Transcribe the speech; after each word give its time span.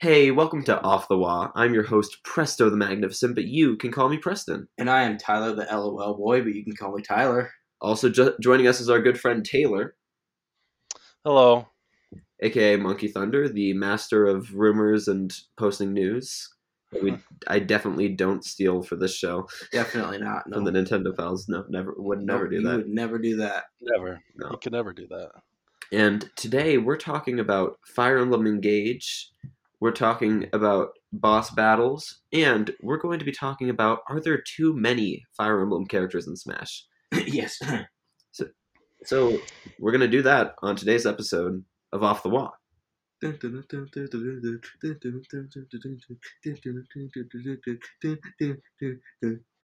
Hey, 0.00 0.30
welcome 0.30 0.64
to 0.64 0.80
Off 0.82 1.08
the 1.08 1.18
Wall. 1.18 1.52
I'm 1.54 1.74
your 1.74 1.82
host, 1.82 2.18
Presto 2.24 2.70
the 2.70 2.76
Magnificent, 2.76 3.34
but 3.34 3.44
you 3.44 3.76
can 3.76 3.92
call 3.92 4.08
me 4.08 4.16
Preston. 4.16 4.66
And 4.78 4.88
I 4.88 5.02
am 5.02 5.18
Tyler 5.18 5.54
the 5.54 5.66
LOL 5.70 6.14
boy, 6.16 6.42
but 6.42 6.54
you 6.54 6.64
can 6.64 6.74
call 6.74 6.94
me 6.96 7.02
Tyler. 7.02 7.50
Also 7.82 8.08
jo- 8.08 8.34
joining 8.40 8.66
us 8.66 8.80
is 8.80 8.88
our 8.88 9.00
good 9.00 9.20
friend 9.20 9.44
Taylor, 9.44 9.94
Hello. 11.24 11.66
aka 12.40 12.76
Monkey 12.76 13.08
Thunder, 13.08 13.48
the 13.48 13.72
master 13.74 14.26
of 14.26 14.54
rumors 14.54 15.06
and 15.08 15.34
posting 15.58 15.92
news. 15.92 16.48
that 16.92 17.02
We, 17.02 17.16
I 17.46 17.58
definitely 17.58 18.08
don't 18.10 18.44
steal 18.44 18.82
for 18.82 18.96
this 18.96 19.14
show 19.14 19.48
Definitely 19.70 20.18
not. 20.18 20.46
No. 20.46 20.56
from 20.56 20.64
the 20.64 20.72
Nintendo 20.72 21.14
files. 21.14 21.46
No, 21.48 21.64
never 21.68 21.94
would 21.98 22.20
never 22.22 22.44
Nope, 22.44 22.50
do 22.50 22.56
you 22.56 22.62
that. 22.68 22.76
would 22.78 22.88
never 22.88 23.18
do 23.18 23.36
that. 23.36 23.64
Never. 23.82 24.18
No. 24.36 24.50
You 24.52 24.58
could 24.62 24.72
never 24.72 24.92
do 24.94 25.06
that. 25.08 25.30
And 25.92 26.30
today 26.36 26.78
we're 26.78 26.96
talking 26.96 27.40
about 27.40 27.78
Fire 27.94 28.18
Emblem 28.18 28.46
Engage. 28.46 29.30
We're 29.80 29.92
talking 29.92 30.46
about 30.52 30.90
boss 31.12 31.50
battles, 31.50 32.20
and 32.32 32.70
we're 32.82 32.98
going 32.98 33.18
to 33.18 33.24
be 33.24 33.32
talking 33.32 33.70
about 33.70 34.00
are 34.08 34.20
there 34.20 34.42
too 34.42 34.74
many 34.74 35.24
Fire 35.36 35.60
Emblem 35.60 35.86
characters 35.86 36.26
in 36.26 36.36
Smash? 36.36 36.84
yes. 37.26 37.58
So 39.04 39.38
we're 39.78 39.92
gonna 39.92 40.08
do 40.08 40.22
that 40.22 40.54
on 40.62 40.76
today's 40.76 41.06
episode 41.06 41.64
of 41.92 42.02
Off 42.02 42.22
the 42.22 42.28
Wall. 42.28 42.52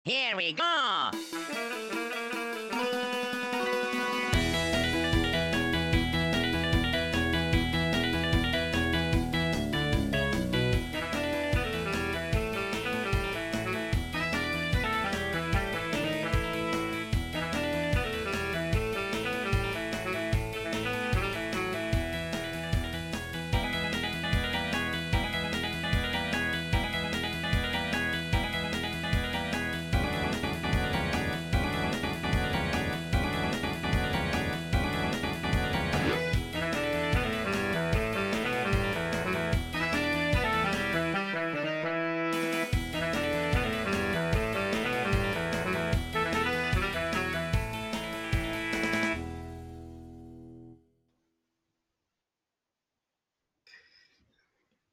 Here 0.04 0.36
we 0.36 0.52
go! 0.52 1.10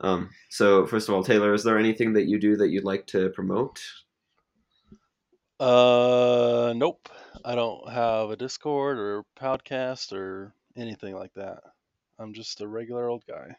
Um, 0.04 0.30
so 0.50 0.86
first 0.86 1.08
of 1.10 1.16
all, 1.16 1.24
Taylor, 1.24 1.54
is 1.54 1.64
there 1.64 1.80
anything 1.80 2.14
that 2.14 2.26
you 2.28 2.38
do 2.40 2.58
that 2.58 2.70
you'd 2.70 2.84
like 2.84 3.08
to 3.08 3.30
promote? 3.30 3.82
Uh, 5.60 6.74
nope. 6.76 7.08
I 7.46 7.56
don't 7.56 7.90
have 7.90 8.30
a 8.30 8.36
Discord 8.36 8.98
or 9.00 9.24
podcast 9.40 10.12
or 10.12 10.54
anything 10.76 11.16
like 11.16 11.34
that. 11.36 11.60
I'm 12.20 12.34
just 12.34 12.62
a 12.62 12.68
regular 12.68 13.08
old 13.10 13.24
guy. 13.28 13.56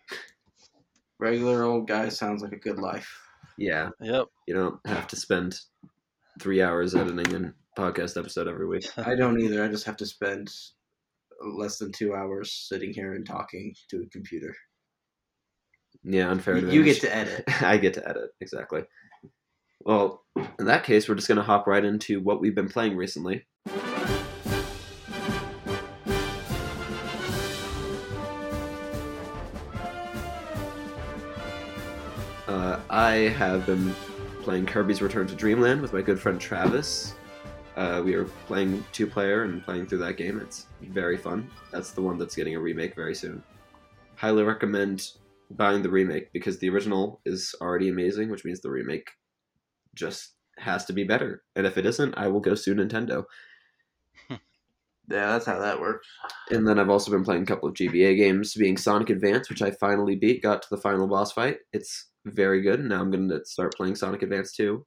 Regular 1.19 1.65
old 1.65 1.89
guy 1.89 2.09
sounds 2.09 2.43
like 2.43 2.53
a 2.53 2.59
good 2.59 2.79
life. 2.79 3.21
Yeah, 3.57 3.91
Yep. 4.01 4.27
you 4.49 4.55
don't 4.55 4.85
have 4.87 5.07
to 5.09 5.17
spend 5.17 5.59
three 6.41 6.61
hours 6.61 6.95
editing 6.95 7.35
a 7.35 7.55
podcast 7.81 8.19
episode 8.19 8.49
every 8.49 8.67
week. 8.67 8.87
I 8.99 9.15
don't 9.15 9.41
either. 9.41 9.63
I 9.65 9.69
just 9.69 9.87
have 9.87 9.97
to 9.99 10.07
spend 10.07 10.53
less 11.41 11.79
than 11.79 11.93
two 11.93 12.15
hours 12.15 12.53
sitting 12.53 12.93
here 12.93 13.15
and 13.15 13.25
talking 13.25 13.75
to 13.91 14.03
a 14.03 14.07
computer. 14.07 14.55
Yeah, 16.05 16.31
unfair. 16.31 16.59
You, 16.59 16.69
you 16.69 16.85
get 16.85 17.01
to 17.01 17.15
edit. 17.15 17.45
I 17.63 17.79
get 17.79 17.95
to 17.95 18.09
edit 18.09 18.31
exactly. 18.41 18.83
Well, 19.81 20.23
in 20.59 20.67
that 20.67 20.85
case, 20.85 21.09
we're 21.09 21.15
just 21.15 21.29
gonna 21.29 21.43
hop 21.43 21.67
right 21.67 21.85
into 21.85 22.21
what 22.21 22.41
we've 22.41 22.55
been 22.55 22.69
playing 22.69 22.97
recently. 22.97 23.47
Uh, 32.47 32.81
I 32.91 33.33
have 33.37 33.65
been 33.67 33.95
playing 34.43 34.67
Kirby's 34.67 35.01
Return 35.01 35.27
to 35.27 35.35
Dreamland 35.35 35.81
with 35.81 35.95
my 35.95 36.03
good 36.03 36.21
friend 36.21 36.39
Travis. 36.39 37.15
Uh, 37.77 38.03
we 38.05 38.15
are 38.15 38.25
playing 38.47 38.85
two 38.93 39.07
player 39.07 39.43
and 39.43 39.65
playing 39.65 39.87
through 39.87 39.99
that 39.99 40.17
game. 40.17 40.39
It's 40.41 40.67
very 40.83 41.17
fun. 41.17 41.51
That's 41.73 41.91
the 41.91 42.03
one 42.03 42.19
that's 42.19 42.37
getting 42.37 42.55
a 42.55 42.61
remake 42.61 42.95
very 42.95 43.15
soon. 43.15 43.43
Highly 44.17 44.45
recommend 44.45 45.13
buying 45.51 45.83
the 45.83 45.91
remake 45.91 46.33
because 46.33 46.59
the 46.59 46.71
original 46.71 47.21
is 47.25 47.55
already 47.61 47.89
amazing, 47.89 48.31
which 48.31 48.45
means 48.45 48.61
the 48.61 48.71
remake 48.71 49.11
just 49.95 50.35
has 50.59 50.85
to 50.87 50.93
be 50.93 51.05
better. 51.05 51.43
And 51.57 51.67
if 51.67 51.79
it 51.79 51.87
isn't, 51.87 52.15
I 52.17 52.29
will 52.29 52.41
go 52.41 52.55
sue 52.55 52.75
Nintendo. 52.75 53.25
Yeah, 55.11 55.33
that's 55.33 55.45
how 55.45 55.59
that 55.59 55.81
works. 55.81 56.09
And 56.51 56.67
then 56.67 56.79
I've 56.79 56.89
also 56.89 57.11
been 57.11 57.25
playing 57.25 57.43
a 57.43 57.47
couple 57.47 57.69
of 57.69 57.75
GBA 57.75 58.17
games, 58.17 58.55
being 58.55 58.79
Sonic 58.79 59.11
Advance, 59.11 59.51
which 59.51 59.61
I 59.61 59.71
finally 59.73 60.17
beat, 60.17 60.43
got 60.43 60.63
to 60.63 60.69
the 60.71 60.81
final 60.81 61.07
boss 61.07 61.31
fight. 61.33 61.59
It's 61.75 62.09
very 62.25 62.63
good. 62.63 62.81
Now 62.81 63.03
I'm 63.03 63.11
going 63.11 63.29
to 63.29 63.45
start 63.45 63.77
playing 63.77 63.97
Sonic 63.97 64.23
Advance 64.23 64.53
2. 64.53 64.85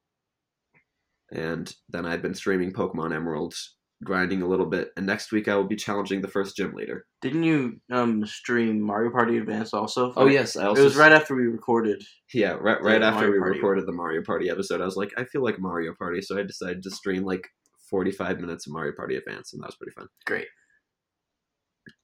And 1.30 1.72
then 1.88 2.04
I've 2.04 2.22
been 2.22 2.34
streaming 2.34 2.72
Pokemon 2.72 3.14
Emerald, 3.14 3.54
grinding 4.04 4.42
a 4.42 4.46
little 4.46 4.66
bit. 4.66 4.90
And 4.96 5.06
next 5.06 5.32
week 5.32 5.48
I 5.48 5.56
will 5.56 5.64
be 5.64 5.76
challenging 5.76 6.20
the 6.20 6.28
first 6.28 6.56
gym 6.56 6.72
leader. 6.74 7.04
Didn't 7.20 7.42
you 7.42 7.80
um 7.90 8.24
stream 8.26 8.80
Mario 8.80 9.10
Party 9.10 9.38
Advance 9.38 9.74
also? 9.74 10.12
Oh 10.16 10.26
yes, 10.26 10.56
I 10.56 10.66
also 10.66 10.80
It 10.80 10.84
was 10.84 10.96
right 10.96 11.12
after 11.12 11.34
we 11.34 11.46
recorded. 11.46 12.02
Yeah, 12.32 12.52
right, 12.52 12.80
right 12.82 13.02
after 13.02 13.26
Mario 13.26 13.32
we 13.32 13.38
Party. 13.38 13.56
recorded 13.58 13.86
the 13.86 13.92
Mario 13.92 14.22
Party 14.22 14.50
episode, 14.50 14.80
I 14.80 14.84
was 14.84 14.96
like, 14.96 15.12
I 15.16 15.24
feel 15.24 15.42
like 15.42 15.58
Mario 15.58 15.94
Party, 15.98 16.20
so 16.22 16.38
I 16.38 16.42
decided 16.42 16.82
to 16.84 16.90
stream 16.90 17.24
like 17.24 17.46
45 17.90 18.38
minutes 18.40 18.66
of 18.66 18.72
Mario 18.72 18.92
Party 18.96 19.16
Advance, 19.16 19.52
and 19.52 19.62
that 19.62 19.66
was 19.68 19.76
pretty 19.76 19.92
fun. 19.92 20.06
Great. 20.26 20.46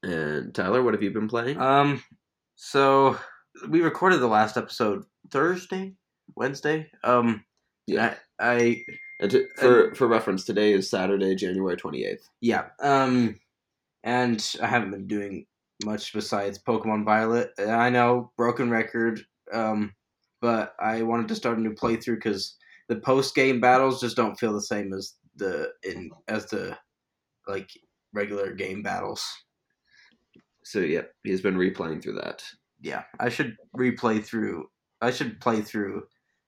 And 0.03 0.55
Tyler, 0.55 0.83
what 0.83 0.95
have 0.95 1.03
you 1.03 1.11
been 1.11 1.29
playing? 1.29 1.61
Um, 1.61 2.03
so 2.57 3.19
we 3.69 3.81
recorded 3.83 4.19
the 4.21 4.27
last 4.27 4.57
episode 4.57 5.05
Thursday, 5.31 5.95
Wednesday. 6.37 6.91
Um, 7.03 7.45
Yeah. 7.87 8.15
I, 8.39 8.45
I 8.59 8.85
and 9.21 9.31
to, 9.31 9.47
for 9.57 9.95
for 9.95 10.07
reference, 10.07 10.45
today 10.45 10.73
is 10.73 10.91
Saturday, 10.91 11.35
January 11.35 11.77
28th. 11.77 12.29
yeah. 12.41 12.67
Um, 12.81 13.39
and 14.03 14.55
I 14.63 14.67
haven't 14.67 14.91
been 14.91 15.07
doing 15.07 15.47
much 15.85 16.13
besides 16.13 16.59
Pokemon 16.59 17.05
Violet. 17.05 17.51
I 17.59 17.91
know 17.91 18.33
broken 18.37 18.71
record. 18.71 19.21
Um, 19.53 19.95
but 20.41 20.75
I 20.79 21.03
wanted 21.03 21.29
to 21.29 21.35
start 21.35 21.57
a 21.57 21.61
new 21.61 21.73
playthrough 21.75 22.17
because 22.17 22.57
the 22.89 22.97
post 22.97 23.35
game 23.35 23.61
battles 23.61 24.01
just 24.01 24.17
don't 24.17 24.39
feel 24.39 24.53
the 24.53 24.61
same 24.61 24.93
as 24.93 25.15
the 25.37 25.73
in 25.83 26.11
as 26.29 26.47
the 26.47 26.77
like 27.49 27.71
regular 28.13 28.53
game 28.53 28.83
battles. 28.83 29.25
So 30.65 30.81
yeah, 30.81 31.03
he's 31.23 31.41
been 31.41 31.57
replaying 31.57 32.03
through 32.03 32.15
that. 32.17 32.43
yeah, 32.81 33.05
I 33.21 33.29
should 33.31 33.57
replay 33.77 34.23
through. 34.23 34.67
I 35.01 35.11
should 35.11 35.41
play 35.41 35.61
through 35.63 36.05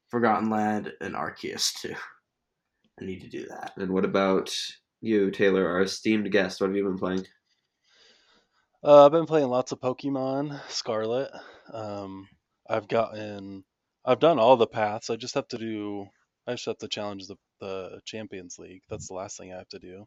Forgotten 0.08 0.50
Land 0.50 0.92
and 1.00 1.14
Arceus 1.14 1.72
too. 1.80 1.94
I 3.00 3.04
need 3.04 3.20
to 3.20 3.28
do 3.28 3.46
that. 3.46 3.72
And 3.76 3.92
what 3.92 4.04
about 4.04 4.54
you, 5.00 5.30
Taylor, 5.30 5.68
our 5.68 5.82
esteemed 5.82 6.30
guest? 6.32 6.60
What 6.60 6.68
have 6.68 6.76
you 6.76 6.84
been 6.84 6.98
playing? 6.98 7.26
Uh, 8.82 9.06
I've 9.06 9.12
been 9.12 9.26
playing 9.26 9.48
lots 9.48 9.72
of 9.72 9.80
Pokemon 9.80 10.60
Scarlet. 10.68 11.30
Um, 11.72 12.28
I've 12.68 12.88
gotten, 12.88 13.64
I've 14.04 14.20
done 14.20 14.38
all 14.38 14.56
the 14.56 14.66
paths. 14.66 15.10
I 15.10 15.16
just 15.16 15.34
have 15.34 15.48
to 15.48 15.58
do, 15.58 16.06
I 16.46 16.52
just 16.52 16.66
have 16.66 16.78
to 16.78 16.88
challenge 16.88 17.26
the 17.26 17.36
the 17.60 18.00
Champions 18.04 18.58
League. 18.58 18.82
That's 18.90 19.08
the 19.08 19.14
last 19.14 19.38
thing 19.38 19.52
I 19.52 19.58
have 19.58 19.68
to 19.68 19.78
do. 19.78 20.06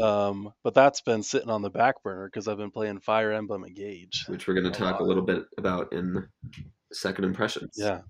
Um, 0.00 0.52
but 0.64 0.74
that's 0.74 1.00
been 1.02 1.22
sitting 1.22 1.50
on 1.50 1.62
the 1.62 1.70
back 1.70 2.02
burner 2.02 2.26
because 2.26 2.48
I've 2.48 2.56
been 2.56 2.70
playing 2.70 3.00
Fire 3.00 3.32
Emblem 3.32 3.64
Engage. 3.64 4.24
Which 4.26 4.48
we're 4.48 4.54
going 4.54 4.64
to 4.64 4.70
A 4.70 4.90
talk 4.90 5.00
a 5.00 5.04
little 5.04 5.22
bit 5.22 5.44
about 5.56 5.92
in 5.92 6.26
second 6.92 7.24
impressions. 7.24 7.74
Yeah, 7.76 8.00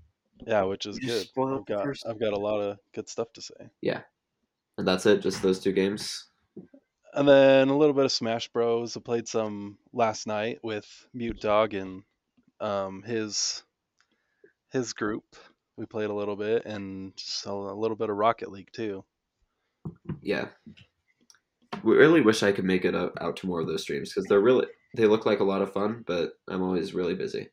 yeah, 0.46 0.62
which 0.62 0.86
is 0.86 0.98
good. 0.98 1.26
I've 1.36 1.66
got, 1.66 1.86
I've 2.06 2.20
got 2.20 2.32
a 2.32 2.38
lot 2.38 2.60
of 2.60 2.78
good 2.94 3.08
stuff 3.08 3.32
to 3.34 3.42
say. 3.42 3.70
Yeah. 3.80 4.00
And 4.78 4.86
that's 4.86 5.06
it. 5.06 5.22
Just 5.22 5.42
those 5.42 5.60
two 5.60 5.72
games. 5.72 6.26
And 7.12 7.28
then 7.28 7.68
a 7.68 7.76
little 7.76 7.94
bit 7.94 8.04
of 8.04 8.12
Smash 8.12 8.48
Bros. 8.48 8.96
I 8.96 9.00
played 9.00 9.28
some 9.28 9.78
last 9.92 10.26
night 10.26 10.58
with 10.62 10.86
Mute 11.14 11.40
Dog 11.40 11.74
and 11.74 12.02
um, 12.60 13.02
his 13.02 13.62
his 14.70 14.92
group. 14.92 15.24
We 15.76 15.86
played 15.86 16.10
a 16.10 16.14
little 16.14 16.36
bit 16.36 16.66
and 16.66 17.12
a 17.46 17.50
a 17.50 17.74
little 17.74 17.96
bit 17.96 18.10
of 18.10 18.16
Rocket 18.16 18.50
League 18.50 18.70
too. 18.72 19.04
yeah 20.22 20.46
we 21.82 21.96
really 21.96 22.20
wish 22.20 22.42
i 22.42 22.52
could 22.52 22.64
make 22.64 22.84
it 22.84 22.94
out, 22.94 23.12
out 23.20 23.36
to 23.36 23.46
more 23.46 23.60
of 23.60 23.66
those 23.66 23.82
streams 23.82 24.12
because 24.12 24.26
they're 24.28 24.40
really 24.40 24.66
they 24.96 25.06
look 25.06 25.26
like 25.26 25.40
a 25.40 25.44
lot 25.44 25.62
of 25.62 25.72
fun 25.72 26.04
but 26.06 26.32
i'm 26.48 26.62
always 26.62 26.94
really 26.94 27.14
busy 27.14 27.48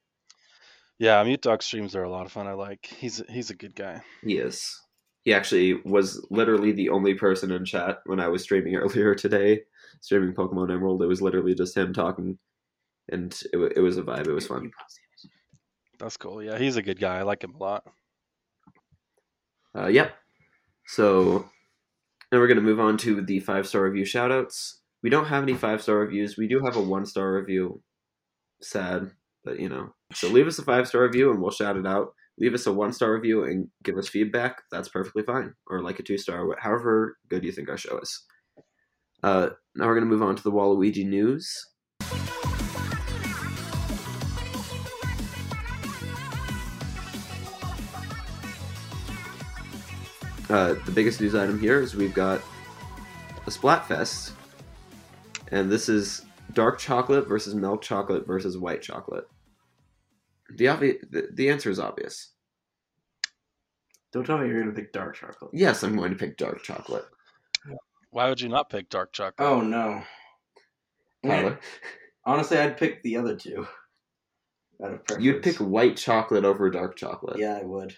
Yeah, 1.02 1.24
Mute 1.24 1.42
Dog 1.42 1.64
streams 1.64 1.96
are 1.96 2.04
a 2.04 2.12
lot 2.12 2.28
of 2.28 2.32
fun. 2.32 2.46
I 2.46 2.54
like. 2.54 2.86
He's 2.86 3.24
he's 3.28 3.50
a 3.50 3.56
good 3.56 3.74
guy. 3.74 4.04
He 4.24 4.38
is. 4.38 4.80
He 5.24 5.34
actually 5.34 5.82
was 5.84 6.24
literally 6.30 6.74
the 6.74 6.90
only 6.90 7.16
person 7.16 7.52
in 7.52 7.66
chat 7.66 8.02
when 8.06 8.20
I 8.20 8.28
was 8.28 8.44
streaming 8.44 8.76
earlier 8.76 9.16
today, 9.16 9.62
streaming 10.02 10.36
Pokemon 10.36 10.72
Emerald. 10.72 11.02
It 11.02 11.08
was 11.08 11.20
literally 11.20 11.56
just 11.56 11.76
him 11.76 11.92
talking, 11.92 12.38
and 13.10 13.34
it, 13.52 13.74
it 13.78 13.80
was 13.80 13.98
a 13.98 14.04
vibe. 14.04 14.28
It 14.28 14.34
was 14.34 14.46
fun. 14.46 14.70
That's 15.98 16.18
cool. 16.18 16.44
Yeah, 16.44 16.60
he's 16.60 16.78
a 16.78 16.84
good 16.84 17.00
guy. 17.00 17.18
I 17.18 17.24
like 17.24 17.44
him 17.44 17.56
a 17.56 17.58
lot. 17.58 17.84
Uh, 19.76 19.88
yep. 19.88 20.14
So 20.86 21.50
now 22.32 22.38
we're 22.38 22.46
going 22.46 22.58
to 22.58 22.62
move 22.62 22.80
on 22.80 22.98
to 22.98 23.22
the 23.22 23.40
five 23.40 23.68
star 23.68 23.86
review 23.86 24.06
shoutouts. 24.06 24.76
We 25.02 25.10
don't 25.10 25.26
have 25.26 25.42
any 25.42 25.56
five 25.56 25.82
star 25.82 25.96
reviews. 25.96 26.38
We 26.38 26.48
do 26.48 26.64
have 26.64 26.76
a 26.76 26.82
one 26.82 27.08
star 27.08 27.34
review. 27.34 27.82
Sad, 28.62 29.10
but 29.44 29.60
you 29.60 29.70
know. 29.70 29.94
So 30.14 30.28
leave 30.28 30.48
us 30.48 30.60
a 30.60 30.64
five 30.64 30.88
star 30.88 31.04
review 31.04 31.32
and 31.32 31.42
we'll 31.42 31.52
shout 31.52 31.78
it 31.78 31.88
out. 31.88 32.14
Leave 32.40 32.54
us 32.54 32.66
a 32.66 32.74
one 32.74 32.94
star 32.94 33.14
review 33.14 33.44
and 33.44 33.68
give 33.84 33.98
us 33.98 34.08
feedback. 34.08 34.62
That's 34.72 34.90
perfectly 34.90 35.24
fine. 35.24 35.54
Or 35.68 35.82
like 35.82 36.00
a 36.00 36.04
two 36.04 36.18
star, 36.18 36.48
however 36.60 37.18
good 37.30 37.44
you 37.44 37.52
think 37.52 37.70
our 37.70 37.78
show 37.78 38.00
is. 38.00 38.24
Uh, 39.24 39.50
now 39.76 39.86
we're 39.86 39.96
going 39.96 40.08
to 40.08 40.10
move 40.10 40.24
on 40.24 40.36
to 40.36 40.44
the 40.44 40.52
Waluigi 40.52 41.06
news. 41.06 41.68
Uh, 50.50 50.76
the 50.86 50.92
biggest 50.94 51.22
news 51.22 51.34
item 51.34 51.58
here 51.58 51.80
is 51.80 51.96
we've 51.96 52.14
got 52.14 52.42
a 53.48 53.50
Splatfest, 53.50 54.32
and 55.50 55.72
this 55.72 55.88
is 55.88 56.26
dark 56.54 56.80
chocolate 56.80 57.28
versus 57.28 57.56
milk 57.56 57.82
chocolate 57.82 58.26
versus 58.28 58.58
white 58.58 58.82
chocolate. 58.82 59.26
The 60.56 60.68
obvious, 60.68 60.98
the, 61.10 61.30
the 61.34 61.50
answer 61.50 61.70
is 61.70 61.80
obvious. 61.80 62.32
Don't 64.12 64.26
tell 64.26 64.38
me 64.38 64.48
you're 64.48 64.60
gonna 64.60 64.74
pick 64.74 64.92
dark 64.92 65.16
chocolate. 65.16 65.52
Yes, 65.54 65.84
I'm 65.84 65.96
going 65.96 66.12
to 66.12 66.18
pick 66.18 66.38
dark 66.38 66.64
chocolate. 66.64 67.06
Why 68.10 68.28
would 68.28 68.42
you 68.42 68.50
not 68.50 68.70
pick 68.70 68.90
dark 68.90 69.14
chocolate? 69.14 69.36
Oh 69.40 69.62
no. 69.62 70.04
Tyler, 71.26 71.60
Honestly, 72.26 72.58
I'd 72.58 72.78
pick 72.78 73.02
the 73.04 73.16
other 73.18 73.36
two. 73.36 73.68
Out 74.84 74.94
of 74.94 75.06
preference. 75.06 75.24
you'd 75.24 75.44
pick 75.44 75.58
white 75.58 75.96
chocolate 75.96 76.44
over 76.44 76.70
dark 76.70 76.98
chocolate. 76.98 77.40
Yeah, 77.40 77.58
I 77.62 77.64
would. 77.64 77.96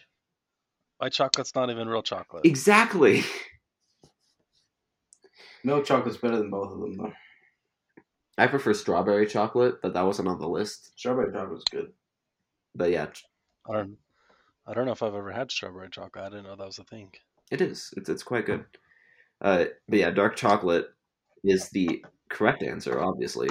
White 0.98 1.14
chocolate's 1.14 1.56
not 1.56 1.70
even 1.70 1.88
real 1.88 2.04
chocolate. 2.04 2.46
Exactly. 2.46 3.24
Milk 5.64 5.86
chocolate's 5.86 6.18
better 6.18 6.38
than 6.38 6.50
both 6.50 6.74
of 6.74 6.80
them 6.80 6.98
though. 6.98 7.14
I 8.38 8.48
prefer 8.48 8.74
strawberry 8.74 9.28
chocolate, 9.28 9.76
but 9.82 9.94
that 9.94 10.06
wasn't 10.06 10.28
on 10.28 10.40
the 10.40 10.50
list. 10.50 10.98
Strawberry 10.98 11.32
chocolate's 11.32 11.64
good. 11.70 11.92
But 12.76 12.92
yeah, 12.92 13.08
I 13.70 13.74
don't. 13.74 13.98
I 14.66 14.74
don't 14.74 14.86
know 14.86 14.94
if 14.94 15.04
I've 15.04 15.14
ever 15.14 15.32
had 15.32 15.52
strawberry 15.52 15.90
chocolate. 15.90 16.26
I 16.26 16.30
didn't 16.30 16.46
know 16.46 16.56
that 16.56 16.66
was 16.66 16.80
a 16.80 16.84
thing. 16.86 17.12
It 17.52 17.62
is. 17.62 17.94
It's 17.98 18.10
it's 18.10 18.24
quite 18.24 18.46
good. 18.46 18.66
Uh, 19.42 19.66
but 19.88 20.00
yeah, 20.00 20.10
dark 20.10 20.36
chocolate 20.36 20.88
is 21.44 21.70
the 21.70 22.04
correct 22.30 22.64
answer, 22.64 23.00
obviously, 23.00 23.50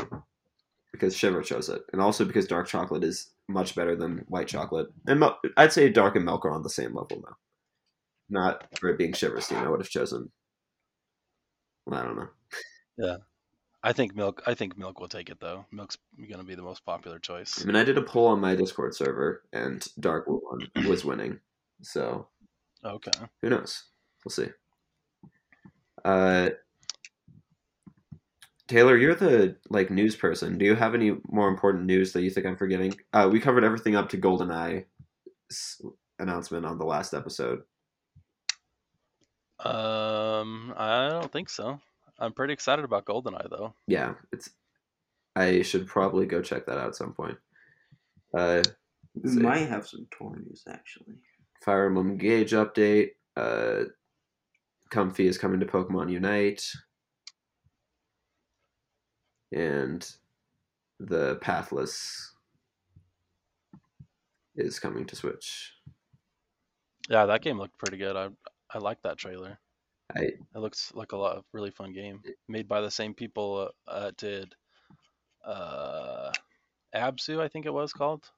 because 0.91 1.15
Shiver 1.17 1.43
chose 1.43 1.69
it, 1.69 1.83
and 1.93 2.01
also 2.01 2.25
because 2.25 2.47
dark 2.47 2.67
chocolate 2.67 3.05
is 3.05 3.31
much 3.49 3.75
better 3.75 3.95
than 3.95 4.25
white 4.29 4.49
chocolate. 4.49 4.89
And 5.07 5.21
mil- 5.21 5.39
I'd 5.57 5.73
say 5.73 5.89
dark 5.91 6.17
and 6.17 6.25
milk 6.25 6.45
are 6.45 6.51
on 6.51 6.63
the 6.63 6.71
same 6.71 6.95
level 6.95 7.23
now. 7.23 7.37
Not 8.31 8.79
for 8.79 8.89
it 8.89 8.99
being 8.99 9.13
Shiver's 9.13 9.47
team, 9.47 9.59
I 9.59 9.69
would 9.69 9.81
have 9.81 9.91
chosen. 9.91 10.33
Well, 11.87 12.01
I 12.01 12.05
don't 12.05 12.17
know. 12.17 12.29
I 13.85 13.93
think 13.93 14.15
milk. 14.15 14.43
I 14.47 14.55
think 14.55 14.79
milk 14.79 15.01
will 15.01 15.09
take 15.09 15.29
it 15.29 15.41
though. 15.41 15.67
Milk's 15.73 15.99
gonna 16.31 16.45
be 16.45 16.55
the 16.55 16.63
most 16.63 16.85
popular 16.85 17.19
choice. 17.19 17.61
I 17.63 17.67
mean, 17.67 17.77
I 17.77 17.85
did 17.85 17.99
a 17.99 18.03
poll 18.03 18.29
on 18.29 18.41
my 18.41 18.55
Discord 18.55 18.95
server, 18.95 19.43
and 19.53 19.85
dark 19.99 20.27
was 20.87 21.05
winning. 21.05 21.41
So 21.83 22.29
Okay. 22.85 23.11
who 23.43 23.51
knows? 23.51 23.85
We'll 24.25 24.31
see. 24.31 24.49
Uh, 26.05 26.51
Taylor, 28.69 28.97
you're 28.97 29.15
the 29.17 29.57
like 29.69 29.91
news 29.91 30.15
person. 30.17 30.59
Do 30.59 30.65
you 30.65 30.75
have 30.77 30.95
any 30.95 31.17
more 31.29 31.49
important 31.49 31.85
news 31.85 32.13
that 32.13 32.23
you 32.23 32.31
think 32.31 32.47
I'm 32.47 32.57
forgetting? 32.57 32.95
Uh, 33.13 33.29
we 33.31 33.41
covered 33.41 33.65
everything 33.65 33.97
up 33.97 34.09
to 34.11 34.19
GoldenEye 34.19 34.85
announcement 36.21 36.65
on 36.65 36.79
the 36.79 36.85
last 36.85 37.15
episode. 37.15 37.63
Um, 39.59 40.73
I 40.77 41.09
don't 41.11 41.31
think 41.33 41.49
so. 41.51 41.81
I'm 42.23 42.33
pretty 42.33 42.53
excited 42.53 42.85
about 42.85 43.05
Goldeneye 43.05 43.51
though. 43.51 43.75
Yeah, 43.87 44.15
it's. 44.33 44.51
I 45.35 45.63
should 45.63 45.87
probably 45.87 46.27
go 46.27 46.41
check 46.43 46.67
that 46.67 46.79
out 46.79 46.89
at 46.89 46.95
some 46.97 47.13
point. 47.15 47.37
Uh, 48.37 48.63
We 49.15 49.31
See. 49.31 49.41
might 49.41 49.69
have 49.69 49.87
some 49.87 50.07
tour 50.17 50.37
news 50.37 50.63
actually. 50.69 51.15
Fire 51.65 51.87
Emblem 51.87 52.11
Engage 52.11 52.53
update. 52.53 53.11
Uh, 53.37 53.85
Comfey 54.91 55.25
is 55.27 55.39
coming 55.39 55.59
to 55.61 55.67
Pokemon 55.67 56.11
Unite. 56.11 56.65
And 59.53 60.07
the 61.01 61.37
Pathless 61.37 62.33
is 64.57 64.79
coming 64.79 65.07
to 65.07 65.17
Switch. 65.17 65.73
Yeah, 67.09 67.27
that 67.27 67.43
game 67.43 67.59
looked 67.59 67.79
pretty 67.79 67.97
good. 67.99 68.17
I 68.17 68.29
I 68.73 68.79
like 68.79 69.03
that 69.03 69.19
trailer. 69.19 69.59
I 70.15 70.21
It 70.21 70.59
looks 70.59 70.93
like 70.95 71.13
a 71.13 71.17
lot 71.17 71.37
of 71.37 71.45
really 71.53 71.71
fun 71.71 71.93
game 71.93 72.23
made 72.49 72.69
by 72.69 72.81
the 72.81 72.91
same 72.91 73.15
people 73.15 73.71
uh, 73.87 74.13
did 74.17 74.55
uh, 75.45 76.33
Abzu, 76.95 77.41
I 77.41 77.49
think 77.49 77.67
it 77.67 77.73
was 77.73 77.93
called, 77.93 78.31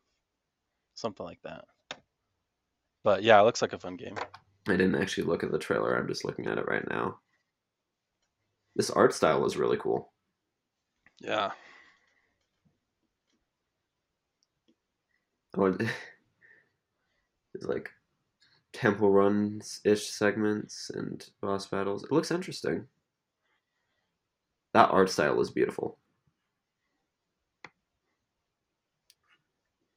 something 0.94 1.26
like 1.26 1.40
that. 1.42 1.64
But 3.02 3.22
yeah, 3.22 3.40
it 3.40 3.44
looks 3.44 3.62
like 3.62 3.72
a 3.72 3.78
fun 3.78 3.96
game. 3.96 4.16
I 4.68 4.72
didn't 4.72 4.94
actually 4.94 5.24
look 5.24 5.44
at 5.44 5.52
the 5.52 5.58
trailer. 5.58 5.96
I'm 5.96 6.08
just 6.08 6.24
looking 6.24 6.46
at 6.46 6.58
it 6.58 6.66
right 6.66 6.88
now. 6.88 7.18
This 8.76 8.90
art 8.90 9.12
style 9.12 9.44
is 9.44 9.56
really 9.56 9.76
cool. 9.76 10.12
Yeah, 11.20 11.52
Oh, 15.56 15.66
it's 17.54 17.66
like 17.66 17.90
temple 18.74 19.10
runs 19.10 19.80
ish 19.84 20.10
segments 20.10 20.90
and 20.92 21.24
boss 21.40 21.66
battles. 21.66 22.04
It 22.04 22.12
looks 22.12 22.30
interesting. 22.30 22.86
That 24.74 24.90
art 24.90 25.08
style 25.08 25.40
is 25.40 25.50
beautiful. 25.50 25.98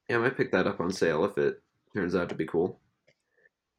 Yeah, 0.08 0.16
I 0.16 0.20
might 0.20 0.36
pick 0.36 0.52
that 0.52 0.66
up 0.66 0.80
on 0.80 0.90
sale 0.92 1.24
if 1.24 1.36
it 1.36 1.60
turns 1.94 2.14
out 2.14 2.28
to 2.30 2.34
be 2.34 2.46
cool. 2.46 2.80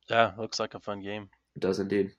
yeah, 0.09 0.33
looks 0.37 0.59
like 0.59 0.75
a 0.75 0.79
fun 0.79 1.01
game. 1.01 1.29
It 1.55 1.61
does 1.61 1.79
indeed. 1.79 2.11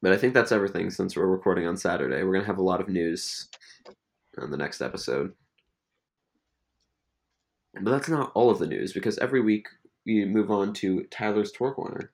But 0.00 0.12
I 0.12 0.16
think 0.16 0.32
that's 0.32 0.52
everything 0.52 0.88
since 0.88 1.14
we're 1.14 1.26
recording 1.26 1.66
on 1.66 1.76
Saturday. 1.76 2.22
We're 2.22 2.32
going 2.32 2.40
to 2.44 2.46
have 2.46 2.58
a 2.58 2.62
lot 2.62 2.80
of 2.80 2.88
news 2.88 3.48
on 4.38 4.50
the 4.50 4.56
next 4.56 4.80
episode. 4.80 5.34
But 7.74 7.90
that's 7.90 8.08
not 8.08 8.32
all 8.34 8.50
of 8.50 8.58
the 8.58 8.66
news 8.66 8.92
because 8.92 9.18
every 9.18 9.42
week 9.42 9.66
we 10.06 10.24
move 10.24 10.50
on 10.50 10.72
to 10.74 11.04
Tyler's 11.10 11.52
Tour 11.52 11.74
Corner. 11.74 12.12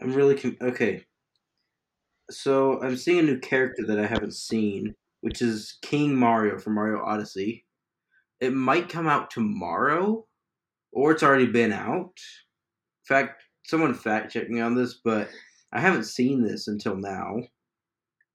I'm 0.00 0.14
really 0.14 0.36
com- 0.36 0.56
okay. 0.60 1.04
So 2.30 2.80
I'm 2.82 2.96
seeing 2.96 3.20
a 3.20 3.22
new 3.22 3.38
character 3.38 3.84
that 3.86 3.98
I 3.98 4.06
haven't 4.06 4.34
seen, 4.34 4.94
which 5.22 5.42
is 5.42 5.78
King 5.82 6.14
Mario 6.14 6.58
from 6.58 6.74
Mario 6.74 7.02
Odyssey. 7.02 7.64
It 8.40 8.52
might 8.52 8.88
come 8.88 9.08
out 9.08 9.30
tomorrow, 9.30 10.26
or 10.92 11.12
it's 11.12 11.22
already 11.22 11.46
been 11.46 11.72
out. 11.72 12.12
In 12.14 13.16
fact, 13.16 13.42
someone 13.64 13.94
fact 13.94 14.32
check 14.32 14.48
me 14.48 14.60
on 14.60 14.74
this, 14.74 15.00
but 15.04 15.28
I 15.72 15.80
haven't 15.80 16.04
seen 16.04 16.42
this 16.42 16.68
until 16.68 16.96
now. 16.96 17.38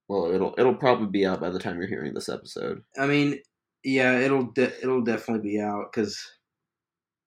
Well, 0.09 0.31
it'll 0.33 0.53
it'll 0.57 0.75
probably 0.75 1.07
be 1.07 1.25
out 1.25 1.39
by 1.39 1.49
the 1.49 1.59
time 1.59 1.77
you're 1.77 1.87
hearing 1.87 2.13
this 2.13 2.29
episode. 2.29 2.83
I 2.99 3.07
mean, 3.07 3.39
yeah, 3.83 4.19
it'll 4.19 4.45
de- 4.45 4.81
it'll 4.81 5.01
definitely 5.03 5.49
be 5.49 5.59
out 5.59 5.91
because 5.91 6.19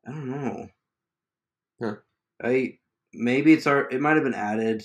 I 0.06 0.10
don't 0.10 0.30
know. 0.30 0.68
Huh. 1.82 1.96
I 2.42 2.78
maybe 3.12 3.52
it's 3.52 3.66
our 3.66 3.88
it 3.90 4.00
might 4.00 4.14
have 4.14 4.24
been 4.24 4.34
added 4.34 4.84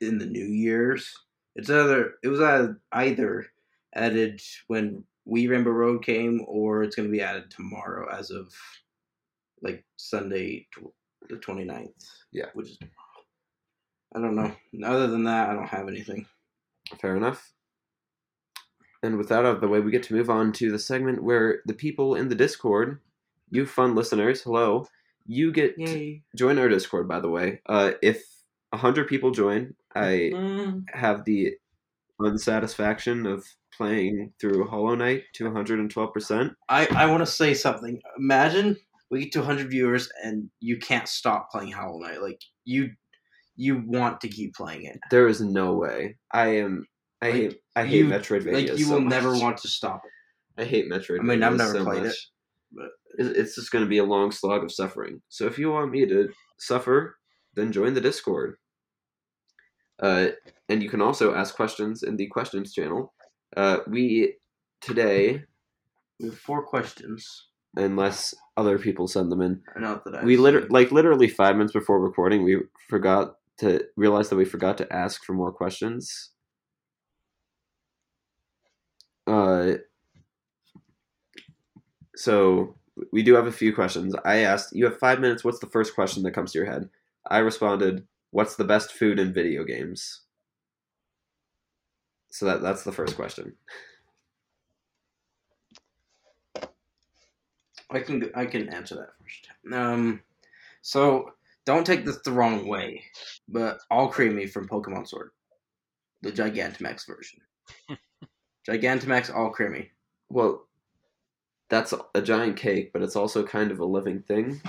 in 0.00 0.18
the 0.18 0.26
New 0.26 0.44
Year's. 0.44 1.12
It's 1.54 1.70
either 1.70 2.14
it 2.22 2.28
was 2.28 2.40
either, 2.92 3.46
added 3.94 4.40
when 4.68 5.04
We 5.24 5.48
Rainbow 5.48 5.70
Road 5.70 6.04
came, 6.04 6.42
or 6.46 6.82
it's 6.82 6.96
going 6.96 7.08
to 7.08 7.12
be 7.12 7.22
added 7.22 7.50
tomorrow 7.50 8.08
as 8.10 8.30
of 8.30 8.52
like 9.62 9.84
Sunday 9.96 10.66
tw- 10.72 10.92
the 11.28 11.36
29th. 11.36 11.90
Yeah. 12.32 12.46
which 12.54 12.70
is 12.70 12.78
I 14.14 14.20
don't 14.20 14.34
know. 14.34 14.52
Other 14.84 15.06
than 15.06 15.24
that, 15.24 15.50
I 15.50 15.54
don't 15.54 15.68
have 15.68 15.88
anything. 15.88 16.26
Fair 17.00 17.16
enough. 17.16 17.52
And 19.02 19.18
with 19.18 19.28
that 19.28 19.40
out 19.40 19.56
of 19.56 19.60
the 19.60 19.68
way, 19.68 19.80
we 19.80 19.90
get 19.90 20.02
to 20.04 20.14
move 20.14 20.30
on 20.30 20.52
to 20.54 20.70
the 20.70 20.78
segment 20.78 21.22
where 21.22 21.60
the 21.66 21.74
people 21.74 22.14
in 22.14 22.28
the 22.28 22.34
Discord, 22.34 23.00
you 23.50 23.66
fun 23.66 23.94
listeners, 23.94 24.42
hello, 24.42 24.86
you 25.26 25.52
get 25.52 25.76
to 25.86 26.20
join 26.36 26.58
our 26.58 26.68
Discord. 26.68 27.08
By 27.08 27.20
the 27.20 27.28
way, 27.28 27.60
uh, 27.66 27.92
if 28.02 28.22
hundred 28.74 29.08
people 29.08 29.30
join, 29.32 29.74
I 29.94 30.30
Mm, 30.32 30.84
have 30.94 31.24
the 31.24 31.54
unsatisfaction 32.20 33.26
of 33.26 33.46
playing 33.76 34.32
through 34.40 34.68
Hollow 34.68 34.94
Knight 34.94 35.24
to 35.34 35.44
112%. 35.44 36.54
I, 36.68 36.86
I 36.86 37.06
want 37.06 37.20
to 37.20 37.26
say 37.26 37.54
something. 37.54 38.00
Imagine 38.18 38.76
we 39.10 39.24
get 39.24 39.32
to 39.32 39.40
100 39.40 39.70
viewers 39.70 40.10
and 40.22 40.50
you 40.60 40.78
can't 40.78 41.08
stop 41.08 41.50
playing 41.50 41.72
Hollow 41.72 41.98
Knight. 41.98 42.22
Like 42.22 42.40
you 42.64 42.90
you 43.56 43.82
want 43.86 44.20
to 44.22 44.28
keep 44.28 44.54
playing 44.54 44.86
it. 44.86 44.98
There 45.10 45.28
is 45.28 45.40
no 45.40 45.74
way. 45.74 46.16
I 46.32 46.46
am. 46.56 46.86
I 47.22 47.26
Like, 47.26 47.34
hate. 47.34 47.60
I 47.76 47.86
hate 47.86 47.98
you- 47.98 48.06
Metroidvania. 48.06 48.52
Like 48.52 48.78
you 48.78 48.84
so 48.84 48.94
will 48.94 49.00
never 49.00 49.32
want 49.38 49.56
to 49.58 49.68
stop 49.68 50.02
it. 50.04 50.60
I 50.60 50.64
hate 50.64 50.90
Metroidvania. 50.90 51.20
I 51.20 51.22
mean, 51.22 51.42
I've 51.42 51.56
never 51.56 51.72
so 51.72 51.84
played 51.84 52.04
it, 52.06 52.16
but- 52.72 52.90
it's 53.18 53.54
just 53.54 53.70
going 53.70 53.84
to 53.84 53.88
be 53.88 53.98
a 53.98 54.04
long 54.04 54.30
slog 54.32 54.64
of 54.64 54.72
suffering. 54.72 55.22
So 55.28 55.46
if 55.46 55.58
you 55.58 55.70
want 55.70 55.90
me 55.90 56.04
to 56.06 56.30
suffer, 56.58 57.18
then 57.54 57.70
join 57.70 57.94
the 57.94 58.00
Discord. 58.00 58.56
Uh, 60.02 60.28
and 60.68 60.82
you 60.82 60.88
can 60.88 61.00
also 61.02 61.34
ask 61.34 61.54
questions 61.54 62.02
in 62.02 62.16
the 62.16 62.26
questions 62.26 62.72
channel. 62.72 63.12
Uh, 63.56 63.78
we 63.86 64.36
today, 64.80 65.44
We 66.18 66.26
have 66.30 66.38
four 66.38 66.62
questions. 66.64 67.48
unless 67.76 68.34
other 68.56 68.78
people 68.78 69.06
send 69.06 69.30
them 69.30 69.42
in, 69.42 69.62
Not 69.78 70.04
that 70.04 70.14
I 70.16 70.24
we 70.24 70.36
literally 70.36 70.68
like 70.68 70.90
literally 70.90 71.28
five 71.28 71.54
minutes 71.56 71.72
before 71.74 72.00
recording, 72.00 72.42
we 72.42 72.62
forgot 72.88 73.36
to 73.58 73.86
realize 73.96 74.28
that 74.30 74.36
we 74.36 74.44
forgot 74.46 74.76
to 74.78 74.92
ask 74.92 75.22
for 75.24 75.34
more 75.34 75.52
questions. 75.52 76.31
Uh, 79.26 79.72
so 82.16 82.74
we 83.12 83.22
do 83.22 83.34
have 83.34 83.46
a 83.46 83.52
few 83.52 83.74
questions. 83.74 84.14
I 84.24 84.38
asked, 84.38 84.74
you 84.74 84.84
have 84.84 84.98
five 84.98 85.20
minutes. 85.20 85.44
What's 85.44 85.60
the 85.60 85.66
first 85.66 85.94
question 85.94 86.22
that 86.22 86.32
comes 86.32 86.52
to 86.52 86.58
your 86.58 86.70
head? 86.70 86.88
I 87.28 87.38
responded, 87.38 88.06
what's 88.30 88.56
the 88.56 88.64
best 88.64 88.92
food 88.92 89.18
in 89.18 89.32
video 89.32 89.64
games? 89.64 90.22
So 92.30 92.46
that 92.46 92.62
that's 92.62 92.82
the 92.82 92.92
first 92.92 93.14
question. 93.14 93.54
I 97.90 98.00
can 98.00 98.30
I 98.34 98.46
can 98.46 98.70
answer 98.70 98.94
that 98.94 99.10
first. 99.20 99.48
Um, 99.70 100.22
so 100.80 101.32
don't 101.66 101.86
take 101.86 102.06
this 102.06 102.18
the 102.24 102.32
wrong 102.32 102.66
way, 102.66 103.04
but 103.48 103.80
Alcremie 103.92 104.50
from 104.50 104.66
Pokemon 104.66 105.06
Sword, 105.06 105.30
the 106.22 106.32
Gigantamax 106.32 107.06
version. 107.06 107.40
Gigantamax 108.68 109.30
Alcremie. 109.30 109.88
Well, 110.28 110.66
that's 111.68 111.94
a 112.14 112.22
giant 112.22 112.56
cake, 112.56 112.92
but 112.92 113.02
it's 113.02 113.16
also 113.16 113.42
kind 113.44 113.70
of 113.70 113.80
a 113.80 113.84
living 113.84 114.20
thing. 114.22 114.60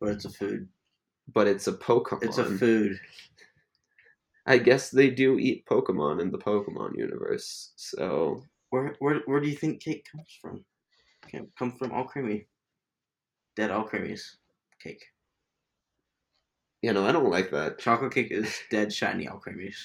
But 0.00 0.10
it's 0.10 0.24
a 0.24 0.30
food. 0.30 0.68
But 1.32 1.46
it's 1.46 1.66
a 1.66 1.72
Pokemon. 1.72 2.22
It's 2.24 2.38
a 2.38 2.44
food. 2.44 3.00
I 4.46 4.58
guess 4.58 4.90
they 4.90 5.08
do 5.08 5.38
eat 5.38 5.64
Pokemon 5.66 6.20
in 6.20 6.30
the 6.30 6.38
Pokemon 6.38 6.98
universe. 6.98 7.72
So 7.76 8.42
Where 8.70 8.94
where 8.98 9.20
where 9.24 9.40
do 9.40 9.48
you 9.48 9.56
think 9.56 9.80
cake 9.80 10.06
comes 10.10 10.38
from? 10.40 10.64
Can 11.28 11.48
come 11.58 11.72
from 11.72 11.90
Alcremie. 11.90 12.46
Dead 13.56 13.70
Alcremies. 13.70 14.36
Cake. 14.82 15.02
you 16.82 16.92
know, 16.92 17.06
I 17.06 17.12
don't 17.12 17.30
like 17.30 17.50
that. 17.52 17.78
Chocolate 17.78 18.12
cake 18.12 18.30
is 18.30 18.54
dead 18.70 18.92
shiny 18.92 19.26
Alcremies. 19.26 19.76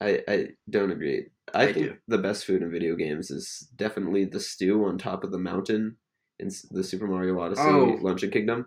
I, 0.00 0.20
I 0.28 0.46
don't 0.68 0.90
agree. 0.90 1.26
I, 1.54 1.64
I 1.64 1.72
think 1.72 1.86
do. 1.86 1.96
the 2.08 2.18
best 2.18 2.44
food 2.44 2.62
in 2.62 2.70
video 2.70 2.96
games 2.96 3.30
is 3.30 3.68
definitely 3.76 4.24
the 4.24 4.40
stew 4.40 4.84
on 4.84 4.98
top 4.98 5.24
of 5.24 5.32
the 5.32 5.38
mountain 5.38 5.96
in 6.38 6.50
the 6.70 6.82
Super 6.84 7.06
Mario 7.06 7.38
Odyssey 7.38 7.62
Oh. 7.62 7.98
Luncheon 8.00 8.30
Kingdom, 8.30 8.66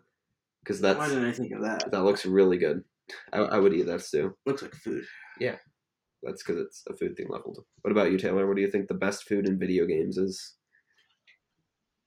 because 0.64 0.80
that's 0.80 1.00
Why 1.00 1.10
didn't 1.10 1.26
I 1.26 1.32
think 1.32 1.52
of 1.54 1.62
that? 1.62 1.92
that 1.92 2.04
looks 2.04 2.26
really 2.26 2.58
good. 2.58 2.84
I, 3.32 3.40
I 3.40 3.60
would 3.60 3.74
eat 3.74 3.88
that 3.88 4.02
stew. 4.02 4.36
Looks 4.46 4.62
like 4.62 4.76
food. 4.76 5.06
Yeah, 5.40 5.56
that's 6.22 6.44
because 6.44 6.62
it's 6.62 6.84
a 6.90 6.94
food 6.94 7.18
thing 7.18 7.28
leveled. 7.30 7.66
What 7.82 7.92
about 7.92 8.12
you, 8.12 8.18
Taylor? 8.18 8.46
What 8.48 8.56
do 8.56 8.62
you 8.62 8.70
think 8.70 8.88
the 8.88 8.94
best 8.94 9.28
food 9.28 9.48
in 9.48 9.58
video 9.58 9.86
games 9.86 10.18
is? 10.18 10.56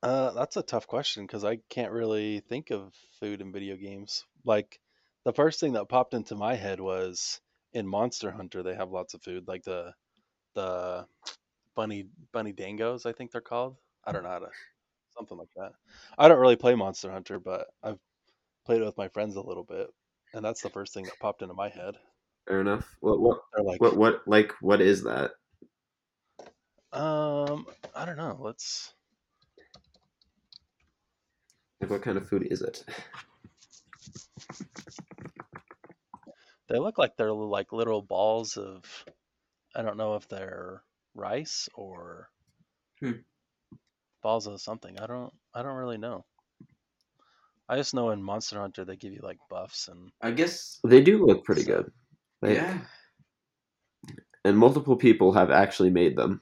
Uh, 0.03 0.31
that's 0.33 0.57
a 0.57 0.63
tough 0.63 0.87
question 0.87 1.27
because 1.27 1.45
I 1.45 1.59
can't 1.69 1.91
really 1.93 2.41
think 2.49 2.71
of 2.71 2.93
food 3.19 3.41
in 3.41 3.53
video 3.53 3.77
games. 3.77 4.25
Like 4.45 4.79
the 5.25 5.33
first 5.33 5.59
thing 5.59 5.73
that 5.73 5.89
popped 5.89 6.15
into 6.15 6.37
my 6.37 6.55
head 6.55 6.81
was 6.81 7.41
in 7.77 7.87
Monster 7.87 8.31
Hunter 8.31 8.63
they 8.63 8.75
have 8.75 8.91
lots 8.91 9.13
of 9.15 9.23
food, 9.23 9.47
like 9.47 9.63
the 9.65 9.93
the 10.55 11.07
bunny 11.75 12.07
bunny 12.33 12.53
dangos, 12.55 13.05
I 13.07 13.13
think 13.13 13.31
they're 13.31 13.41
called. 13.43 13.77
I 14.05 14.13
don't 14.13 14.23
know 14.23 14.31
how 14.31 14.39
to 14.41 14.49
something 15.17 15.37
like 15.39 15.51
that. 15.57 15.73
I 16.19 16.29
don't 16.29 16.41
really 16.41 16.57
play 16.57 16.75
Monster 16.75 17.11
Hunter, 17.11 17.39
but 17.39 17.69
I've 17.83 17.99
played 18.65 18.81
it 18.83 18.87
with 18.87 18.97
my 18.99 19.09
friends 19.09 19.37
a 19.37 19.43
little 19.43 19.65
bit, 19.65 19.89
and 20.35 20.45
that's 20.45 20.63
the 20.63 20.71
first 20.71 20.95
thing 20.95 21.05
that 21.05 21.21
popped 21.21 21.43
into 21.43 21.55
my 21.55 21.69
head. 21.69 21.97
Fair 22.49 22.61
enough. 22.61 22.97
What 23.01 23.21
what 23.21 23.41
They're 23.55 23.65
like, 23.65 23.81
what 23.81 23.97
what 23.97 24.23
like 24.27 24.53
what 24.63 24.81
is 24.81 25.05
that? 25.05 25.33
um, 26.93 27.67
I 27.95 28.05
don't 28.05 28.17
know. 28.17 28.37
Let's 28.41 28.95
Like 31.81 31.91
what 31.91 32.03
kind 32.03 32.19
of 32.19 32.29
food 32.29 32.47
is 32.51 32.63
it? 32.63 32.85
They 36.69 36.79
look 36.79 36.99
like 36.99 37.17
they're 37.17 37.33
like 37.33 37.73
little 37.73 38.03
balls 38.03 38.57
of 38.57 38.83
I 39.75 39.83
don't 39.83 39.97
know 39.97 40.15
if 40.17 40.29
they're 40.29 40.83
rice 41.15 41.69
or 41.75 42.29
Hmm. 43.01 43.13
balls 44.23 44.47
of 44.47 44.61
something. 44.61 44.99
I 45.01 45.07
don't 45.07 45.33
I 45.55 45.63
don't 45.63 45.77
really 45.77 45.99
know. 45.99 46.25
I 47.69 47.77
just 47.77 47.95
know 47.95 48.11
in 48.11 48.23
Monster 48.23 48.61
Hunter 48.61 48.85
they 48.85 48.97
give 48.97 49.13
you 49.13 49.21
like 49.23 49.39
buffs 49.51 49.89
and 49.89 50.11
I 50.23 50.31
guess. 50.31 50.79
They 50.85 51.03
do 51.03 51.25
look 51.25 51.45
pretty 51.45 51.63
So- 51.63 51.83
good. 51.83 51.93
Like, 52.43 52.55
yeah. 52.57 52.85
And 54.45 54.57
multiple 54.57 54.97
people 54.97 55.33
have 55.33 55.51
actually 55.51 55.91
made 55.91 56.17
them. 56.17 56.41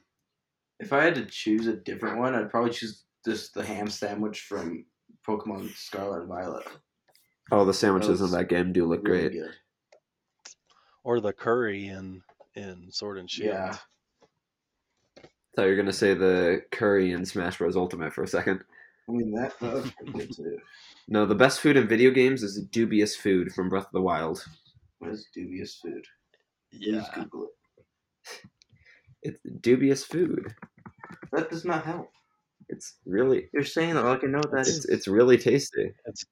If 0.80 0.92
I 0.92 1.04
had 1.04 1.14
to 1.14 1.24
choose 1.24 1.66
a 1.66 1.76
different 1.76 2.18
one, 2.18 2.34
I'd 2.34 2.50
probably 2.50 2.72
choose 2.72 3.04
just 3.24 3.54
the 3.54 3.64
ham 3.64 3.88
sandwich 3.88 4.42
from 4.42 4.84
Pokemon 5.26 5.74
Scarlet 5.74 6.20
and 6.20 6.28
Violet. 6.28 6.66
Oh, 7.50 7.64
the 7.64 7.72
sandwiches 7.72 8.20
in 8.20 8.30
that 8.32 8.48
game 8.50 8.72
do 8.72 8.84
look 8.84 9.06
Really 9.06 9.28
great. 9.28 9.32
good. 9.32 9.54
Or 11.04 11.20
the 11.20 11.32
curry 11.32 11.86
in 11.86 12.22
in 12.56 12.90
Sword 12.90 13.18
and 13.18 13.30
Shield. 13.30 13.54
Yeah. 13.54 13.76
thought 15.54 15.64
you 15.64 15.70
were 15.70 15.76
gonna 15.76 15.92
say 15.92 16.14
the 16.14 16.62
curry 16.72 17.12
in 17.12 17.24
Smash 17.24 17.58
Bros. 17.58 17.76
Ultimate 17.76 18.12
for 18.12 18.24
a 18.24 18.28
second. 18.28 18.64
I 19.08 19.12
mean 19.12 19.32
that, 19.34 19.58
that 19.60 19.72
was 19.74 19.90
pretty 19.92 20.12
good 20.12 20.34
too. 20.34 20.58
No, 21.08 21.26
the 21.26 21.34
best 21.34 21.60
food 21.60 21.76
in 21.76 21.86
video 21.86 22.10
games 22.10 22.42
is 22.42 22.62
dubious 22.72 23.14
food 23.14 23.52
from 23.52 23.68
Breath 23.68 23.86
of 23.86 23.92
the 23.92 24.00
Wild. 24.00 24.44
What 24.98 25.10
is 25.12 25.26
dubious 25.34 25.74
food? 25.74 26.04
Yeah. 26.72 27.02
Please 27.02 27.08
Google 27.14 27.44
it. 27.44 27.50
It's 29.22 29.38
dubious 29.60 30.04
food. 30.04 30.54
That 31.32 31.50
does 31.50 31.64
not 31.64 31.84
help. 31.84 32.10
It's 32.70 32.94
really 33.04 33.48
You're 33.52 33.64
saying 33.64 33.94
that 33.94 34.04
like 34.04 34.24
I 34.24 34.26
know 34.26 34.38
what 34.38 34.50
that 34.52 34.60
it's, 34.60 34.68
is. 34.70 34.84
it's 34.86 35.08
really 35.08 35.36
tasty. 35.36 35.92
It's 36.06 36.24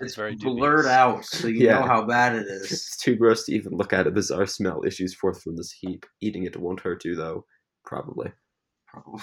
It's 0.00 0.16
very 0.16 0.34
blurred 0.34 0.78
dubious. 0.78 0.86
out, 0.86 1.24
so 1.24 1.46
you 1.48 1.66
Yeah. 1.66 1.78
know 1.80 1.86
how 1.86 2.04
bad 2.04 2.34
it 2.34 2.46
is. 2.46 2.72
It's 2.72 2.96
too 2.96 3.14
gross 3.16 3.44
to 3.46 3.52
even 3.54 3.72
look 3.72 3.92
at 3.92 4.06
it. 4.06 4.14
Bizarre 4.14 4.46
smell 4.46 4.82
issues 4.84 5.14
forth 5.14 5.40
from 5.42 5.56
this 5.56 5.70
heap. 5.72 6.04
Eating 6.20 6.44
it 6.44 6.56
won't 6.56 6.80
hurt 6.80 7.04
you 7.04 7.14
though, 7.14 7.46
probably. 7.84 8.32
Probably. 8.88 9.22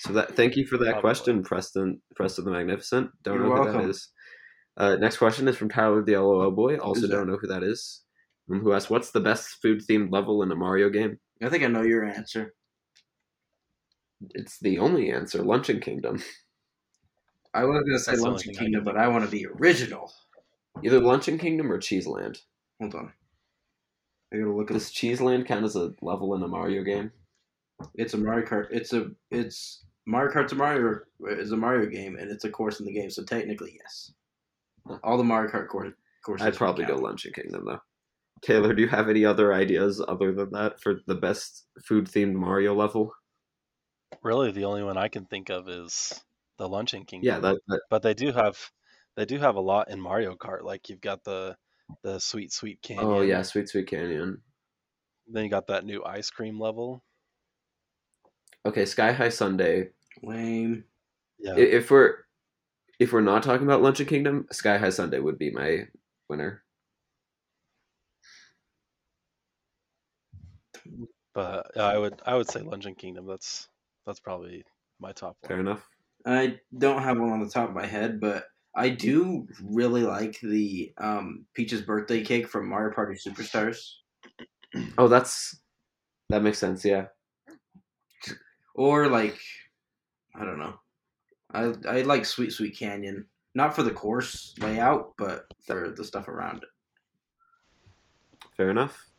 So 0.00 0.12
that 0.14 0.34
thank 0.36 0.56
you 0.56 0.66
for 0.66 0.76
that 0.78 0.84
Probably. 0.84 1.00
question, 1.00 1.42
Preston 1.44 2.02
Preston 2.16 2.44
the 2.44 2.50
Magnificent. 2.50 3.10
Don't 3.22 3.36
You're 3.36 3.44
know 3.48 3.56
who 3.56 3.64
that 3.66 3.72
welcome. 3.74 3.90
is. 3.90 4.08
Uh, 4.76 4.96
next 4.96 5.16
question 5.18 5.46
is 5.48 5.56
from 5.56 5.68
Tyler 5.70 6.02
the 6.02 6.16
LOL 6.16 6.50
boy. 6.50 6.76
Also 6.78 7.06
don't 7.06 7.26
know 7.28 7.36
who 7.36 7.46
that 7.46 7.62
is. 7.62 8.02
Um, 8.50 8.60
who 8.60 8.72
asks, 8.72 8.90
"What's 8.90 9.12
the 9.12 9.20
best 9.20 9.48
food 9.62 9.80
themed 9.88 10.10
level 10.12 10.42
in 10.42 10.50
a 10.50 10.56
Mario 10.56 10.90
game?" 10.90 11.20
I 11.42 11.48
think 11.48 11.62
I 11.62 11.68
know 11.68 11.82
your 11.82 12.04
answer. 12.04 12.54
It's 14.30 14.58
the 14.60 14.78
only 14.78 15.10
answer. 15.10 15.42
Luncheon 15.42 15.80
Kingdom. 15.80 16.22
I 17.54 17.64
was 17.64 17.82
gonna 17.84 17.98
say 17.98 18.12
That's 18.12 18.22
Luncheon 18.22 18.54
thing 18.54 18.60
I 18.60 18.64
Kingdom, 18.64 18.84
but 18.84 18.96
I 18.96 19.08
want 19.08 19.24
to 19.24 19.30
be 19.30 19.46
original. 19.46 20.12
Either 20.82 21.00
Luncheon 21.00 21.38
Kingdom 21.38 21.70
or 21.70 21.78
Cheeseland. 21.78 22.40
Hold 22.80 22.94
on. 22.94 23.12
I 24.32 24.38
gotta 24.38 24.52
look 24.52 24.70
at 24.70 24.74
Does 24.74 24.84
this. 24.86 24.92
Cheeseland 24.92 25.46
count 25.46 25.64
as 25.64 25.76
a 25.76 25.92
level 26.00 26.34
in 26.34 26.42
a 26.42 26.48
Mario 26.48 26.82
game? 26.82 27.12
It's 27.94 28.14
a 28.14 28.18
Mario 28.18 28.46
Kart. 28.46 28.68
It's 28.70 28.92
a 28.92 29.10
it's 29.30 29.84
Mario 30.06 30.32
Kart's 30.32 30.52
a 30.52 30.56
Mario 30.56 31.00
is 31.20 31.52
a 31.52 31.56
Mario 31.56 31.88
game, 31.90 32.16
and 32.16 32.30
it's 32.30 32.44
a 32.44 32.50
course 32.50 32.80
in 32.80 32.86
the 32.86 32.92
game. 32.92 33.10
So 33.10 33.22
technically, 33.22 33.78
yes. 33.78 34.12
All 35.04 35.18
the 35.18 35.24
Mario 35.24 35.50
Kart 35.50 35.68
cour- 35.68 35.96
courses. 36.24 36.46
I'd 36.46 36.56
probably 36.56 36.84
go 36.84 36.94
count. 36.94 37.02
Luncheon 37.02 37.32
Kingdom 37.34 37.64
though. 37.66 37.80
Taylor, 38.42 38.74
do 38.74 38.82
you 38.82 38.88
have 38.88 39.08
any 39.08 39.24
other 39.24 39.52
ideas 39.52 40.02
other 40.08 40.32
than 40.32 40.50
that 40.50 40.80
for 40.80 41.00
the 41.06 41.14
best 41.14 41.66
food 41.84 42.06
themed 42.06 42.34
Mario 42.34 42.74
level? 42.74 43.12
really 44.22 44.50
the 44.50 44.64
only 44.64 44.82
one 44.82 44.96
I 44.96 45.08
can 45.08 45.24
think 45.24 45.48
of 45.48 45.68
is 45.68 46.20
the 46.58 46.68
Luncheon 46.68 47.04
Kingdom. 47.04 47.26
Yeah, 47.26 47.38
that, 47.40 47.56
that 47.68 47.80
but 47.90 48.02
they 48.02 48.14
do 48.14 48.32
have 48.32 48.58
they 49.16 49.24
do 49.24 49.38
have 49.38 49.56
a 49.56 49.60
lot 49.60 49.90
in 49.90 50.00
Mario 50.00 50.34
Kart. 50.34 50.62
Like 50.62 50.88
you've 50.88 51.00
got 51.00 51.24
the 51.24 51.56
the 52.02 52.18
sweet 52.18 52.52
sweet 52.52 52.80
canyon. 52.82 53.06
Oh 53.06 53.20
yeah, 53.22 53.42
Sweet 53.42 53.68
Sweet 53.68 53.86
Canyon. 53.86 54.40
Then 55.28 55.44
you 55.44 55.50
got 55.50 55.68
that 55.68 55.84
new 55.84 56.02
ice 56.04 56.30
cream 56.30 56.60
level. 56.60 57.02
Okay, 58.64 58.84
Sky 58.84 59.12
High 59.12 59.28
Sundae. 59.28 59.88
Lame. 60.22 60.84
Yeah. 61.38 61.56
If 61.56 61.90
we're 61.90 62.16
if 62.98 63.12
we're 63.12 63.20
not 63.20 63.42
talking 63.42 63.66
about 63.66 63.82
Luncheon 63.82 64.06
Kingdom, 64.06 64.46
Sky 64.52 64.78
High 64.78 64.90
Sundae 64.90 65.18
would 65.18 65.38
be 65.38 65.50
my 65.50 65.88
winner. 66.28 66.62
But 71.34 71.76
I 71.78 71.98
would 71.98 72.20
I 72.26 72.34
would 72.34 72.48
say 72.48 72.60
Luncheon 72.60 72.94
Kingdom. 72.94 73.26
That's 73.26 73.68
that's 74.06 74.20
probably 74.20 74.64
my 75.00 75.12
top 75.12 75.36
one. 75.40 75.48
Fair 75.48 75.56
one. 75.58 75.66
enough. 75.66 75.88
I 76.26 76.58
don't 76.76 77.02
have 77.02 77.18
one 77.18 77.30
on 77.30 77.40
the 77.40 77.48
top 77.48 77.68
of 77.68 77.74
my 77.74 77.86
head, 77.86 78.20
but 78.20 78.44
I 78.74 78.88
do 78.88 79.46
really 79.62 80.02
like 80.02 80.38
the 80.40 80.92
um, 80.98 81.44
Peach's 81.54 81.82
birthday 81.82 82.22
cake 82.22 82.48
from 82.48 82.68
Mario 82.68 82.94
Party 82.94 83.14
Superstars. 83.14 83.78
Oh, 84.96 85.06
that's 85.06 85.60
that 86.30 86.42
makes 86.42 86.58
sense. 86.58 86.82
Yeah. 86.82 87.08
Or 88.74 89.06
like, 89.08 89.38
I 90.34 90.46
don't 90.46 90.58
know. 90.58 90.76
I 91.52 91.74
I 91.86 92.00
like 92.02 92.24
Sweet 92.24 92.54
Sweet 92.54 92.78
Canyon, 92.78 93.26
not 93.54 93.76
for 93.76 93.82
the 93.82 93.90
course 93.90 94.54
layout, 94.60 95.12
but 95.18 95.44
for 95.66 95.90
the 95.94 96.02
stuff 96.02 96.28
around 96.28 96.62
it. 96.62 96.70
Fair 98.56 98.70
enough. 98.70 99.10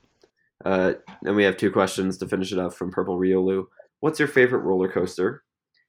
Uh, 0.66 0.94
and 1.24 1.36
we 1.36 1.44
have 1.44 1.58
two 1.58 1.72
questions 1.72 2.18
to 2.18 2.28
finish 2.28 2.52
it 2.52 2.58
up 2.58 2.74
from 2.74 2.90
Purple 2.90 3.20
Riolu. 3.20 3.66
What's 4.00 4.18
your 4.18 4.28
favorite 4.28 4.62
roller 4.62 4.92
coaster? 4.92 5.44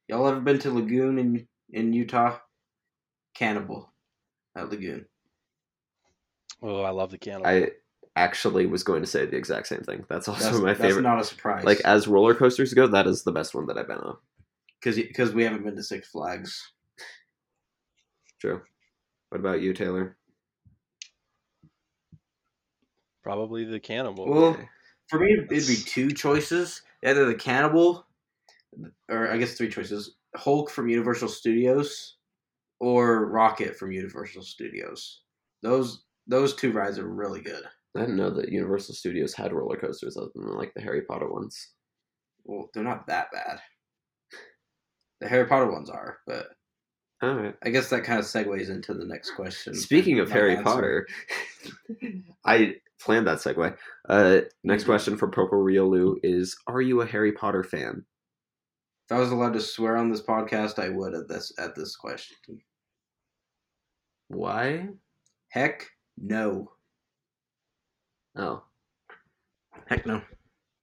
Y'all 0.07 0.27
ever 0.27 0.39
been 0.39 0.59
to 0.59 0.71
Lagoon 0.71 1.17
in 1.19 1.47
in 1.71 1.93
Utah? 1.93 2.37
Cannibal 3.33 3.91
at 4.55 4.69
Lagoon. 4.69 5.05
Oh, 6.61 6.81
I 6.81 6.91
love 6.91 7.11
the 7.11 7.17
cannibal. 7.17 7.47
I 7.47 7.71
actually 8.15 8.65
was 8.65 8.83
going 8.83 9.01
to 9.01 9.07
say 9.07 9.25
the 9.25 9.35
exact 9.35 9.67
same 9.67 9.81
thing. 9.81 10.05
That's 10.09 10.27
also 10.29 10.43
That's, 10.45 10.57
my 10.59 10.67
that's 10.73 10.79
favorite. 10.81 11.01
not 11.01 11.19
a 11.19 11.23
surprise. 11.23 11.65
like 11.65 11.81
as 11.81 12.07
roller 12.07 12.33
coasters 12.33 12.73
go, 12.73 12.87
that 12.87 13.07
is 13.07 13.23
the 13.23 13.31
best 13.33 13.53
one 13.53 13.65
that 13.67 13.77
I've 13.77 13.87
been 13.87 13.97
on. 13.97 14.15
because 14.79 14.95
because 14.95 15.33
we 15.33 15.43
haven't 15.43 15.63
been 15.65 15.75
to 15.75 15.83
Six 15.83 16.07
Flags. 16.09 16.71
True. 18.39 18.61
What 19.29 19.39
about 19.41 19.61
you, 19.61 19.73
Taylor? 19.73 20.15
Probably 23.23 23.65
the 23.65 23.79
cannibal. 23.79 24.27
Well, 24.29 24.43
Okay. 24.51 24.69
for 25.09 25.19
me, 25.19 25.33
it'd 25.33 25.49
be 25.49 25.75
two 25.75 26.11
choices: 26.11 26.83
either 27.03 27.25
the 27.25 27.33
Cannibal, 27.35 28.05
or 29.09 29.29
I 29.31 29.37
guess 29.37 29.53
three 29.55 29.69
choices: 29.69 30.15
Hulk 30.35 30.69
from 30.69 30.87
Universal 30.89 31.29
Studios, 31.29 32.17
or 32.79 33.25
Rocket 33.29 33.75
from 33.77 33.91
Universal 33.91 34.43
Studios. 34.43 35.21
Those 35.61 36.03
those 36.27 36.55
two 36.55 36.71
rides 36.71 36.97
are 36.99 37.07
really 37.07 37.41
good. 37.41 37.63
I 37.95 38.01
didn't 38.01 38.17
know 38.17 38.29
that 38.31 38.51
Universal 38.51 38.95
Studios 38.95 39.33
had 39.33 39.53
roller 39.53 39.77
coasters 39.77 40.17
other 40.17 40.29
than 40.35 40.47
like 40.55 40.73
the 40.75 40.81
Harry 40.81 41.01
Potter 41.03 41.31
ones. 41.31 41.71
Well, 42.43 42.69
they're 42.73 42.83
not 42.83 43.07
that 43.07 43.31
bad. 43.31 43.59
The 45.21 45.27
Harry 45.29 45.47
Potter 45.47 45.71
ones 45.71 45.89
are, 45.89 46.17
but 46.27 46.47
All 47.21 47.33
right. 47.35 47.55
I 47.63 47.69
guess 47.69 47.89
that 47.89 48.03
kind 48.03 48.19
of 48.19 48.25
segues 48.25 48.69
into 48.69 48.93
the 48.93 49.05
next 49.05 49.31
question. 49.31 49.73
Speaking 49.73 50.19
of 50.19 50.29
Harry 50.29 50.57
answer. 50.57 50.63
Potter, 50.63 51.07
I 52.45 52.75
planned 52.99 53.27
that 53.27 53.37
segue. 53.39 53.77
Uh, 54.09 54.41
next 54.63 54.83
Mhm. 54.83 54.87
question 54.87 55.17
for 55.17 55.27
Purple 55.29 55.59
Riolu 55.63 56.17
is: 56.23 56.57
Are 56.67 56.81
you 56.81 57.01
a 57.01 57.05
Harry 57.05 57.31
Potter 57.31 57.63
fan? 57.63 58.05
If 59.05 59.11
I 59.15 59.19
was 59.19 59.31
allowed 59.31 59.53
to 59.53 59.61
swear 59.61 59.97
on 59.97 60.09
this 60.09 60.21
podcast, 60.21 60.79
I 60.79 60.89
would 60.89 61.13
at 61.13 61.27
this 61.27 61.53
at 61.59 61.75
this 61.75 61.95
question. 61.95 62.37
Why? 64.27 64.89
Heck, 65.49 65.87
no. 66.17 66.71
Oh, 68.37 68.63
Heck, 69.87 70.05
no. 70.05 70.21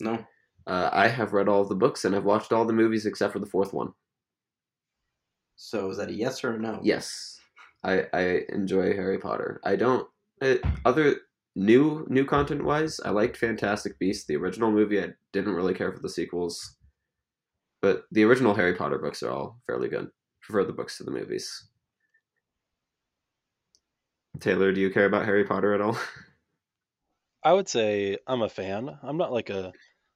No. 0.00 0.24
uh, 0.66 0.90
I 0.92 1.08
have 1.08 1.32
read 1.32 1.48
all 1.48 1.60
of 1.62 1.68
the 1.68 1.74
books 1.74 2.04
and 2.04 2.14
I've 2.16 2.24
watched 2.24 2.52
all 2.52 2.64
the 2.64 2.72
movies 2.72 3.04
except 3.06 3.32
for 3.32 3.38
the 3.40 3.46
fourth 3.46 3.72
one. 3.72 3.92
So 5.56 5.90
is 5.90 5.98
that 5.98 6.08
a 6.08 6.14
yes 6.14 6.42
or 6.44 6.54
a 6.54 6.58
no? 6.58 6.80
Yes, 6.82 7.38
I 7.84 8.06
I 8.12 8.40
enjoy 8.48 8.94
Harry 8.94 9.18
Potter. 9.18 9.60
I 9.64 9.76
don't 9.76 10.08
uh, 10.40 10.56
other 10.84 11.16
new 11.54 12.06
new 12.08 12.24
content 12.24 12.64
wise. 12.64 13.00
I 13.04 13.10
liked 13.10 13.36
Fantastic 13.36 13.98
Beasts, 13.98 14.24
the 14.26 14.36
original 14.36 14.70
movie. 14.72 15.00
I 15.02 15.10
didn't 15.32 15.54
really 15.54 15.74
care 15.74 15.92
for 15.92 16.00
the 16.00 16.08
sequels, 16.08 16.76
but 17.82 18.04
the 18.10 18.22
original 18.24 18.54
Harry 18.54 18.74
Potter 18.74 18.98
books 18.98 19.22
are 19.22 19.30
all 19.30 19.60
fairly 19.66 19.88
good. 19.88 20.08
Prefer 20.40 20.64
the 20.64 20.72
books 20.72 20.96
to 20.98 21.04
the 21.04 21.10
movies. 21.10 21.68
Taylor, 24.40 24.72
do 24.72 24.80
you 24.80 24.90
care 24.90 25.06
about 25.06 25.24
Harry 25.26 25.44
Potter 25.44 25.74
at 25.74 25.80
all? 25.80 25.98
I 27.44 27.52
would 27.52 27.68
say 27.68 28.18
I'm 28.26 28.42
a 28.42 28.48
fan. 28.48 28.98
I'm 29.02 29.16
not 29.16 29.32
like 29.32 29.50
a 29.50 29.72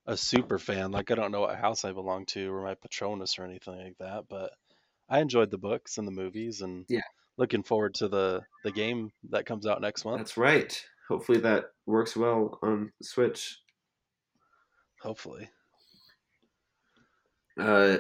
a 0.07 0.17
super 0.17 0.59
fan. 0.59 0.93
Like 0.93 1.11
I 1.11 1.17
don't 1.17 1.33
know 1.33 1.40
what 1.40 1.57
house 1.59 1.85
I 1.85 1.93
belong 1.93 2.27
to 2.27 2.53
or 2.53 2.62
my 2.62 2.75
Patronus 2.75 3.38
or 3.38 3.45
anything 3.45 3.77
like 3.77 3.99
that, 3.99 4.25
but 4.29 4.53
I 5.09 5.19
enjoyed 5.21 5.51
the 5.51 5.59
books 5.59 5.99
and 5.99 6.07
the 6.07 6.12
movies 6.12 6.61
and 6.61 6.87
Yeah. 6.88 7.01
looking 7.37 7.64
forward 7.64 7.95
to 7.97 8.09
the 8.09 8.43
the 8.64 8.71
game 8.73 9.11
that 9.31 9.47
comes 9.47 9.67
out 9.67 9.81
next 9.81 10.05
month. 10.05 10.19
That's 10.19 10.37
right. 10.37 10.81
Hopefully 11.09 11.38
that 11.40 11.67
works 11.87 12.17
well 12.17 12.59
on 12.62 12.93
Switch. 13.03 13.61
Hopefully. 15.03 15.51
Uh, 17.59 17.99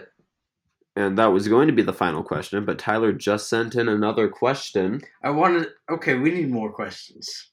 and 0.96 1.18
that 1.18 1.26
was 1.26 1.48
going 1.48 1.66
to 1.66 1.74
be 1.74 1.82
the 1.82 1.92
final 1.92 2.22
question, 2.22 2.64
but 2.64 2.78
Tyler 2.78 3.12
just 3.12 3.48
sent 3.48 3.74
in 3.74 3.88
another 3.88 4.28
question. 4.28 5.02
I 5.22 5.30
wanted. 5.30 5.68
Okay, 5.90 6.14
we 6.14 6.30
need 6.30 6.50
more 6.50 6.72
questions. 6.72 7.50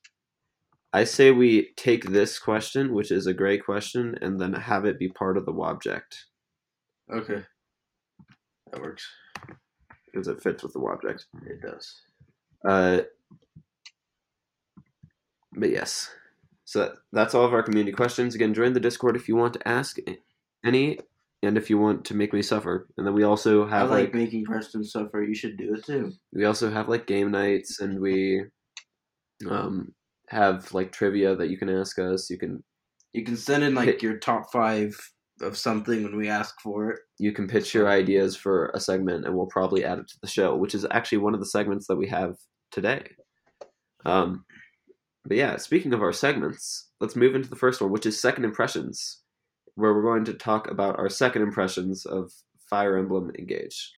I 0.94 1.04
say 1.04 1.32
we 1.32 1.72
take 1.76 2.06
this 2.06 2.38
question, 2.40 2.94
which 2.94 3.12
is 3.12 3.26
a 3.28 3.34
great 3.34 3.66
question, 3.66 4.16
and 4.22 4.40
then 4.40 4.54
have 4.54 4.86
it 4.86 5.00
be 5.00 5.10
part 5.10 5.38
of 5.38 5.46
the 5.46 5.54
object 5.54 6.26
Okay, 7.12 7.44
that 8.72 8.82
works. 8.82 9.06
because 10.06 10.28
it 10.28 10.42
fits 10.42 10.64
with 10.64 10.74
the 10.74 10.80
object. 10.80 11.26
It 11.46 11.62
does. 11.62 12.02
Uh, 12.68 13.02
but 15.54 15.70
yes, 15.70 16.12
so 16.64 16.80
that, 16.80 16.92
that's 17.12 17.36
all 17.36 17.44
of 17.46 17.54
our 17.54 17.64
community 17.64 17.92
questions. 17.92 18.36
Again, 18.36 18.54
join 18.54 18.74
the 18.74 18.80
Discord 18.80 19.16
if 19.16 19.28
you 19.28 19.36
want 19.36 19.54
to 19.56 19.68
ask 19.68 19.98
any, 20.64 21.00
and 21.44 21.58
if 21.58 21.70
you 21.70 21.78
want 21.78 22.06
to 22.06 22.16
make 22.16 22.34
me 22.34 22.42
suffer. 22.42 22.88
And 22.98 23.06
then 23.06 23.14
we 23.14 23.24
also 23.24 23.68
I 23.68 23.70
have 23.70 23.90
like, 23.90 24.06
like 24.06 24.16
making 24.16 24.46
Preston 24.46 24.84
suffer. 24.84 25.22
You 25.22 25.36
should 25.36 25.58
do 25.58 25.76
it 25.76 25.86
too. 25.86 26.12
we 26.32 26.46
also 26.46 26.72
have 26.72 26.90
like 26.90 27.06
game 27.06 27.32
nights, 27.32 27.80
and 27.80 28.00
we 28.00 28.44
um 29.50 29.94
have 30.30 30.74
like 30.74 30.92
trivia 30.92 31.36
that 31.36 31.50
you 31.50 31.58
can 31.58 31.70
ask 31.70 32.00
us. 32.00 32.30
You 32.30 32.38
can 32.40 32.64
You 33.14 33.24
can 33.24 33.36
send 33.38 33.64
in 33.64 33.76
like 33.76 34.02
your 34.02 34.18
top 34.18 34.52
five 34.52 34.98
of 35.42 35.58
something 35.58 36.04
when 36.04 36.16
we 36.16 36.30
ask 36.30 36.56
for 36.62 36.92
it. 36.92 37.00
you 37.18 37.32
can 37.32 37.48
pitch 37.48 37.74
your 37.74 37.90
ideas 37.90 38.36
for 38.36 38.68
a 38.76 38.80
segment 38.80 39.26
and 39.26 39.36
we'll 39.36 39.48
probably 39.48 39.84
add 39.84 39.98
it 39.98 40.08
to 40.08 40.16
the 40.22 40.28
show 40.28 40.56
which 40.56 40.76
is 40.76 40.86
actually 40.92 41.18
one 41.18 41.34
of 41.34 41.40
the 41.40 41.46
segments 41.46 41.88
that 41.88 41.96
we 41.96 42.08
have 42.08 42.36
today 42.72 43.04
um, 44.06 44.46
but 45.26 45.36
yeah 45.36 45.58
speaking 45.58 45.92
of 45.92 46.04
our 46.04 46.14
segments 46.14 46.92
let's 47.02 47.16
move 47.16 47.34
into 47.34 47.50
the 47.50 47.56
first 47.56 47.82
one 47.82 47.92
which 47.92 48.06
is 48.06 48.22
second 48.22 48.46
impressions 48.46 49.23
where 49.76 49.94
we're 49.94 50.04
going 50.04 50.26
to 50.26 50.34
talk 50.34 50.70
about 50.70 50.98
our 51.00 51.10
second 51.10 51.42
impressions 51.42 52.06
of 52.06 52.32
fire 52.70 52.98
emblem 52.98 53.32
engage. 53.38 53.94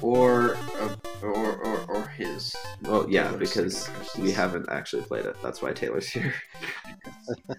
Or 0.00 0.54
uh, 0.56 0.96
or, 1.22 1.56
or 1.56 1.84
or 1.88 2.08
his. 2.08 2.54
well 2.82 3.06
yeah 3.08 3.32
because 3.32 3.90
we 4.18 4.30
haven't 4.30 4.68
actually 4.70 5.02
played 5.02 5.26
it. 5.26 5.36
That's 5.42 5.60
why 5.60 5.72
taylor's 5.72 6.08
here 6.08 6.34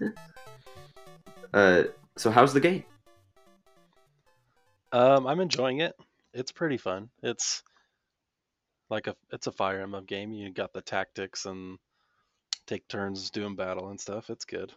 uh, 1.54 1.84
so 2.16 2.30
how's 2.30 2.52
the 2.52 2.60
game 2.60 2.84
Um, 4.92 5.26
I'm 5.26 5.40
enjoying 5.40 5.80
it. 5.80 5.94
It's 6.34 6.52
pretty 6.52 6.76
fun. 6.76 7.10
It's 7.22 7.62
like 8.88 9.06
a 9.06 9.16
it's 9.32 9.46
a 9.46 9.52
Fire 9.52 9.80
Emblem 9.80 10.04
game. 10.04 10.32
You 10.32 10.50
got 10.50 10.72
the 10.72 10.82
tactics 10.82 11.46
and 11.46 11.78
take 12.66 12.86
turns 12.88 13.30
doing 13.30 13.56
battle 13.56 13.88
and 13.88 14.00
stuff. 14.00 14.30
It's 14.30 14.44
good. 14.44 14.72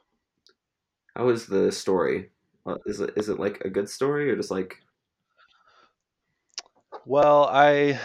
how 1.15 1.29
is 1.29 1.45
the 1.45 1.71
story 1.71 2.29
uh, 2.65 2.77
is 2.85 2.99
it 3.01 3.13
is 3.17 3.29
it 3.29 3.39
like 3.39 3.61
a 3.65 3.69
good 3.69 3.89
story 3.89 4.29
or 4.29 4.35
just 4.35 4.51
like 4.51 4.77
Well, 7.05 7.45
I 7.45 7.99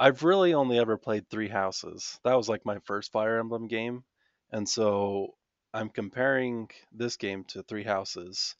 I've 0.00 0.24
really 0.24 0.54
only 0.54 0.78
ever 0.78 0.96
played 0.96 1.28
Three 1.28 1.48
Houses. 1.48 2.18
That 2.24 2.36
was 2.36 2.48
like 2.48 2.64
my 2.64 2.78
first 2.84 3.12
Fire 3.12 3.38
Emblem 3.38 3.68
game, 3.68 4.04
and 4.50 4.68
so 4.68 5.34
I'm 5.74 5.88
comparing 5.88 6.68
this 6.92 7.16
game 7.16 7.44
to 7.48 7.62
Three 7.62 7.84
Houses, 7.84 8.54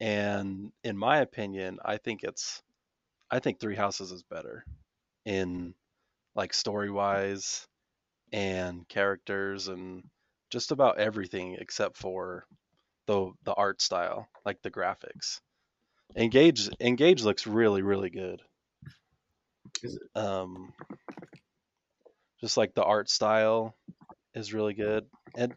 and 0.00 0.70
in 0.84 0.96
my 0.96 1.18
opinion, 1.18 1.78
I 1.84 1.96
think 1.96 2.24
it's 2.24 2.62
I 3.30 3.38
think 3.38 3.58
Three 3.58 3.76
Houses 3.76 4.12
is 4.12 4.22
better 4.22 4.64
in 5.24 5.74
like 6.34 6.52
story 6.54 6.90
wise 6.90 7.66
and 8.32 8.86
characters 8.88 9.68
and 9.68 10.04
just 10.50 10.70
about 10.72 10.98
everything 10.98 11.56
except 11.58 11.96
for 11.96 12.46
the 13.06 13.32
the 13.44 13.54
art 13.54 13.80
style, 13.80 14.28
like 14.44 14.60
the 14.62 14.70
graphics. 14.70 15.40
Engage 16.16 16.68
Engage 16.80 17.22
looks 17.22 17.46
really 17.46 17.82
really 17.82 18.10
good. 18.10 18.42
Um, 20.14 20.72
just 22.40 22.56
like 22.56 22.74
the 22.74 22.84
art 22.84 23.08
style 23.08 23.74
is 24.34 24.52
really 24.52 24.74
good, 24.74 25.06
and 25.34 25.54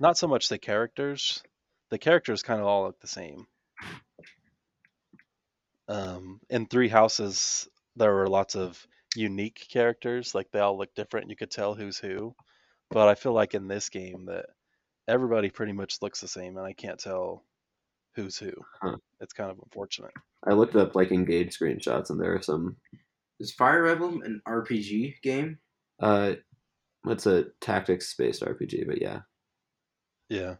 not 0.00 0.18
so 0.18 0.28
much 0.28 0.48
the 0.48 0.58
characters. 0.58 1.42
the 1.90 1.98
characters 1.98 2.42
kind 2.42 2.60
of 2.60 2.66
all 2.66 2.84
look 2.84 3.00
the 3.00 3.06
same. 3.06 3.46
Um, 5.88 6.40
in 6.50 6.66
Three 6.66 6.88
Houses, 6.88 7.68
there 7.94 8.12
were 8.12 8.28
lots 8.28 8.56
of 8.56 8.84
unique 9.14 9.66
characters, 9.70 10.34
like 10.34 10.50
they 10.50 10.58
all 10.58 10.76
look 10.76 10.94
different. 10.94 11.30
You 11.30 11.36
could 11.36 11.50
tell 11.50 11.74
who's 11.74 11.98
who. 11.98 12.34
But 12.90 13.08
I 13.08 13.14
feel 13.14 13.32
like 13.32 13.54
in 13.54 13.68
this 13.68 13.88
game 13.88 14.26
that 14.26 14.46
everybody 15.08 15.50
pretty 15.50 15.72
much 15.72 16.02
looks 16.02 16.20
the 16.20 16.28
same, 16.28 16.56
and 16.56 16.66
I 16.66 16.72
can't 16.72 16.98
tell 16.98 17.44
who's 18.14 18.36
who. 18.36 18.52
Huh. 18.82 18.96
It's 19.20 19.32
kind 19.32 19.50
of 19.50 19.58
unfortunate. 19.62 20.12
I 20.46 20.52
looked 20.52 20.76
up 20.76 20.94
like 20.94 21.12
engage 21.12 21.56
screenshots, 21.58 22.10
and 22.10 22.20
there 22.20 22.34
are 22.34 22.42
some. 22.42 22.76
Is 23.40 23.52
Fire 23.52 23.86
Emblem 23.86 24.22
an 24.22 24.40
RPG 24.46 25.20
game? 25.22 25.58
Uh, 26.00 26.34
it's 27.06 27.26
a 27.26 27.46
tactics 27.60 28.14
based 28.14 28.42
RPG, 28.42 28.86
but 28.86 29.00
yeah, 29.00 29.20
Yeah. 30.28 30.56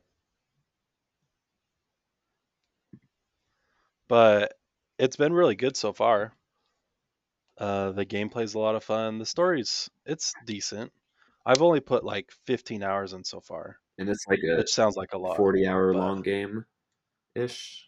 But 4.09 4.55
it's 4.99 5.17
been 5.17 5.33
really 5.33 5.57
good 5.57 5.77
so 5.77 5.93
far. 5.93 6.33
Uh, 7.59 7.93
the 7.93 8.07
gameplay's 8.07 8.55
a 8.55 8.59
lot 8.59 8.75
of 8.77 8.85
fun. 8.85 9.19
The 9.19 9.27
story's 9.27 9.91
it's 10.05 10.35
decent. 10.45 10.93
I've 11.45 11.63
only 11.63 11.81
put 11.81 12.05
like 12.05 12.31
15 12.45 12.83
hours 12.83 13.13
in 13.13 13.25
so 13.25 13.41
far, 13.41 13.79
and 13.99 14.09
it's 14.09 14.25
like 14.29 14.41
a 14.45 14.57
which 14.59 14.73
sounds 14.73 14.97
like 14.97 15.15
a 15.15 15.19
lot. 15.19 15.37
forty-hour 15.37 15.93
but- 15.93 15.99
long 15.99 16.23
game, 16.23 16.65
ish. 17.35 17.83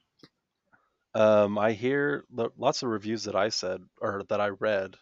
Um, 1.15 1.59
I 1.59 1.73
hear 1.73 2.25
lo- 2.31 2.53
lots 2.57 2.83
of 2.83 2.91
reviews 2.91 3.25
that 3.25 3.35
I 3.35 3.49
said 3.49 3.83
or 4.01 4.23
that 4.29 4.41
I 4.41 4.49
read 4.51 4.95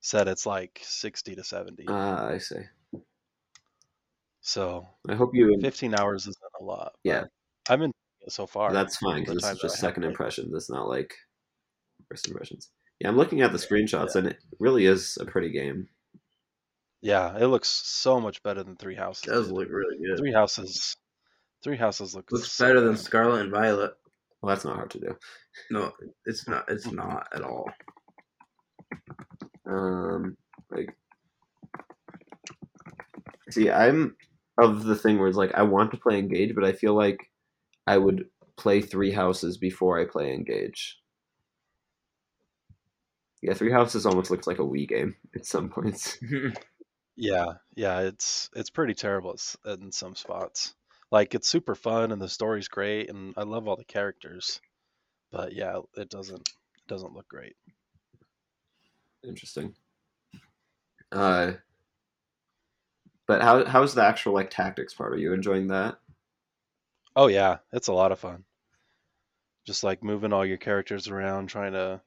said 0.00 0.28
it's 0.28 0.46
like 0.46 0.80
60 0.82 1.34
to 1.36 1.44
70. 1.44 1.84
Ah, 1.88 2.28
I 2.28 2.38
see. 2.38 2.62
So 4.40 4.86
I 5.08 5.14
hope 5.14 5.30
you. 5.34 5.58
15 5.60 5.94
hours 5.94 6.22
isn't 6.22 6.36
a 6.60 6.64
lot. 6.64 6.92
Yeah. 7.04 7.24
I'm 7.68 7.82
in 7.82 7.92
so 8.28 8.46
far. 8.46 8.72
That's 8.72 8.96
fine 8.96 9.20
because 9.20 9.36
it's 9.36 9.46
that 9.46 9.60
just 9.60 9.76
second 9.78 10.02
played. 10.02 10.10
impressions. 10.10 10.54
It's 10.54 10.70
not 10.70 10.88
like 10.88 11.14
first 12.08 12.26
impressions. 12.28 12.70
Yeah, 13.00 13.08
I'm 13.08 13.16
looking 13.16 13.40
at 13.40 13.52
the 13.52 13.58
screenshots, 13.58 14.14
and 14.14 14.26
it 14.26 14.38
really 14.58 14.86
is 14.86 15.16
a 15.20 15.24
pretty 15.24 15.50
game. 15.50 15.88
Yeah, 17.00 17.34
it 17.38 17.46
looks 17.46 17.68
so 17.68 18.20
much 18.20 18.42
better 18.42 18.62
than 18.62 18.76
Three 18.76 18.94
Houses. 18.96 19.24
It 19.24 19.30
does 19.30 19.50
look 19.50 19.68
really 19.70 19.96
good. 19.98 20.18
Three 20.18 20.32
Houses. 20.32 20.96
Three 21.62 21.76
Houses 21.76 22.14
looks 22.14 22.32
Looks 22.32 22.52
so 22.52 22.66
better 22.66 22.80
than. 22.80 22.96
Scarlet 22.96 23.40
and 23.42 23.50
Violet. 23.50 23.92
Well, 24.42 24.48
that's 24.54 24.64
not 24.64 24.76
hard 24.76 24.90
to 24.90 25.00
do. 25.00 25.16
No, 25.70 25.92
it's 26.26 26.46
not. 26.48 26.64
It's 26.68 26.90
not 26.90 27.28
at 27.34 27.42
all. 27.42 27.70
Um, 29.66 30.36
like, 30.70 30.94
see, 33.50 33.70
I'm 33.70 34.16
of 34.58 34.84
the 34.84 34.96
thing 34.96 35.18
where 35.18 35.28
it's 35.28 35.36
like 35.36 35.54
I 35.54 35.62
want 35.62 35.90
to 35.92 35.96
play 35.96 36.18
Engage, 36.18 36.54
but 36.54 36.64
I 36.64 36.72
feel 36.72 36.94
like 36.94 37.30
I 37.86 37.98
would 37.98 38.26
play 38.56 38.80
Three 38.80 39.12
Houses 39.12 39.56
before 39.56 39.98
I 39.98 40.04
play 40.04 40.32
Engage. 40.34 40.98
Yeah, 43.42 43.54
Three 43.54 43.72
Houses 43.72 44.04
almost 44.04 44.30
looks 44.30 44.46
like 44.46 44.58
a 44.58 44.62
Wii 44.62 44.88
game 44.88 45.16
at 45.34 45.46
some 45.46 45.68
points. 45.68 46.18
Yeah, 47.16 47.56
yeah, 47.74 48.00
it's 48.00 48.48
it's 48.56 48.70
pretty 48.70 48.94
terrible 48.94 49.36
in 49.66 49.92
some 49.92 50.16
spots. 50.16 50.74
Like 51.10 51.34
it's 51.34 51.48
super 51.48 51.74
fun 51.74 52.12
and 52.12 52.22
the 52.22 52.30
story's 52.30 52.68
great 52.68 53.10
and 53.10 53.34
I 53.36 53.42
love 53.42 53.68
all 53.68 53.76
the 53.76 53.84
characters, 53.84 54.58
but 55.30 55.52
yeah, 55.52 55.80
it 55.98 56.08
doesn't 56.08 56.48
it 56.48 56.86
doesn't 56.88 57.12
look 57.12 57.28
great. 57.28 57.56
Interesting. 59.22 59.74
Uh, 61.12 61.52
but 63.30 63.42
how 63.42 63.64
how's 63.64 63.94
the 63.94 64.02
actual 64.02 64.34
like 64.34 64.50
tactics 64.50 64.92
part? 64.92 65.12
Are 65.12 65.16
you 65.16 65.32
enjoying 65.32 65.68
that? 65.68 66.00
Oh 67.14 67.28
yeah, 67.28 67.58
it's 67.72 67.86
a 67.86 67.92
lot 67.92 68.10
of 68.10 68.18
fun. 68.18 68.44
Just 69.64 69.84
like 69.84 70.02
moving 70.02 70.32
all 70.32 70.44
your 70.44 70.56
characters 70.56 71.06
around, 71.06 71.46
trying 71.46 71.74
to. 71.74 72.00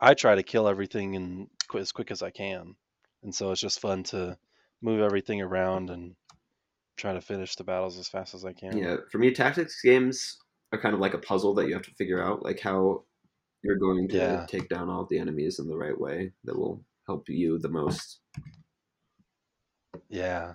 I 0.00 0.14
try 0.14 0.36
to 0.36 0.44
kill 0.44 0.68
everything 0.68 1.14
in 1.14 1.48
qu- 1.66 1.78
as 1.78 1.90
quick 1.90 2.12
as 2.12 2.22
I 2.22 2.30
can, 2.30 2.76
and 3.24 3.34
so 3.34 3.50
it's 3.50 3.60
just 3.60 3.80
fun 3.80 4.04
to 4.04 4.38
move 4.80 5.00
everything 5.00 5.42
around 5.42 5.90
and 5.90 6.14
try 6.96 7.12
to 7.12 7.20
finish 7.20 7.56
the 7.56 7.64
battles 7.64 7.98
as 7.98 8.06
fast 8.06 8.34
as 8.34 8.44
I 8.44 8.52
can. 8.52 8.78
Yeah, 8.78 8.98
for 9.10 9.18
me, 9.18 9.32
tactics 9.32 9.82
games 9.82 10.38
are 10.70 10.80
kind 10.80 10.94
of 10.94 11.00
like 11.00 11.14
a 11.14 11.18
puzzle 11.18 11.54
that 11.54 11.66
you 11.66 11.74
have 11.74 11.82
to 11.82 11.94
figure 11.94 12.22
out, 12.22 12.44
like 12.44 12.60
how 12.60 13.02
you're 13.64 13.78
going 13.78 14.06
to 14.10 14.16
Yeah. 14.16 14.46
take 14.46 14.68
down 14.68 14.88
all 14.88 15.06
the 15.06 15.18
enemies 15.18 15.58
in 15.58 15.66
the 15.66 15.76
right 15.76 15.98
way 15.98 16.30
that 16.44 16.56
will 16.56 16.84
help 17.08 17.28
you 17.28 17.58
the 17.58 17.68
most. 17.68 18.20
Yeah, 20.08 20.54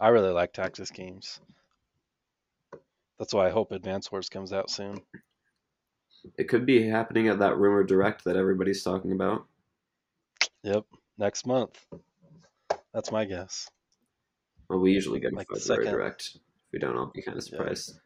I 0.00 0.08
really 0.08 0.30
like 0.30 0.52
tactics 0.52 0.90
games. 0.90 1.40
That's 3.18 3.32
why 3.34 3.46
I 3.46 3.50
hope 3.50 3.72
Advance 3.72 4.10
Wars 4.10 4.28
comes 4.28 4.52
out 4.52 4.70
soon. 4.70 5.00
It 6.38 6.44
could 6.48 6.66
be 6.66 6.86
happening 6.86 7.28
at 7.28 7.38
that 7.40 7.56
rumor 7.58 7.84
direct 7.84 8.24
that 8.24 8.36
everybody's 8.36 8.82
talking 8.82 9.12
about. 9.12 9.46
Yep, 10.62 10.84
next 11.18 11.46
month. 11.46 11.84
That's 12.94 13.10
my 13.12 13.24
guess. 13.24 13.68
Well, 14.68 14.78
we 14.80 14.92
usually 14.92 15.20
get 15.20 15.32
a 15.32 15.36
Like 15.36 15.48
the 15.48 15.60
February 15.60 15.84
second- 15.84 15.98
direct. 15.98 16.22
If 16.36 16.72
we 16.72 16.78
don't, 16.78 16.96
I'll 16.96 17.06
be 17.06 17.22
kind 17.22 17.36
of 17.38 17.44
Yeah. 17.44 17.50
surprised. 17.50 18.00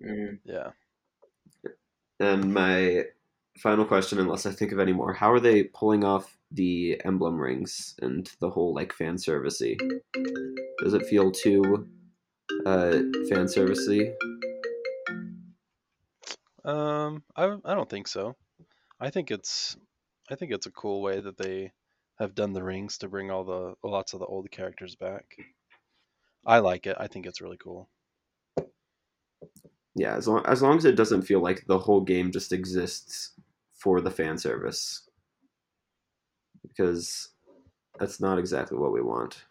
Mm. 0.00 0.38
Yeah. 0.44 0.70
And 2.20 2.52
my 2.54 3.06
final 3.58 3.84
question, 3.84 4.18
unless 4.18 4.46
I 4.46 4.52
think 4.52 4.72
of 4.72 4.78
any 4.78 4.92
more, 4.92 5.12
how 5.12 5.32
are 5.32 5.40
they 5.40 5.64
pulling 5.64 6.04
off 6.04 6.38
the 6.52 7.00
emblem 7.04 7.38
rings 7.38 7.94
and 8.00 8.30
the 8.40 8.50
whole 8.50 8.74
like 8.74 8.92
fan 8.92 9.16
servicey? 9.16 9.76
Does 10.82 10.94
it 10.94 11.06
feel 11.06 11.30
too 11.32 11.88
uh, 12.64 12.92
fan 13.28 13.46
servicey? 13.46 14.12
Um, 16.64 17.22
I 17.36 17.56
I 17.64 17.74
don't 17.74 17.88
think 17.88 18.08
so. 18.08 18.36
I 19.00 19.10
think 19.10 19.30
it's 19.30 19.76
I 20.30 20.34
think 20.34 20.52
it's 20.52 20.66
a 20.66 20.72
cool 20.72 21.02
way 21.02 21.20
that 21.20 21.38
they 21.38 21.72
have 22.18 22.34
done 22.34 22.52
the 22.52 22.62
rings 22.62 22.98
to 22.98 23.08
bring 23.08 23.30
all 23.30 23.44
the 23.44 23.74
lots 23.86 24.14
of 24.14 24.20
the 24.20 24.26
old 24.26 24.50
characters 24.50 24.96
back. 24.96 25.36
I 26.44 26.58
like 26.58 26.86
it. 26.86 26.96
I 26.98 27.06
think 27.06 27.26
it's 27.26 27.40
really 27.40 27.58
cool. 27.58 27.88
Yeah, 29.94 30.16
as 30.16 30.28
long 30.28 30.44
as 30.46 30.62
long 30.62 30.76
as 30.76 30.84
it 30.84 30.96
doesn't 30.96 31.22
feel 31.22 31.40
like 31.40 31.66
the 31.66 31.78
whole 31.78 32.02
game 32.02 32.30
just 32.30 32.52
exists 32.52 33.32
for 33.74 34.00
the 34.00 34.10
fan 34.10 34.38
service, 34.38 35.08
because 36.68 37.30
that's 37.98 38.20
not 38.20 38.38
exactly 38.38 38.78
what 38.78 38.92
we 38.92 39.00
want. 39.02 39.44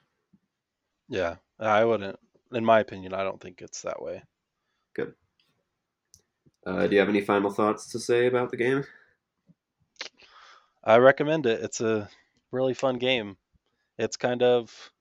Yeah, 1.08 1.38
I 1.60 1.84
wouldn't. 1.86 2.20
In 2.52 2.66
my 2.66 2.80
opinion, 2.80 3.14
I 3.14 3.24
don't 3.24 3.42
think 3.42 3.62
it's 3.62 3.82
that 3.82 4.02
way. 4.02 4.24
Good. 4.94 5.16
Uh, 6.66 6.88
do 6.88 6.94
you 6.94 7.00
have 7.00 7.10
any 7.10 7.22
final 7.22 7.52
thoughts 7.52 7.92
to 7.92 8.00
say 8.00 8.26
about 8.26 8.50
the 8.52 8.58
game? 8.58 8.84
I 10.84 10.98
recommend 10.98 11.46
it. 11.46 11.62
It's 11.64 11.82
a 11.82 12.10
really 12.52 12.74
fun 12.74 12.98
game. 12.98 13.38
It's 13.98 14.18
kind 14.18 14.44
of 14.44 14.92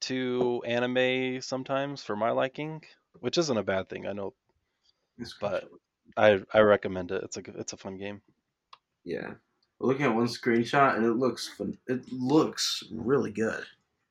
too 0.00 0.62
anime 0.66 1.40
sometimes 1.40 2.02
for 2.02 2.14
my 2.16 2.30
liking, 2.30 2.84
which 3.20 3.38
isn't 3.38 3.56
a 3.56 3.62
bad 3.62 3.88
thing. 3.88 4.06
I 4.06 4.12
know, 4.12 4.34
but 5.40 5.68
I 6.16 6.42
I 6.52 6.60
recommend 6.60 7.10
it. 7.12 7.22
It's 7.24 7.36
a 7.36 7.42
g- 7.42 7.52
it's 7.54 7.72
a 7.72 7.76
fun 7.76 7.96
game. 7.96 8.22
Yeah, 9.04 9.34
We're 9.80 9.88
looking 9.88 10.06
at 10.06 10.14
one 10.14 10.26
screenshot 10.26 10.96
and 10.96 11.04
it 11.04 11.14
looks 11.14 11.48
fun. 11.48 11.76
It 11.86 12.10
looks 12.12 12.82
really 12.92 13.32
good. 13.32 13.64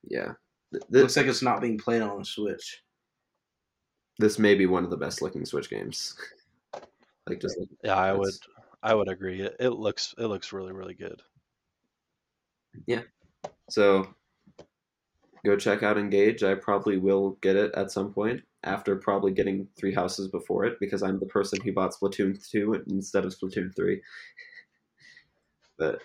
yeah. 0.08 0.34
Th- 0.71 0.82
It 0.84 0.91
This, 0.91 1.02
looks 1.02 1.17
like 1.17 1.26
it's 1.28 1.41
not 1.41 1.62
being 1.62 1.78
played 1.78 2.02
on 2.02 2.21
a 2.21 2.26
Switch. 2.26 2.82
this 4.19 4.38
may 4.39 4.56
be 4.56 4.65
one 4.65 4.84
of 4.84 4.89
the 4.89 4.97
best 4.97 5.21
looking 5.21 5.45
Switch 5.45 5.69
games. 5.69 6.15
like 7.28 7.39
just 7.39 7.58
like, 7.60 7.69
Yeah, 7.84 7.95
I 7.95 8.12
would 8.13 8.26
That's- 8.28 8.39
I 8.86 8.93
would 8.93 9.08
agree. 9.08 9.41
It, 9.41 9.56
it 9.62 9.69
looks 9.69 10.13
it 10.17 10.26
looks 10.26 10.52
really 10.52 10.73
really 10.73 10.93
good. 10.95 11.21
Yeah. 12.86 13.02
So. 13.69 14.08
Go 15.45 15.58
check 15.58 15.84
out 15.84 15.97
Engage. 15.97 16.41
I 16.41 16.56
probably 16.56 16.95
will 16.97 17.32
get 17.41 17.58
it 17.58 17.73
at 17.76 17.91
some 17.91 18.13
point 18.13 18.41
after 18.63 18.95
probably 18.95 19.34
getting 19.34 19.67
Three 19.78 19.93
Houses 19.93 20.30
before 20.30 20.63
it 20.63 20.80
because 20.80 21.04
I'm 21.04 21.19
the 21.19 21.26
person 21.26 21.60
who 21.62 21.73
bought 21.73 21.93
Splatoon 21.93 22.41
two 22.49 22.82
instead 22.88 23.26
of 23.26 23.36
Splatoon 23.38 23.76
three. 23.76 24.02
But 25.84 26.00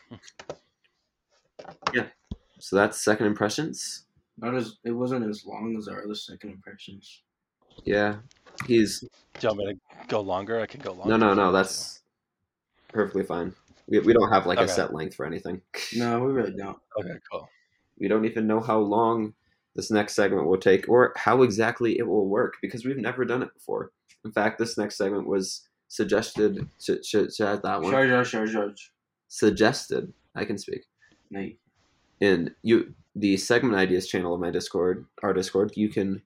yeah, 1.94 2.06
so 2.58 2.76
that's 2.76 3.02
second 3.02 3.26
impressions. 3.26 4.06
Not 4.36 4.54
as 4.54 4.76
it 4.84 4.92
wasn't 4.92 5.28
as 5.28 5.44
long 5.44 5.76
as 5.78 5.88
our 5.88 6.02
other 6.04 6.14
second 6.14 6.50
impressions. 6.50 7.22
Yeah, 7.84 8.16
he's 8.66 9.00
Do 9.00 9.08
you 9.40 9.48
want 9.48 9.58
me 9.58 9.74
to 9.74 10.06
go 10.08 10.20
longer? 10.20 10.60
I 10.60 10.66
can 10.66 10.80
go 10.80 10.92
longer. 10.92 11.10
no, 11.10 11.16
no, 11.16 11.34
no. 11.34 11.52
That's 11.52 12.02
perfectly 12.88 13.22
fine. 13.22 13.54
We, 13.86 14.00
we 14.00 14.12
don't 14.12 14.30
have 14.30 14.46
like 14.46 14.58
a 14.58 14.68
set 14.68 14.92
length 14.92 15.14
for 15.14 15.24
anything. 15.24 15.62
No, 15.96 16.20
we 16.20 16.32
really 16.32 16.54
don't. 16.54 16.78
okay. 16.98 17.14
Cool. 17.30 17.48
We 17.98 18.08
don't 18.08 18.24
even 18.26 18.46
know 18.46 18.60
how 18.60 18.78
long 18.78 19.34
this 19.74 19.90
next 19.90 20.14
segment 20.14 20.46
will 20.46 20.58
take 20.58 20.88
or 20.88 21.12
how 21.16 21.42
exactly 21.42 21.98
it 21.98 22.06
will 22.06 22.28
work 22.28 22.54
because 22.60 22.84
we've 22.84 22.96
never 22.96 23.24
done 23.24 23.42
it 23.42 23.54
before. 23.54 23.92
In 24.24 24.32
fact, 24.32 24.58
this 24.58 24.76
next 24.76 24.96
segment 24.96 25.26
was 25.26 25.68
suggested. 25.88 26.68
Should, 26.80 27.04
should, 27.04 27.34
should 27.34 27.46
I 27.46 27.52
add 27.54 27.62
that 27.62 27.80
one? 27.80 27.92
Charge, 27.92 28.10
charge, 28.10 28.30
charge, 28.30 28.52
charge. 28.52 28.92
Suggested. 29.28 30.12
I 30.34 30.44
can 30.44 30.58
speak. 30.58 30.82
Nate. 31.30 31.58
in 32.20 32.54
you 32.62 32.94
the 33.14 33.36
segment 33.36 33.74
ideas 33.74 34.08
channel 34.08 34.34
of 34.34 34.40
my 34.40 34.50
discord 34.50 35.04
our 35.22 35.34
discord 35.34 35.72
you 35.76 35.88
can 35.88 36.22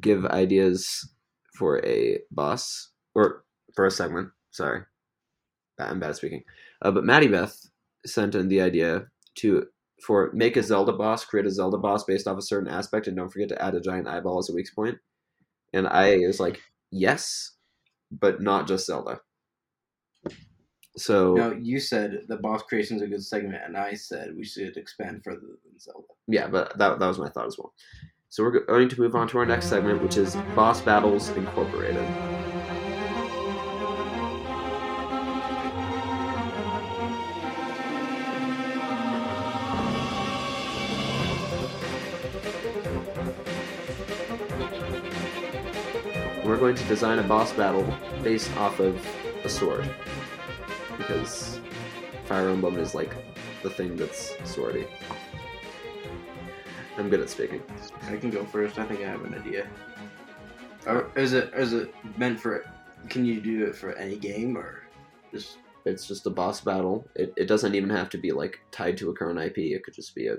give 0.00 0.24
ideas 0.26 1.08
for 1.54 1.84
a 1.84 2.18
boss 2.30 2.90
or 3.14 3.44
for 3.74 3.86
a 3.86 3.90
segment. 3.90 4.28
Sorry, 4.50 4.82
I'm 5.78 6.00
bad 6.00 6.10
at 6.10 6.16
speaking. 6.16 6.42
Uh, 6.82 6.90
but 6.90 7.04
Maddie 7.04 7.28
Beth 7.28 7.56
sent 8.06 8.34
in 8.34 8.48
the 8.48 8.60
idea 8.60 9.06
to 9.36 9.66
for 10.04 10.30
make 10.32 10.56
a 10.56 10.62
Zelda 10.62 10.92
boss, 10.92 11.24
create 11.24 11.46
a 11.46 11.50
Zelda 11.50 11.76
boss 11.76 12.04
based 12.04 12.26
off 12.26 12.38
a 12.38 12.42
certain 12.42 12.68
aspect, 12.68 13.06
and 13.06 13.16
don't 13.16 13.28
forget 13.28 13.48
to 13.50 13.62
add 13.62 13.74
a 13.74 13.80
giant 13.80 14.08
eyeball 14.08 14.38
as 14.38 14.48
a 14.48 14.54
weak 14.54 14.68
point. 14.74 14.98
And 15.72 15.86
I 15.86 16.16
was 16.26 16.40
like, 16.40 16.60
yes, 16.90 17.52
but 18.10 18.40
not 18.40 18.66
just 18.66 18.86
Zelda. 18.86 19.20
So 20.96 21.34
No, 21.34 21.52
you 21.52 21.78
said 21.78 22.22
the 22.28 22.36
boss 22.36 22.62
creation 22.62 22.96
is 22.96 23.02
a 23.02 23.06
good 23.06 23.24
segment, 23.24 23.62
and 23.64 23.76
I 23.76 23.94
said 23.94 24.36
we 24.36 24.44
should 24.44 24.76
expand 24.76 25.22
further 25.22 25.40
than 25.40 25.78
Zelda. 25.78 26.06
yeah, 26.26 26.48
but 26.48 26.76
that, 26.78 26.98
that 26.98 27.06
was 27.06 27.18
my 27.18 27.28
thought 27.28 27.46
as 27.46 27.56
well. 27.58 27.72
So 28.28 28.44
we're 28.44 28.60
going 28.64 28.88
to 28.88 29.00
move 29.00 29.14
on 29.16 29.26
to 29.28 29.38
our 29.38 29.46
next 29.46 29.66
segment, 29.66 30.02
which 30.02 30.16
is 30.16 30.36
Boss 30.54 30.80
Battles 30.80 31.30
Incorporated. 31.30 32.06
We're 46.44 46.56
going 46.56 46.74
to 46.74 46.84
design 46.84 47.18
a 47.18 47.22
boss 47.22 47.52
battle 47.52 47.86
based 48.22 48.54
off 48.56 48.80
of 48.80 49.04
a 49.44 49.48
sword. 49.48 49.88
Because 51.00 51.58
Fire 52.26 52.50
Emblem 52.50 52.78
is 52.78 52.94
like 52.94 53.14
the 53.62 53.70
thing 53.70 53.96
that's 53.96 54.34
swordy. 54.44 54.86
I'm 56.98 57.08
good 57.08 57.20
at 57.20 57.30
speaking. 57.30 57.62
I 58.02 58.16
can 58.18 58.28
go 58.28 58.44
first. 58.44 58.78
I 58.78 58.84
think 58.84 59.00
I 59.00 59.08
have 59.08 59.24
an 59.24 59.34
idea. 59.34 59.66
Or 60.86 61.10
is 61.16 61.32
it 61.32 61.52
is 61.54 61.72
it 61.72 61.94
meant 62.18 62.38
for? 62.38 62.66
Can 63.08 63.24
you 63.24 63.40
do 63.40 63.64
it 63.64 63.74
for 63.74 63.94
any 63.94 64.16
game 64.16 64.58
or 64.58 64.82
just? 65.32 65.56
It's 65.86 66.06
just 66.06 66.26
a 66.26 66.30
boss 66.30 66.60
battle. 66.60 67.08
It, 67.16 67.32
it 67.38 67.46
doesn't 67.46 67.74
even 67.74 67.88
have 67.88 68.10
to 68.10 68.18
be 68.18 68.32
like 68.32 68.60
tied 68.70 68.98
to 68.98 69.08
a 69.08 69.14
current 69.14 69.40
IP. 69.40 69.56
It 69.58 69.82
could 69.82 69.94
just 69.94 70.14
be 70.14 70.26
a 70.26 70.36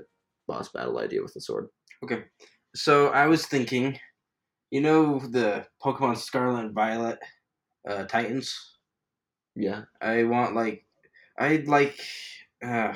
boss 0.48 0.70
battle 0.70 1.00
idea 1.00 1.24
with 1.24 1.36
a 1.36 1.42
sword. 1.42 1.70
Okay. 2.04 2.26
So 2.76 3.08
I 3.08 3.26
was 3.26 3.48
thinking, 3.48 4.00
you 4.70 4.82
know 4.82 5.18
the 5.18 5.66
Pokemon 5.84 6.18
Scarlet 6.18 6.66
and 6.66 6.74
Violet 6.76 7.18
uh, 7.90 8.04
Titans. 8.04 8.71
Yeah. 9.56 9.84
I 10.02 10.24
want 10.24 10.56
like, 10.56 10.86
I'd 11.38 11.68
like, 11.68 12.00
uh, 12.64 12.96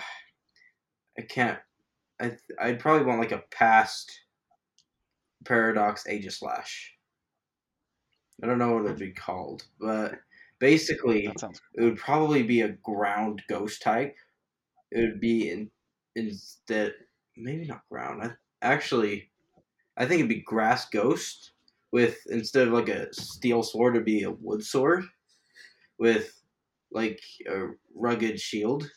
I 1.18 1.22
can't. 1.22 1.60
I 2.22 2.38
I'd 2.60 2.80
probably 2.80 3.06
want 3.06 3.20
like 3.20 3.32
a 3.32 3.44
past 3.52 4.22
Paradox 5.46 6.04
Aegislash. 6.08 6.90
I 8.44 8.48
don't 8.48 8.58
know 8.60 8.74
what 8.74 8.86
it'd 8.86 8.98
be 9.00 9.12
called, 9.12 9.66
but 9.80 10.20
basically 10.60 11.30
sounds 11.38 11.62
it 11.74 11.84
would 11.84 11.98
probably 11.98 12.44
be 12.44 12.62
a 12.62 12.70
ground 12.70 13.42
ghost 13.50 13.82
type. 13.82 14.16
It 14.92 15.02
would 15.02 15.20
be 15.22 15.50
in 15.52 15.72
instead 16.16 16.94
maybe 17.38 17.66
not 17.66 17.88
ground. 17.90 18.24
I, 18.24 18.32
actually, 18.62 19.32
I 19.98 20.06
think 20.06 20.20
it'd 20.20 20.30
be 20.30 20.42
grass 20.42 20.90
ghost 20.90 21.54
with 21.92 22.20
instead 22.30 22.68
of 22.68 22.74
like 22.74 22.90
a 22.90 23.14
steel 23.14 23.64
sword, 23.64 23.96
it'd 23.96 24.06
be 24.06 24.24
a 24.24 24.32
wood 24.32 24.64
sword 24.64 25.06
with 26.00 26.42
like 26.96 27.22
a 27.48 27.68
rugged 27.94 28.40
shield, 28.40 28.90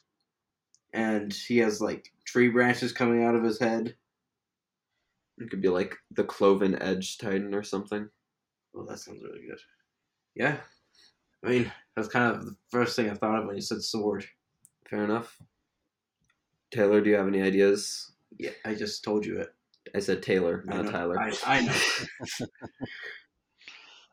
and 0.94 1.32
he 1.34 1.58
has 1.58 1.80
like 1.82 2.10
tree 2.24 2.48
branches 2.48 2.92
coming 2.92 3.24
out 3.24 3.34
of 3.34 3.42
his 3.44 3.58
head. 3.58 3.96
It 5.36 5.50
could 5.50 5.60
be 5.60 5.68
like 5.68 5.94
the 6.12 6.24
Cloven 6.24 6.80
Edge 6.80 7.18
Titan 7.18 7.54
or 7.54 7.62
something. 7.62 8.08
Oh, 8.74 8.84
that 8.86 8.98
sounds 9.00 9.22
really 9.22 9.46
good. 9.46 9.58
Yeah, 10.34 10.56
I 11.44 11.48
mean 11.48 11.72
that's 11.96 12.08
kind 12.08 12.34
of 12.34 12.46
the 12.46 12.56
first 12.70 12.96
thing 12.96 13.10
I 13.10 13.14
thought 13.14 13.40
of 13.40 13.46
when 13.46 13.56
you 13.56 13.62
said 13.62 13.82
sword. 13.82 14.24
Fair 14.88 15.04
enough. 15.04 15.36
Taylor, 16.70 17.00
do 17.00 17.10
you 17.10 17.16
have 17.16 17.26
any 17.28 17.42
ideas? 17.42 18.12
Yeah, 18.38 18.50
I 18.64 18.74
just 18.74 19.02
told 19.04 19.26
you 19.26 19.40
it. 19.40 19.48
I 19.94 19.98
said 20.00 20.22
Taylor, 20.22 20.64
I 20.70 20.76
not 20.76 20.84
know- 20.84 20.90
Tyler. 20.92 21.18
I, 21.20 21.32
I 21.46 21.60
know. 21.62 22.46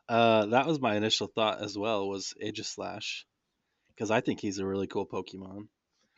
Uh, 0.08 0.46
that 0.46 0.66
was 0.66 0.80
my 0.80 0.94
initial 0.94 1.26
thought 1.26 1.60
as 1.60 1.76
well. 1.76 2.08
Was 2.08 2.32
Aegislash, 2.40 3.24
because 3.96 4.10
I 4.10 4.20
think 4.20 4.40
he's 4.40 4.58
a 4.58 4.66
really 4.66 4.86
cool 4.86 5.06
Pokemon. 5.06 5.68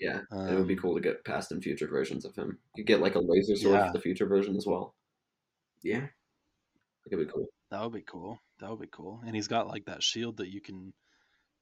Yeah, 0.00 0.20
it 0.30 0.54
would 0.58 0.68
be 0.68 0.74
Um, 0.74 0.80
cool 0.80 0.94
to 0.94 1.00
get 1.00 1.24
past 1.24 1.50
and 1.52 1.62
future 1.62 1.88
versions 1.88 2.24
of 2.24 2.34
him. 2.36 2.58
You 2.76 2.84
get 2.84 3.00
like 3.00 3.14
a 3.14 3.20
laser 3.20 3.56
sword 3.56 3.74
Yeah. 3.74 3.86
for 3.88 3.92
the 3.94 4.02
future 4.02 4.26
version 4.26 4.56
as 4.56 4.66
well. 4.66 4.94
Yeah. 5.82 6.08
It 7.10 7.16
would 7.16 7.26
be 7.26 7.32
cool. 7.32 7.48
That 7.70 7.82
would 7.82 7.92
be 7.92 8.02
cool. 8.02 8.38
That 8.60 8.70
would 8.70 8.80
be 8.80 8.88
cool. 8.90 9.22
And 9.26 9.34
he's 9.34 9.48
got 9.48 9.66
like 9.66 9.86
that 9.86 10.02
shield 10.02 10.36
that 10.36 10.52
you 10.52 10.60
can, 10.60 10.92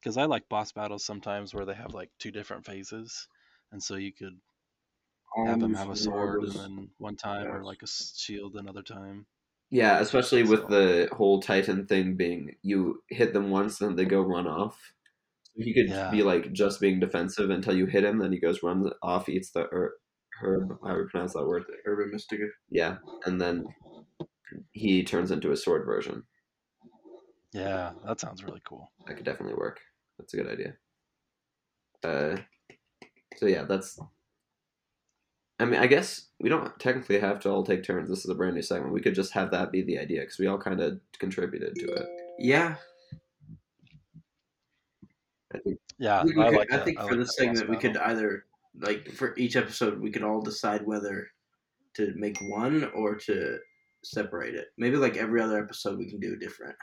because 0.00 0.16
I 0.16 0.24
like 0.24 0.48
boss 0.48 0.72
battles 0.72 1.04
sometimes 1.04 1.54
where 1.54 1.64
they 1.64 1.74
have 1.74 1.94
like 1.94 2.10
two 2.18 2.30
different 2.30 2.64
phases, 2.66 3.28
and 3.72 3.82
so 3.82 3.96
you 3.96 4.12
could 4.12 4.38
have 5.46 5.62
him 5.62 5.74
have 5.74 5.90
a 5.90 5.96
sword 5.96 6.42
and 6.44 6.52
then 6.52 6.90
one 6.98 7.16
time, 7.16 7.46
or 7.46 7.62
like 7.64 7.82
a 7.82 7.86
shield 7.86 8.56
another 8.56 8.82
time. 8.82 9.26
Yeah, 9.70 9.98
especially 10.00 10.44
with 10.44 10.68
the 10.68 11.08
whole 11.12 11.40
Titan 11.40 11.86
thing 11.86 12.16
being 12.16 12.56
you 12.62 13.02
hit 13.08 13.32
them 13.32 13.50
once, 13.50 13.78
then 13.78 13.96
they 13.96 14.04
go 14.04 14.20
run 14.20 14.46
off. 14.46 14.92
He 15.58 15.72
could 15.72 15.88
Yeah. 15.88 16.10
be 16.10 16.22
like 16.22 16.52
just 16.52 16.80
being 16.80 17.00
defensive 17.00 17.50
until 17.50 17.76
you 17.76 17.86
hit 17.86 18.04
him, 18.04 18.18
then 18.18 18.32
he 18.32 18.38
goes 18.38 18.62
runs 18.62 18.90
off, 19.02 19.28
eats 19.28 19.50
the 19.50 19.66
er, 19.72 19.96
herb. 20.42 20.78
How 20.82 20.94
do 20.94 21.00
you 21.00 21.08
pronounce 21.10 21.32
that 21.32 21.46
word? 21.46 21.64
Herba 21.84 22.10
Mystica. 22.12 22.48
Yeah, 22.68 22.98
and 23.24 23.40
then 23.40 23.64
he 24.72 25.02
turns 25.02 25.30
into 25.30 25.52
a 25.52 25.56
sword 25.56 25.86
version. 25.86 26.24
Yeah, 27.52 27.92
that 28.04 28.20
sounds 28.20 28.44
really 28.44 28.60
cool. 28.68 28.90
That 29.06 29.16
could 29.16 29.24
definitely 29.24 29.54
work. 29.54 29.80
That's 30.18 30.34
a 30.34 30.36
good 30.36 30.48
idea. 30.48 30.76
Uh, 32.04 32.36
so 33.36 33.46
yeah, 33.46 33.64
that's. 33.64 33.98
I 35.58 35.64
mean, 35.64 35.80
I 35.80 35.86
guess 35.86 36.26
we 36.38 36.50
don't 36.50 36.78
technically 36.78 37.18
have 37.18 37.40
to 37.40 37.50
all 37.50 37.64
take 37.64 37.82
turns. 37.82 38.10
This 38.10 38.24
is 38.24 38.30
a 38.30 38.34
brand 38.34 38.56
new 38.56 38.62
segment. 38.62 38.92
We 38.92 39.00
could 39.00 39.14
just 39.14 39.32
have 39.32 39.50
that 39.52 39.72
be 39.72 39.80
the 39.82 39.98
idea 39.98 40.20
because 40.20 40.38
we 40.38 40.46
all 40.46 40.58
kind 40.58 40.80
of 40.82 41.00
contributed 41.18 41.74
to 41.76 41.86
it. 41.94 42.06
Yeah. 42.38 42.76
I 45.56 45.60
think 45.60 45.78
Yeah, 45.98 46.22
We- 46.24 46.34
we 46.34 46.42
I 46.42 46.48
could- 46.50 46.58
like 46.58 46.72
I 46.72 46.78
think 46.78 46.98
I 46.98 47.02
for 47.04 47.10
like 47.10 47.18
this 47.20 47.36
that 47.36 47.42
segment 47.42 47.68
we 47.70 47.76
could 47.76 47.96
either 47.96 48.44
like 48.78 49.10
for 49.12 49.34
each 49.36 49.56
episode 49.56 49.98
we 50.00 50.10
could 50.10 50.22
all 50.22 50.40
decide 50.42 50.84
whether 50.86 51.26
to 51.94 52.12
make 52.16 52.36
one 52.42 52.84
or 52.94 53.14
to 53.14 53.58
separate 54.04 54.54
it. 54.54 54.66
Maybe 54.76 54.96
like 54.96 55.16
every 55.16 55.40
other 55.40 55.62
episode 55.62 55.98
we 55.98 56.10
can 56.10 56.20
do 56.20 56.36
different. 56.36 56.76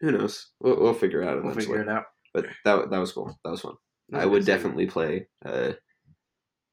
who 0.00 0.10
knows. 0.12 0.52
We'll, 0.60 0.80
we'll 0.80 0.94
figure 0.94 1.22
it 1.22 1.28
out 1.28 1.42
We'll 1.44 1.54
figure 1.54 1.80
it 1.82 1.88
out. 1.88 2.04
But 2.32 2.46
that 2.64 2.90
that 2.90 2.98
was 2.98 3.12
cool. 3.12 3.38
That 3.44 3.50
was 3.50 3.60
fun. 3.60 3.74
That's 4.08 4.22
I 4.22 4.26
a 4.26 4.28
would 4.30 4.40
good 4.40 4.46
definitely 4.52 4.86
play 4.86 5.28
uh, 5.44 5.72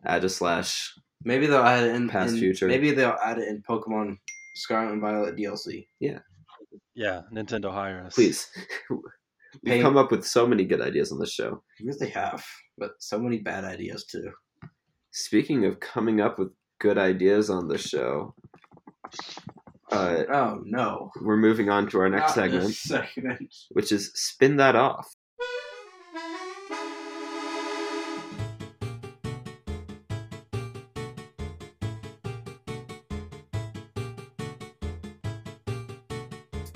Aegislash. 0.07 0.87
Maybe 1.23 1.45
they'll 1.47 1.61
add 1.63 1.83
it 1.83 1.95
in 1.95 2.09
Past 2.09 2.33
in- 2.33 2.39
future. 2.39 2.67
Maybe 2.67 2.91
they'll 2.91 3.17
add 3.23 3.37
it 3.39 3.47
in 3.47 3.61
Pokemon 3.61 4.17
Scarlet 4.55 4.93
and 4.93 5.01
Violet 5.01 5.35
DLC. 5.35 5.87
Yeah. 5.99 6.19
Yeah, 6.95 7.21
Nintendo 7.33 7.71
hire 7.71 8.03
us. 8.05 8.15
Please. 8.15 8.49
We've 9.63 9.81
come 9.81 9.97
up 9.97 10.11
with 10.11 10.25
so 10.25 10.47
many 10.47 10.65
good 10.65 10.81
ideas 10.81 11.11
on 11.11 11.19
this 11.19 11.31
show. 11.33 11.63
Guess 11.83 11.97
they 11.97 12.09
have, 12.09 12.43
but 12.77 12.91
so 12.99 13.19
many 13.19 13.39
bad 13.39 13.63
ideas 13.63 14.05
too. 14.05 14.31
Speaking 15.11 15.65
of 15.65 15.79
coming 15.79 16.21
up 16.21 16.39
with 16.39 16.49
good 16.79 16.97
ideas 16.97 17.49
on 17.49 17.67
the 17.67 17.77
show, 17.77 18.33
uh, 19.91 20.23
Oh 20.31 20.61
no! 20.63 21.11
we're 21.21 21.37
moving 21.37 21.69
on 21.69 21.87
to 21.89 21.99
our 21.99 22.09
next 22.09 22.33
segment, 22.33 22.73
segment. 22.75 23.53
which 23.71 23.91
is 23.91 24.11
spin 24.15 24.55
that 24.57 24.75
off. 24.75 25.13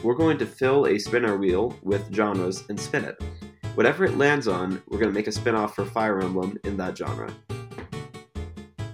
We're 0.05 0.13
going 0.13 0.37
to 0.37 0.45
fill 0.45 0.85
a 0.85 0.99
spinner 0.99 1.35
wheel 1.35 1.75
with 1.81 2.13
genres 2.13 2.63
and 2.69 2.79
spin 2.79 3.05
it. 3.05 3.19
Whatever 3.73 4.05
it 4.05 4.19
lands 4.19 4.47
on, 4.47 4.79
we're 4.87 4.99
going 4.99 5.09
to 5.09 5.15
make 5.15 5.25
a 5.25 5.31
spin 5.31 5.55
off 5.55 5.73
for 5.73 5.83
Fire 5.83 6.21
Emblem 6.21 6.59
in 6.63 6.77
that 6.77 6.95
genre. 6.95 7.33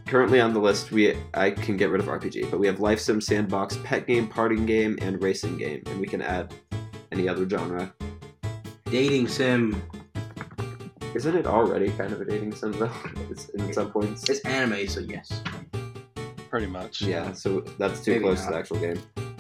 Currently 0.06 0.40
on 0.40 0.54
the 0.54 0.62
list, 0.62 0.94
we 0.94 1.18
I 1.34 1.52
can 1.52 1.76
get 1.76 1.90
rid 1.90 2.00
of 2.00 2.08
RPG, 2.08 2.50
but 2.50 2.62
we 2.62 2.68
have 2.68 2.80
Life 2.80 3.02
Sim 3.02 3.20
Sandbox, 3.20 3.78
Pet 3.84 4.08
Game, 4.08 4.26
Party 4.26 4.56
Game, 4.56 4.98
and 5.02 5.22
Racing 5.22 5.58
Game, 5.58 5.84
and 5.88 6.00
we 6.00 6.08
can 6.08 6.22
add 6.22 6.54
any 7.12 7.28
other 7.28 7.48
genre. 7.48 7.94
Dating 8.86 9.28
sim. 9.28 9.84
Isn't 11.14 11.36
it 11.36 11.46
already 11.46 11.90
kind 11.92 12.14
of 12.14 12.22
a 12.22 12.26
dating 12.26 12.56
sim 12.56 12.72
though? 12.72 12.90
It's 13.30 13.50
in 13.50 13.74
some 13.74 13.92
points. 13.92 14.30
It's 14.30 14.40
anime, 14.46 14.88
so 14.88 15.02
yes. 15.02 15.42
Pretty 16.50 16.68
much. 16.68 17.02
Yeah, 17.02 17.34
so 17.34 17.60
that's 17.78 18.02
too 18.02 18.12
Maybe 18.12 18.24
close 18.24 18.40
not. 18.40 18.46
to 18.46 18.52
the 18.54 18.60
actual 18.60 18.80
game. 18.80 19.31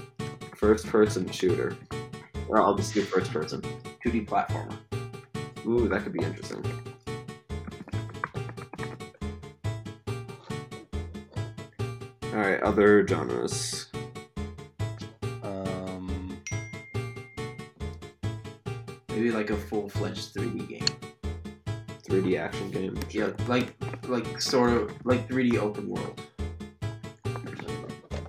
First 0.61 0.85
person 0.85 1.27
shooter. 1.31 1.75
Or 2.47 2.61
I'll 2.61 2.75
just 2.75 2.93
do 2.93 3.01
first 3.01 3.33
person. 3.33 3.61
2D 4.05 4.27
platformer. 4.27 4.77
Ooh, 5.65 5.87
that 5.87 6.03
could 6.03 6.13
be 6.13 6.23
interesting. 6.23 6.63
Alright, 12.25 12.61
other 12.61 13.07
genres. 13.07 13.87
Um, 15.41 16.39
maybe 19.09 19.31
like 19.31 19.49
a 19.49 19.57
full 19.57 19.89
fledged 19.89 20.35
3D 20.35 20.69
game. 20.69 20.85
3D 22.07 22.39
action 22.39 22.69
game. 22.69 22.99
Yeah, 23.09 23.31
like 23.47 23.73
like 24.07 24.39
sort 24.39 24.73
of 24.73 24.93
like 25.07 25.27
3D 25.27 25.57
open 25.57 25.89
world. 25.89 26.21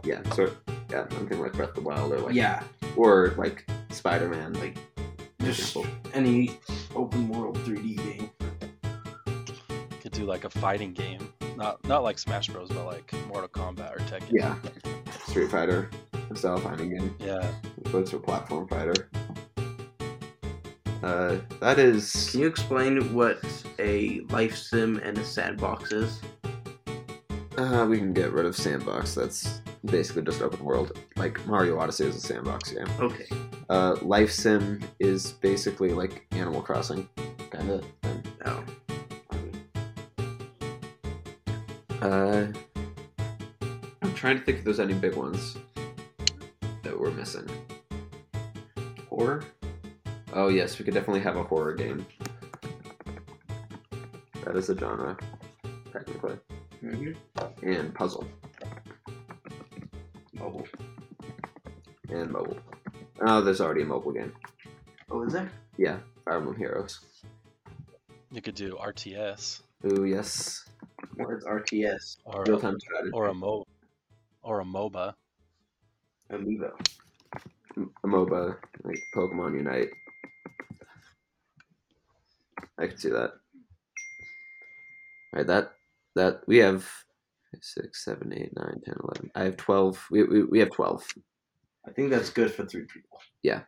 Yeah, 0.02 0.22
sort 0.32 0.56
yeah, 0.92 1.08
something 1.08 1.40
like 1.40 1.52
Breath 1.52 1.70
of 1.70 1.74
the 1.76 1.80
Wild 1.80 2.12
or 2.12 2.18
like 2.20 2.34
yeah, 2.34 2.62
or 2.96 3.34
like 3.36 3.68
Spider 3.90 4.28
Man. 4.28 4.52
like 4.54 4.76
just 5.40 5.76
any 6.14 6.58
open 6.94 7.28
world 7.28 7.56
3D 7.58 7.96
game. 7.96 8.30
Could 10.00 10.12
do 10.12 10.24
like 10.24 10.44
a 10.44 10.50
fighting 10.50 10.92
game, 10.92 11.32
not 11.56 11.82
not 11.88 12.02
like 12.02 12.18
Smash 12.18 12.48
Bros, 12.48 12.68
but 12.68 12.84
like 12.86 13.12
Mortal 13.26 13.48
Kombat 13.48 13.96
or 13.96 14.00
Tekken. 14.00 14.30
Yeah. 14.32 14.56
Street 15.26 15.50
Fighter 15.50 15.88
style 16.34 16.58
fighting 16.58 16.96
game. 16.96 17.14
Yeah. 17.18 17.50
It's 17.84 18.12
a 18.12 18.18
platform 18.18 18.68
fighter. 18.68 19.08
Uh, 21.02 21.38
that 21.60 21.78
is 21.78 22.30
Can 22.30 22.40
you 22.40 22.46
explain 22.46 23.12
what 23.12 23.40
a 23.78 24.20
life 24.30 24.56
sim 24.56 25.00
and 25.04 25.18
a 25.18 25.24
sandbox 25.24 25.92
is? 25.92 26.20
Uh, 27.58 27.86
we 27.88 27.98
can 27.98 28.12
get 28.12 28.32
rid 28.32 28.46
of 28.46 28.56
sandbox. 28.56 29.14
That's 29.14 29.60
basically 29.84 30.22
just 30.22 30.42
open 30.42 30.64
world. 30.64 30.98
Like 31.16 31.44
Mario 31.46 31.78
Odyssey 31.78 32.04
is 32.06 32.16
a 32.16 32.20
sandbox 32.20 32.70
game. 32.70 32.86
Okay. 33.00 33.26
Uh, 33.68 33.96
Life 34.02 34.30
Sim 34.30 34.80
is 35.00 35.32
basically 35.32 35.90
like 35.90 36.26
Animal 36.32 36.62
Crossing, 36.62 37.08
kind 37.50 37.70
of. 37.70 37.84
Oh. 38.44 38.64
Uh, 42.00 42.48
I'm 44.02 44.14
trying 44.14 44.36
to 44.38 44.44
think 44.44 44.58
if 44.58 44.64
there's 44.64 44.80
any 44.80 44.94
big 44.94 45.14
ones 45.14 45.56
that 46.82 46.98
we're 46.98 47.12
missing. 47.12 47.48
Horror? 49.08 49.44
Oh 50.32 50.48
yes, 50.48 50.78
we 50.78 50.84
could 50.84 50.94
definitely 50.94 51.20
have 51.20 51.36
a 51.36 51.44
horror 51.44 51.74
game. 51.74 52.04
That 54.44 54.56
is 54.56 54.68
a 54.68 54.76
genre, 54.76 55.16
technically. 55.92 56.38
Mhm. 56.82 57.16
And 57.62 57.94
puzzle 57.94 58.26
Mobile. 60.42 60.66
and 62.10 62.30
mobile. 62.30 62.56
Oh, 63.20 63.40
there's 63.42 63.60
already 63.60 63.82
a 63.82 63.86
mobile 63.86 64.10
game. 64.12 64.32
Oh, 65.10 65.22
is 65.22 65.32
there? 65.32 65.50
Yeah, 65.78 65.98
Fire 66.24 66.38
Emblem 66.38 66.56
Heroes. 66.56 66.98
You 68.32 68.42
could 68.42 68.54
do 68.54 68.76
RTS 68.76 69.60
Ooh 69.86 70.04
yes, 70.04 70.64
What 71.16 71.32
is 71.34 71.44
RTS? 71.44 72.16
or 72.24 72.42
real 72.44 72.58
a, 72.58 72.60
time 72.60 72.80
strategy. 72.80 73.10
or 73.12 73.26
a 73.28 73.34
mo 73.34 73.64
or 74.42 74.60
a 74.60 74.64
MOBA. 74.64 75.14
Amiibo. 76.32 76.72
a 77.76 78.06
MOBA 78.06 78.56
like 78.84 78.98
Pokemon 79.14 79.56
Unite. 79.58 79.90
I 82.78 82.86
can 82.88 82.96
see 82.98 83.10
that. 83.10 83.32
Alright, 85.34 85.46
that 85.46 85.72
that 86.16 86.40
we 86.48 86.56
have 86.58 86.88
six, 87.60 88.04
seven, 88.04 88.32
eight, 88.32 88.50
nine, 88.56 88.80
ten, 88.84 88.96
eleven. 89.02 89.30
I 89.34 89.44
have 89.44 89.56
twelve. 89.56 90.04
We 90.10 90.24
we, 90.24 90.44
we 90.44 90.58
have 90.60 90.70
twelve. 90.70 91.04
I 91.86 91.92
think 91.92 92.10
that's 92.10 92.30
good 92.30 92.52
for 92.52 92.64
three 92.64 92.84
people. 92.84 93.18
Yeah. 93.42 93.62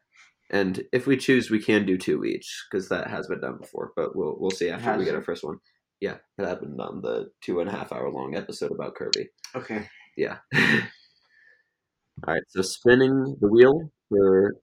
And 0.50 0.84
if 0.92 1.06
we 1.06 1.16
choose, 1.16 1.50
we 1.50 1.58
can 1.58 1.86
do 1.86 1.96
two 1.98 2.24
each 2.24 2.64
because 2.70 2.88
that 2.88 3.08
has 3.08 3.26
been 3.26 3.40
done 3.40 3.58
before. 3.60 3.92
But 3.96 4.14
we'll 4.14 4.36
we'll 4.38 4.50
see 4.50 4.70
after 4.70 4.96
we 4.98 5.04
get 5.04 5.14
our 5.14 5.22
first 5.22 5.42
one. 5.42 5.58
Yeah, 6.00 6.16
it 6.38 6.44
happened 6.44 6.80
on 6.80 7.00
the 7.00 7.30
two 7.40 7.60
and 7.60 7.68
a 7.68 7.72
half 7.72 7.92
hour 7.92 8.10
long 8.10 8.36
episode 8.36 8.72
about 8.72 8.94
Kirby. 8.94 9.28
Okay. 9.54 9.88
Yeah. 10.16 10.38
All 12.26 12.32
right, 12.32 12.42
so 12.48 12.62
spinning 12.62 13.36
the 13.40 13.48
wheel 13.48 13.90
for 14.08 14.54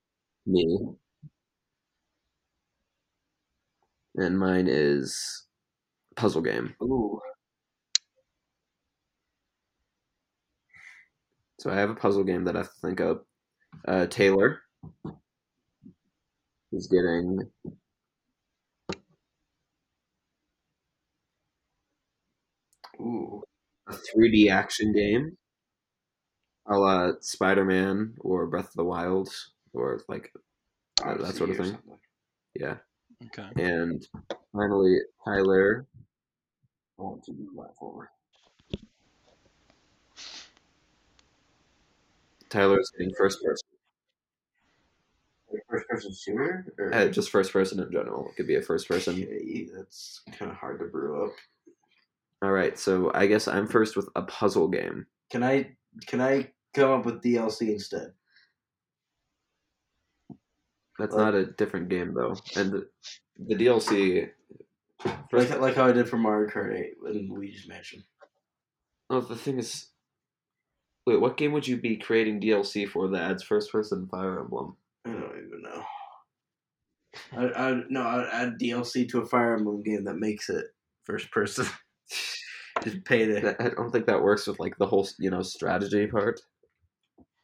me. 0.46 0.78
And 4.16 4.38
mine 4.38 4.68
is 4.68 5.46
puzzle 6.16 6.42
game. 6.42 6.74
Ooh. 6.82 7.20
So 11.62 11.70
I 11.70 11.76
have 11.76 11.90
a 11.90 11.94
puzzle 11.94 12.24
game 12.24 12.42
that 12.46 12.56
I 12.56 12.58
have 12.58 12.74
to 12.74 12.80
think 12.80 12.98
of. 12.98 13.20
Uh, 13.86 14.06
Taylor 14.06 14.62
is 16.72 16.88
getting 16.88 17.38
Ooh. 23.00 23.44
a 23.88 23.92
3D 23.92 24.50
action 24.50 24.92
game, 24.92 25.36
a 26.66 26.76
la 26.76 27.12
Spider 27.20 27.64
Man 27.64 28.16
or 28.18 28.48
Breath 28.48 28.66
of 28.70 28.74
the 28.74 28.84
Wild 28.84 29.28
or 29.72 30.00
like 30.08 30.32
Uh, 31.04 31.16
that 31.18 31.36
sort 31.36 31.50
of 31.50 31.58
thing. 31.58 31.66
something. 31.66 31.98
yeah. 32.56 32.78
Okay. 33.26 33.48
And 33.62 34.04
finally, 34.52 34.96
Tyler. 35.24 35.86
I 36.98 37.02
want 37.02 37.22
to 37.22 37.32
do 37.32 37.52
platformer. 37.56 38.06
Tyler's 42.52 42.90
getting 42.96 43.14
first 43.16 43.42
person. 43.42 43.68
Like 45.52 45.62
First 45.68 45.88
person 45.88 46.14
shooter? 46.14 46.66
Or... 46.78 46.94
Uh, 46.94 47.08
just 47.08 47.30
first 47.30 47.52
person 47.52 47.80
in 47.80 47.90
general. 47.90 48.28
It 48.28 48.36
could 48.36 48.46
be 48.46 48.56
a 48.56 48.62
first 48.62 48.88
person. 48.88 49.14
Okay, 49.14 49.68
that's 49.74 50.22
kind 50.38 50.50
of 50.50 50.56
hard 50.56 50.78
to 50.80 50.86
brew 50.86 51.24
up. 51.26 51.32
All 52.42 52.50
right, 52.52 52.78
so 52.78 53.10
I 53.14 53.26
guess 53.26 53.46
I'm 53.48 53.66
first 53.68 53.96
with 53.96 54.08
a 54.16 54.22
puzzle 54.22 54.68
game. 54.68 55.06
Can 55.30 55.42
I 55.42 55.72
can 56.06 56.20
I 56.20 56.50
come 56.74 56.90
up 56.90 57.06
with 57.06 57.22
DLC 57.22 57.68
instead? 57.70 58.12
That's 60.98 61.14
Like- 61.14 61.24
not 61.24 61.34
a 61.34 61.46
different 61.46 61.88
game 61.88 62.14
though, 62.14 62.36
and 62.56 62.72
the, 62.72 62.88
the 63.38 63.54
DLC. 63.54 64.30
First, 65.30 65.50
Like 65.50 65.60
like 65.60 65.74
how 65.74 65.86
I 65.86 65.92
did 65.92 66.08
for 66.08 66.16
Mario 66.16 66.48
Kart 66.48 66.78
8 66.78 66.94
and 67.06 67.30
Luigi's 67.30 67.66
Mansion. 67.66 68.04
oh, 69.10 69.20
the 69.20 69.34
thing 69.36 69.58
is, 69.58 69.88
wait, 71.06 71.20
what 71.20 71.36
game 71.36 71.52
would 71.52 71.66
you 71.66 71.76
be 71.76 71.96
creating 71.96 72.40
DLC 72.40 72.88
for 72.88 73.08
that 73.08 73.30
adds 73.30 73.42
first 73.42 73.70
person 73.72 74.08
Fire 74.08 74.40
Emblem? 74.40 74.76
I 75.04 75.10
don't 75.10 75.46
even 75.46 75.62
know. 75.62 75.84
I 77.32 77.68
I 77.68 77.82
no 77.88 78.02
I'd 78.02 78.28
add 78.32 78.58
DLC 78.60 79.08
to 79.10 79.20
a 79.20 79.26
Fire 79.26 79.54
Emblem 79.54 79.82
game 79.82 80.04
that 80.04 80.16
makes 80.16 80.48
it 80.48 80.66
first 81.04 81.30
person. 81.30 81.66
Just 82.82 83.04
pay 83.04 83.26
to 83.26 83.56
I 83.62 83.68
don't 83.68 83.90
think 83.90 84.06
that 84.06 84.22
works 84.22 84.46
with 84.46 84.58
like 84.58 84.76
the 84.78 84.86
whole 84.86 85.06
you 85.18 85.30
know 85.30 85.42
strategy 85.42 86.06
part. 86.06 86.40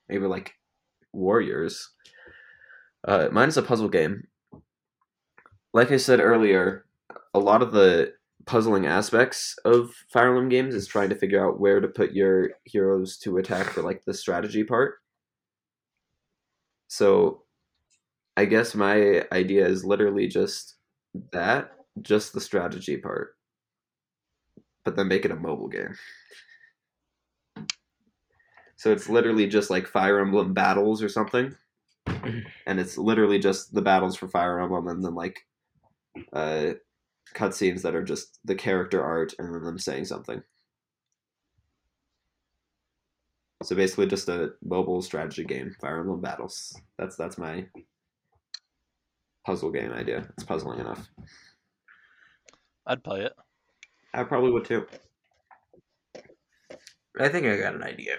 Maybe 0.08 0.26
like 0.26 0.54
Warriors. 1.12 1.90
Uh, 3.06 3.28
mine 3.30 3.48
is 3.48 3.56
a 3.56 3.62
puzzle 3.62 3.88
game. 3.88 4.26
Like 5.74 5.92
I 5.92 5.98
said 5.98 6.20
earlier, 6.20 6.86
a 7.34 7.38
lot 7.38 7.62
of 7.62 7.72
the 7.72 8.14
puzzling 8.48 8.86
aspects 8.86 9.54
of 9.64 9.92
Fire 10.12 10.28
Emblem 10.28 10.48
games 10.48 10.74
is 10.74 10.86
trying 10.86 11.10
to 11.10 11.14
figure 11.14 11.44
out 11.44 11.60
where 11.60 11.80
to 11.80 11.88
put 11.88 12.12
your 12.12 12.50
heroes 12.64 13.18
to 13.18 13.38
attack 13.38 13.66
for 13.66 13.82
like 13.82 14.04
the 14.04 14.14
strategy 14.14 14.64
part. 14.64 14.96
So, 16.88 17.42
I 18.36 18.44
guess 18.46 18.74
my 18.74 19.24
idea 19.30 19.66
is 19.66 19.84
literally 19.84 20.26
just 20.26 20.76
that, 21.32 21.72
just 22.02 22.32
the 22.32 22.40
strategy 22.40 22.96
part 22.96 23.34
but 24.88 24.96
then 24.96 25.08
make 25.08 25.26
it 25.26 25.30
a 25.30 25.36
mobile 25.36 25.68
game. 25.68 25.94
So 28.76 28.90
it's 28.90 29.06
literally 29.06 29.46
just 29.46 29.68
like 29.68 29.86
Fire 29.86 30.18
Emblem 30.18 30.54
battles 30.54 31.02
or 31.02 31.10
something, 31.10 31.54
and 32.06 32.80
it's 32.80 32.96
literally 32.96 33.38
just 33.38 33.74
the 33.74 33.82
battles 33.82 34.16
for 34.16 34.28
Fire 34.28 34.58
Emblem, 34.58 34.88
and 34.88 35.04
then 35.04 35.14
like 35.14 35.40
uh, 36.32 36.70
cutscenes 37.34 37.82
that 37.82 37.94
are 37.94 38.04
just 38.04 38.38
the 38.44 38.54
character 38.54 39.02
art 39.02 39.34
and 39.38 39.54
then 39.54 39.62
them 39.62 39.78
saying 39.78 40.06
something. 40.06 40.42
So 43.62 43.74
basically, 43.74 44.06
just 44.06 44.28
a 44.28 44.52
mobile 44.62 45.02
strategy 45.02 45.44
game, 45.44 45.74
Fire 45.80 46.00
Emblem 46.00 46.20
battles. 46.20 46.76
That's 46.96 47.16
that's 47.16 47.38
my 47.38 47.66
puzzle 49.44 49.72
game 49.72 49.92
idea. 49.92 50.28
It's 50.34 50.44
puzzling 50.44 50.78
enough. 50.78 51.08
I'd 52.86 53.02
play 53.02 53.22
it. 53.22 53.32
I 54.14 54.22
probably 54.22 54.52
would 54.52 54.64
too. 54.64 54.86
I 57.18 57.28
think 57.28 57.46
I 57.46 57.56
got 57.56 57.74
an 57.74 57.82
idea. 57.82 58.18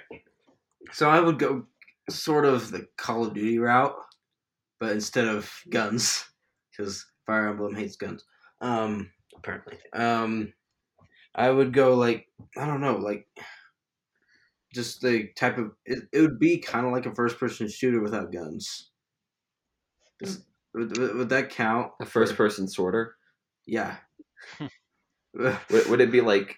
So 0.92 1.10
I 1.10 1.20
would 1.20 1.40
go 1.40 1.66
sort 2.10 2.46
of 2.46 2.72
the 2.72 2.88
Call 2.98 3.26
of 3.26 3.34
Duty 3.34 3.60
route, 3.60 3.96
but 4.80 4.92
instead 4.92 5.28
of 5.28 5.50
guns, 5.70 6.26
because 6.72 7.06
Fire 7.26 7.48
Emblem 7.48 7.76
hates 7.76 7.96
guns. 7.96 8.26
Um, 8.62 9.12
apparently. 9.36 9.78
Um, 9.94 10.54
I 11.36 11.50
would 11.50 11.74
go 11.74 11.96
like 11.96 12.28
I 12.58 12.66
don't 12.66 12.82
know, 12.82 12.98
like 12.98 13.28
just 14.74 15.02
the 15.02 15.30
type 15.36 15.58
of 15.58 15.72
it, 15.86 16.04
it 16.12 16.22
would 16.22 16.40
be 16.40 16.60
kind 16.60 16.86
of 16.86 16.92
like 16.92 17.06
a 17.06 17.16
first 17.16 17.40
person 17.40 17.68
shooter 17.70 18.02
without 18.02 18.32
guns. 18.32 18.92
Does- 20.22 20.44
would, 20.74 20.98
would, 20.98 21.16
would 21.16 21.30
that 21.30 21.50
count? 21.50 21.92
A 22.00 22.06
first 22.06 22.36
person 22.36 22.68
sorter. 22.68 23.16
Yeah. 23.66 23.98
Would, 25.36 25.60
would 25.70 26.02
it 26.02 26.12
be 26.12 26.22
like 26.22 26.58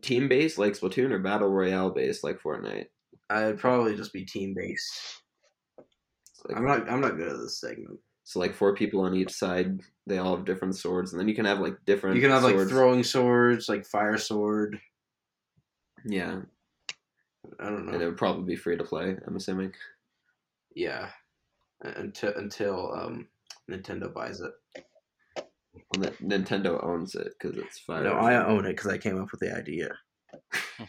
team 0.00 0.28
based 0.28 0.56
like 0.56 0.74
Splatoon 0.74 1.10
or 1.10 1.18
battle 1.18 1.48
royale 1.48 1.90
based 1.90 2.22
like 2.22 2.40
Fortnite? 2.40 2.86
I'd 3.28 3.58
probably 3.58 3.96
just 3.96 4.12
be 4.12 4.24
team 4.24 4.54
based. 4.56 4.92
Like, 6.46 6.56
I'm 6.56 6.64
not. 6.64 6.88
I'm 6.88 7.00
not 7.00 7.16
good 7.16 7.32
at 7.32 7.38
this 7.38 7.58
segment. 7.58 7.98
So 8.24 8.40
like 8.40 8.54
four 8.54 8.74
people 8.74 9.00
on 9.02 9.14
each 9.14 9.30
side, 9.32 9.80
they 10.06 10.18
all 10.18 10.34
have 10.36 10.46
different 10.46 10.76
swords, 10.76 11.12
and 11.12 11.20
then 11.20 11.28
you 11.28 11.34
can 11.34 11.44
have 11.44 11.60
like 11.60 11.76
different. 11.84 12.16
You 12.16 12.22
can 12.22 12.30
have 12.30 12.42
like 12.42 12.56
throwing 12.68 13.04
swords, 13.04 13.68
like 13.68 13.84
fire 13.84 14.16
sword. 14.16 14.80
Yeah, 16.06 16.40
I 17.60 17.64
don't 17.64 17.86
know. 17.86 17.92
and 17.92 18.02
it 18.02 18.06
would 18.06 18.16
probably 18.16 18.44
be 18.44 18.56
free 18.56 18.76
to 18.78 18.84
play. 18.84 19.16
I'm 19.26 19.36
assuming. 19.36 19.72
Yeah, 20.74 21.10
until 21.82 22.32
until 22.36 22.92
um 22.94 23.28
Nintendo 23.70 24.12
buys 24.12 24.40
it. 24.40 24.52
Well, 25.96 26.10
Ni- 26.20 26.28
Nintendo 26.36 26.82
owns 26.84 27.14
it 27.14 27.34
because 27.38 27.58
it's 27.58 27.78
Fire. 27.78 28.04
No, 28.04 28.12
I 28.12 28.42
own 28.44 28.64
it 28.64 28.70
because 28.76 28.90
I 28.90 28.96
came 28.98 29.20
up 29.20 29.30
with 29.32 29.40
the 29.40 29.54
idea. 29.54 29.90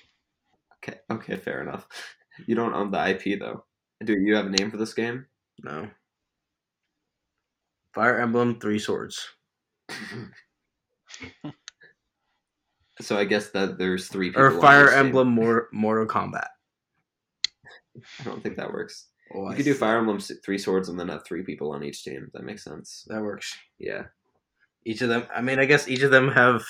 Okay, 0.87 0.99
okay, 1.09 1.37
fair 1.37 1.63
enough. 1.63 1.87
You 2.45 2.53
don't 2.53 2.75
own 2.75 2.91
the 2.91 3.09
IP 3.09 3.39
though. 3.39 3.65
Do 4.03 4.13
you 4.13 4.35
have 4.35 4.45
a 4.45 4.49
name 4.51 4.69
for 4.69 4.77
this 4.77 4.93
game? 4.93 5.25
No. 5.63 5.89
Fire 7.95 8.19
Emblem 8.19 8.59
Three 8.59 8.77
Swords. 8.79 9.27
So 13.01 13.17
I 13.17 13.25
guess 13.25 13.49
that 13.51 13.77
there's 13.77 14.07
three 14.07 14.29
people. 14.29 14.41
Or 14.43 14.51
Fire. 14.61 14.89
Emblem 14.89 15.29
Mor- 15.29 15.67
Mortal 15.73 16.05
Kombat. 16.05 16.47
I 18.19 18.23
don't 18.23 18.41
think 18.43 18.55
that 18.57 18.71
works. 18.71 19.07
Oh, 19.33 19.41
You 19.43 19.47
I 19.49 19.55
could 19.55 19.65
do. 19.65 19.73
Fire 19.73 19.97
Emblem 19.97 20.19
three 20.19 20.57
swords 20.57 20.89
and 20.89 20.99
then 20.99 21.07
have 21.09 21.25
three 21.25 21.43
people 21.43 21.71
on 21.71 21.83
each 21.83 22.03
team. 22.03 22.29
That 22.33 22.43
makes 22.43 22.63
sense. 22.63 23.05
That 23.07 23.21
works. 23.21 23.57
Yeah. 23.79 24.03
Each 24.85 25.01
of 25.01 25.09
them. 25.09 25.23
I 25.33 25.41
mean, 25.41 25.59
I 25.59 25.65
guess 25.65 25.87
each 25.87 26.03
of 26.03 26.11
them 26.11 26.29
have. 26.29 26.63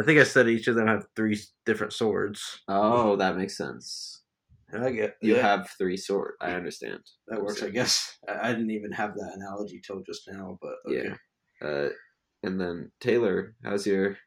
I 0.00 0.04
think 0.04 0.18
I 0.20 0.24
said 0.24 0.48
each 0.48 0.68
of 0.68 0.76
them 0.76 0.86
have 0.86 1.06
three 1.16 1.38
different 1.66 1.92
swords. 1.92 2.60
Oh, 2.68 3.16
that 3.16 3.36
makes 3.36 3.56
sense. 3.56 4.20
I 4.82 4.90
get. 4.90 5.16
You 5.22 5.36
yeah, 5.36 5.42
have 5.42 5.70
three 5.78 5.96
sword. 5.96 6.34
I 6.40 6.52
understand. 6.52 7.00
that 7.28 7.42
works. 7.42 7.62
I 7.62 7.70
guess. 7.70 8.18
I, 8.28 8.48
I 8.48 8.52
didn't 8.52 8.70
even 8.70 8.92
have 8.92 9.14
that 9.14 9.32
analogy 9.36 9.80
till 9.84 10.02
just 10.02 10.22
now, 10.28 10.58
but 10.60 10.74
okay. 10.86 11.10
Yeah. 11.62 11.68
Uh, 11.68 11.88
and 12.42 12.60
then 12.60 12.90
Taylor, 13.00 13.54
how's 13.62 13.86
your 13.86 14.18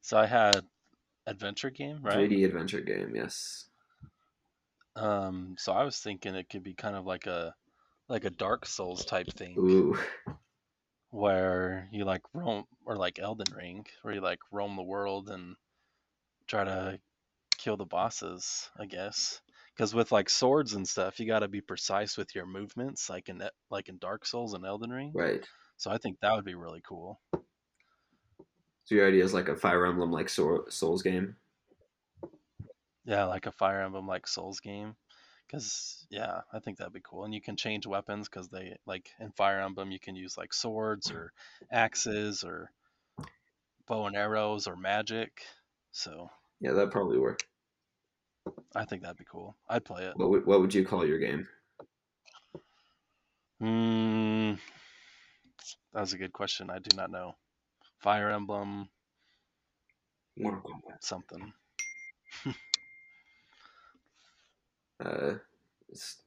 So 0.00 0.18
I 0.18 0.26
had 0.26 0.62
adventure 1.26 1.70
game, 1.70 2.00
right? 2.02 2.28
3D 2.28 2.44
adventure 2.44 2.80
game? 2.80 3.14
Yes. 3.14 3.68
Um, 4.96 5.54
so 5.58 5.72
I 5.72 5.84
was 5.84 5.98
thinking 5.98 6.34
it 6.34 6.48
could 6.50 6.64
be 6.64 6.74
kind 6.74 6.96
of 6.96 7.06
like 7.06 7.26
a 7.26 7.54
like 8.08 8.24
a 8.24 8.30
Dark 8.30 8.66
Souls 8.66 9.04
type 9.04 9.28
thing 9.34 9.54
Ooh. 9.58 9.96
where 11.10 11.88
you 11.92 12.04
like 12.04 12.22
roam 12.34 12.64
or 12.84 12.96
like 12.96 13.18
Elden 13.18 13.54
Ring 13.54 13.86
where 14.02 14.14
you 14.14 14.20
like 14.20 14.40
roam 14.50 14.76
the 14.76 14.82
world 14.82 15.28
and 15.28 15.54
try 16.46 16.64
to 16.64 16.98
kill 17.58 17.76
the 17.76 17.84
bosses, 17.84 18.70
I 18.78 18.86
guess. 18.86 19.40
Because 19.76 19.94
with 19.94 20.10
like 20.10 20.30
swords 20.30 20.74
and 20.74 20.88
stuff, 20.88 21.20
you 21.20 21.26
got 21.26 21.40
to 21.40 21.48
be 21.48 21.60
precise 21.60 22.16
with 22.16 22.34
your 22.34 22.46
movements, 22.46 23.08
like 23.08 23.28
in 23.28 23.42
like 23.70 23.88
in 23.88 23.98
Dark 23.98 24.26
Souls 24.26 24.54
and 24.54 24.64
Elden 24.64 24.90
Ring. 24.90 25.12
Right. 25.14 25.46
So 25.76 25.90
I 25.90 25.98
think 25.98 26.18
that 26.20 26.34
would 26.34 26.44
be 26.44 26.56
really 26.56 26.82
cool. 26.86 27.20
So 28.88 28.94
your 28.94 29.06
idea 29.06 29.22
is 29.22 29.34
like 29.34 29.48
a 29.48 29.54
Fire 29.54 29.86
Emblem 29.86 30.10
like 30.10 30.28
Souls 30.28 31.02
game. 31.02 31.36
Yeah, 33.04 33.24
like 33.24 33.46
a 33.46 33.52
Fire 33.52 33.82
Emblem 33.82 34.06
like 34.06 34.26
Souls 34.26 34.60
game. 34.60 34.96
Cause 35.50 36.06
yeah, 36.10 36.40
I 36.52 36.58
think 36.58 36.78
that'd 36.78 36.92
be 36.92 37.00
cool. 37.02 37.24
And 37.24 37.32
you 37.32 37.40
can 37.40 37.56
change 37.56 37.86
weapons 37.86 38.28
because 38.28 38.48
they 38.48 38.76
like 38.86 39.10
in 39.20 39.30
Fire 39.32 39.60
Emblem 39.60 39.90
you 39.90 40.00
can 40.00 40.16
use 40.16 40.36
like 40.36 40.52
swords 40.52 41.10
or 41.10 41.32
axes 41.70 42.44
or 42.44 42.70
bow 43.86 44.06
and 44.06 44.16
arrows 44.16 44.66
or 44.66 44.76
magic. 44.76 45.42
So 45.92 46.30
Yeah, 46.60 46.72
that'd 46.72 46.90
probably 46.90 47.18
work. 47.18 47.40
I 48.74 48.84
think 48.84 49.02
that'd 49.02 49.16
be 49.16 49.24
cool. 49.30 49.56
I'd 49.68 49.84
play 49.84 50.04
it. 50.04 50.16
What 50.16 50.30
would, 50.30 50.46
what 50.46 50.60
would 50.60 50.74
you 50.74 50.84
call 50.84 51.06
your 51.06 51.18
game? 51.18 51.46
Hmm, 53.60 54.52
that 55.92 56.00
was 56.00 56.12
a 56.12 56.18
good 56.18 56.32
question. 56.32 56.70
I 56.70 56.78
do 56.78 56.96
not 56.96 57.10
know. 57.10 57.34
Fire 58.00 58.30
Emblem 58.30 58.88
Mortal 60.36 60.62
Kombat. 60.62 60.96
something. 61.00 61.52
Uh, 65.00 65.34
it's- 65.88 66.22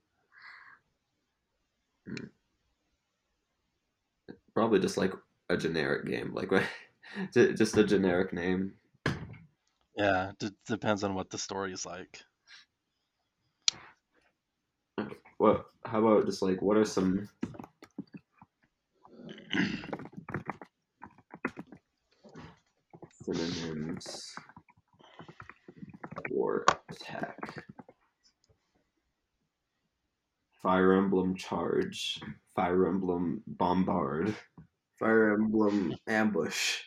hmm. 2.08 2.28
Probably 4.54 4.80
just 4.80 4.96
like 4.96 5.12
a 5.50 5.58
generic 5.58 6.06
game, 6.06 6.34
like 6.34 6.50
just 7.34 7.76
a 7.76 7.84
generic 7.84 8.32
name. 8.32 8.74
Yeah, 9.96 10.32
d- 10.40 10.52
depends 10.68 11.04
on 11.04 11.16
what 11.16 11.30
the 11.30 11.38
story 11.38 11.74
is 11.74 11.86
like. 11.86 12.22
What? 15.38 15.66
How 15.86 16.00
about 16.00 16.26
just 16.26 16.42
like 16.42 16.62
what 16.62 16.78
are 16.78 16.86
some? 16.86 17.28
Synonyms. 23.24 24.34
War 26.30 26.66
attack. 26.90 27.66
Fire 30.62 30.94
Emblem 30.94 31.36
charge. 31.36 32.22
Fire 32.56 32.88
Emblem 32.88 33.44
bombard. 33.48 34.36
Fire 35.00 35.34
Emblem 35.34 35.96
Ambush. 36.08 36.82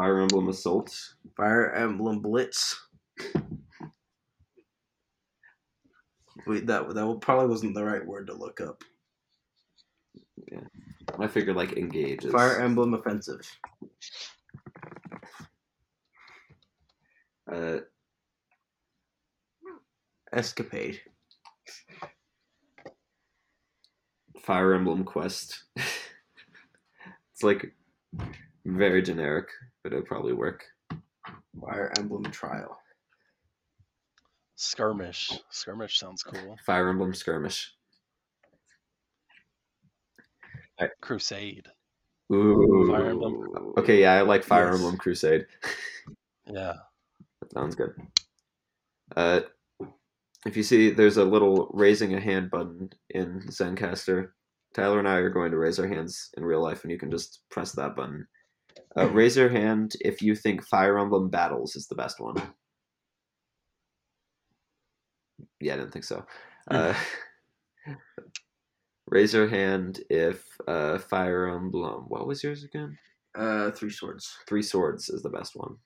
Fire 0.00 0.20
Emblem 0.20 0.48
assault. 0.48 1.14
Fire 1.36 1.74
Emblem 1.74 2.20
Blitz. 2.20 2.74
Wait, 6.46 6.66
that 6.68 6.88
that 6.94 7.18
probably 7.20 7.48
wasn't 7.48 7.74
the 7.74 7.84
right 7.84 8.06
word 8.06 8.28
to 8.28 8.32
look 8.32 8.62
up. 8.62 8.82
Yeah, 10.50 10.60
I 11.18 11.26
figured 11.26 11.54
like 11.54 11.74
engage. 11.74 12.24
Is, 12.24 12.32
Fire 12.32 12.62
Emblem 12.62 12.94
Offensive. 12.94 13.42
Uh, 17.52 17.80
Escapade. 20.32 20.98
Fire 24.38 24.72
Emblem 24.72 25.04
quest. 25.04 25.64
it's 25.76 27.42
like 27.42 27.74
very 28.64 29.02
generic, 29.02 29.48
but 29.82 29.92
it'll 29.92 30.04
probably 30.04 30.32
work. 30.32 30.64
Fire 31.60 31.92
Emblem 31.98 32.24
Trial. 32.24 32.78
Skirmish. 34.56 35.32
Skirmish 35.50 35.98
sounds 35.98 36.22
cool. 36.22 36.56
Fire 36.66 36.88
Emblem 36.88 37.14
skirmish. 37.14 37.72
Crusade. 41.00 41.66
Ooh. 42.32 42.88
Fire 42.90 43.10
Emblem. 43.10 43.74
Okay, 43.78 44.00
yeah, 44.00 44.14
I 44.14 44.20
like 44.22 44.44
Fire 44.44 44.66
Yes. 44.66 44.76
Emblem 44.76 44.96
Crusade. 44.96 45.46
Yeah. 46.46 46.74
That 47.40 47.52
sounds 47.52 47.76
good. 47.76 47.92
Uh, 49.14 49.40
if 50.44 50.56
you 50.56 50.64
see, 50.64 50.90
there's 50.90 51.16
a 51.16 51.24
little 51.24 51.70
raising 51.72 52.14
a 52.14 52.20
hand 52.20 52.50
button 52.50 52.90
in 53.10 53.40
Zencastr. 53.50 54.30
Tyler 54.74 54.98
and 54.98 55.06
I 55.06 55.16
are 55.16 55.30
going 55.30 55.52
to 55.52 55.58
raise 55.58 55.78
our 55.78 55.86
hands 55.86 56.30
in 56.36 56.44
real 56.44 56.60
life, 56.60 56.82
and 56.82 56.90
you 56.90 56.98
can 56.98 57.10
just 57.10 57.42
press 57.50 57.70
that 57.72 57.94
button. 57.94 58.26
Uh, 58.96 59.08
raise 59.10 59.36
your 59.36 59.48
hand 59.48 59.94
if 60.00 60.20
you 60.20 60.34
think 60.34 60.66
Fire 60.66 60.98
Emblem 60.98 61.28
Battles 61.28 61.76
is 61.76 61.86
the 61.86 61.94
best 61.94 62.18
one. 62.20 62.36
Yeah, 65.60 65.74
I 65.74 65.76
didn't 65.76 65.92
think 65.92 66.04
so. 66.04 66.24
Uh, 66.68 66.94
raise 69.06 69.32
your 69.32 69.48
hand 69.48 70.00
if 70.10 70.44
uh, 70.66 70.98
Fire 70.98 71.48
Emblem. 71.48 72.06
What 72.08 72.26
was 72.26 72.42
yours 72.42 72.64
again? 72.64 72.98
Uh, 73.36 73.70
Three 73.70 73.90
Swords. 73.90 74.36
Three 74.48 74.62
Swords 74.62 75.08
is 75.08 75.22
the 75.22 75.30
best 75.30 75.52
one. 75.54 75.76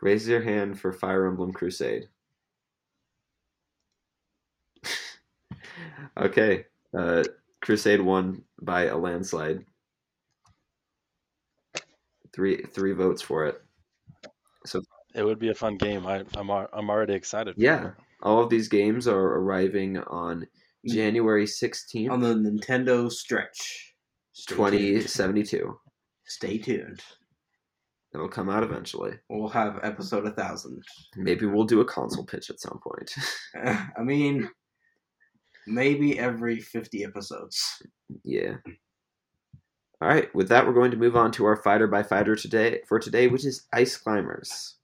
Raise 0.00 0.26
your 0.26 0.42
hand 0.42 0.80
for 0.80 0.92
Fire 0.92 1.26
Emblem 1.26 1.52
Crusade. 1.52 2.08
okay. 6.16 6.64
Uh, 6.96 7.22
Crusade 7.60 8.00
won 8.00 8.42
by 8.62 8.86
a 8.86 8.96
landslide. 8.96 9.66
Three 12.34 12.62
three 12.62 12.92
votes 12.92 13.22
for 13.22 13.46
it. 13.46 13.60
So 14.66 14.82
it 15.14 15.24
would 15.24 15.38
be 15.38 15.48
a 15.50 15.54
fun 15.54 15.76
game. 15.76 16.06
I, 16.06 16.24
I'm 16.36 16.50
I'm 16.50 16.90
already 16.90 17.14
excited. 17.14 17.54
For 17.56 17.60
Yeah. 17.60 17.88
it. 17.88 17.94
All 18.22 18.42
of 18.42 18.50
these 18.50 18.68
games 18.68 19.08
are 19.08 19.18
arriving 19.38 19.98
on 19.98 20.46
mm. 20.86 20.92
January 20.92 21.46
16th, 21.46 22.10
On 22.10 22.20
the 22.20 22.34
Nintendo 22.34 23.10
Stretch. 23.10 23.94
Stay 24.32 24.54
tuned. 24.54 24.68
2072. 25.02 25.78
Stay 26.26 26.58
tuned. 26.58 27.00
It'll 28.14 28.28
come 28.28 28.48
out 28.50 28.62
eventually. 28.62 29.12
We'll 29.28 29.48
have 29.48 29.80
episode 29.82 30.24
1000. 30.24 30.82
Maybe 31.16 31.46
we'll 31.46 31.64
do 31.64 31.80
a 31.80 31.84
console 31.84 32.24
pitch 32.24 32.50
at 32.50 32.60
some 32.60 32.80
point. 32.82 33.14
I 33.96 34.02
mean, 34.02 34.50
maybe 35.66 36.18
every 36.18 36.60
50 36.60 37.04
episodes. 37.04 37.82
Yeah. 38.24 38.54
All 40.02 40.08
right, 40.08 40.34
with 40.34 40.48
that, 40.48 40.66
we're 40.66 40.72
going 40.72 40.90
to 40.92 40.96
move 40.96 41.14
on 41.14 41.30
to 41.32 41.44
our 41.44 41.56
fighter 41.56 41.86
by 41.86 42.02
fighter 42.02 42.34
today 42.34 42.80
for 42.86 42.98
today, 42.98 43.28
which 43.28 43.44
is 43.44 43.66
ice 43.70 43.98
climbers. 43.98 44.76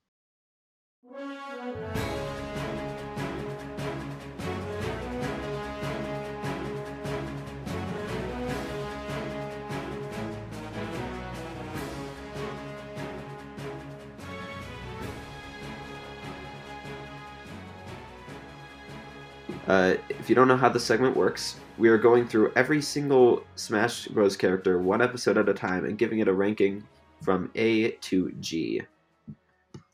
Uh, 19.67 19.95
if 20.09 20.29
you 20.29 20.35
don't 20.35 20.47
know 20.47 20.55
how 20.55 20.69
the 20.69 20.79
segment 20.79 21.17
works, 21.17 21.55
we 21.77 21.89
are 21.89 21.97
going 21.97 22.27
through 22.27 22.51
every 22.55 22.81
single 22.81 23.43
Smash 23.55 24.07
Bros. 24.07 24.35
character 24.35 24.79
one 24.79 25.01
episode 25.01 25.37
at 25.37 25.49
a 25.49 25.53
time 25.53 25.85
and 25.85 25.97
giving 25.97 26.19
it 26.19 26.27
a 26.27 26.33
ranking 26.33 26.83
from 27.23 27.51
A 27.55 27.91
to 27.91 28.31
G. 28.39 28.81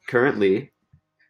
Currently, 0.07 0.71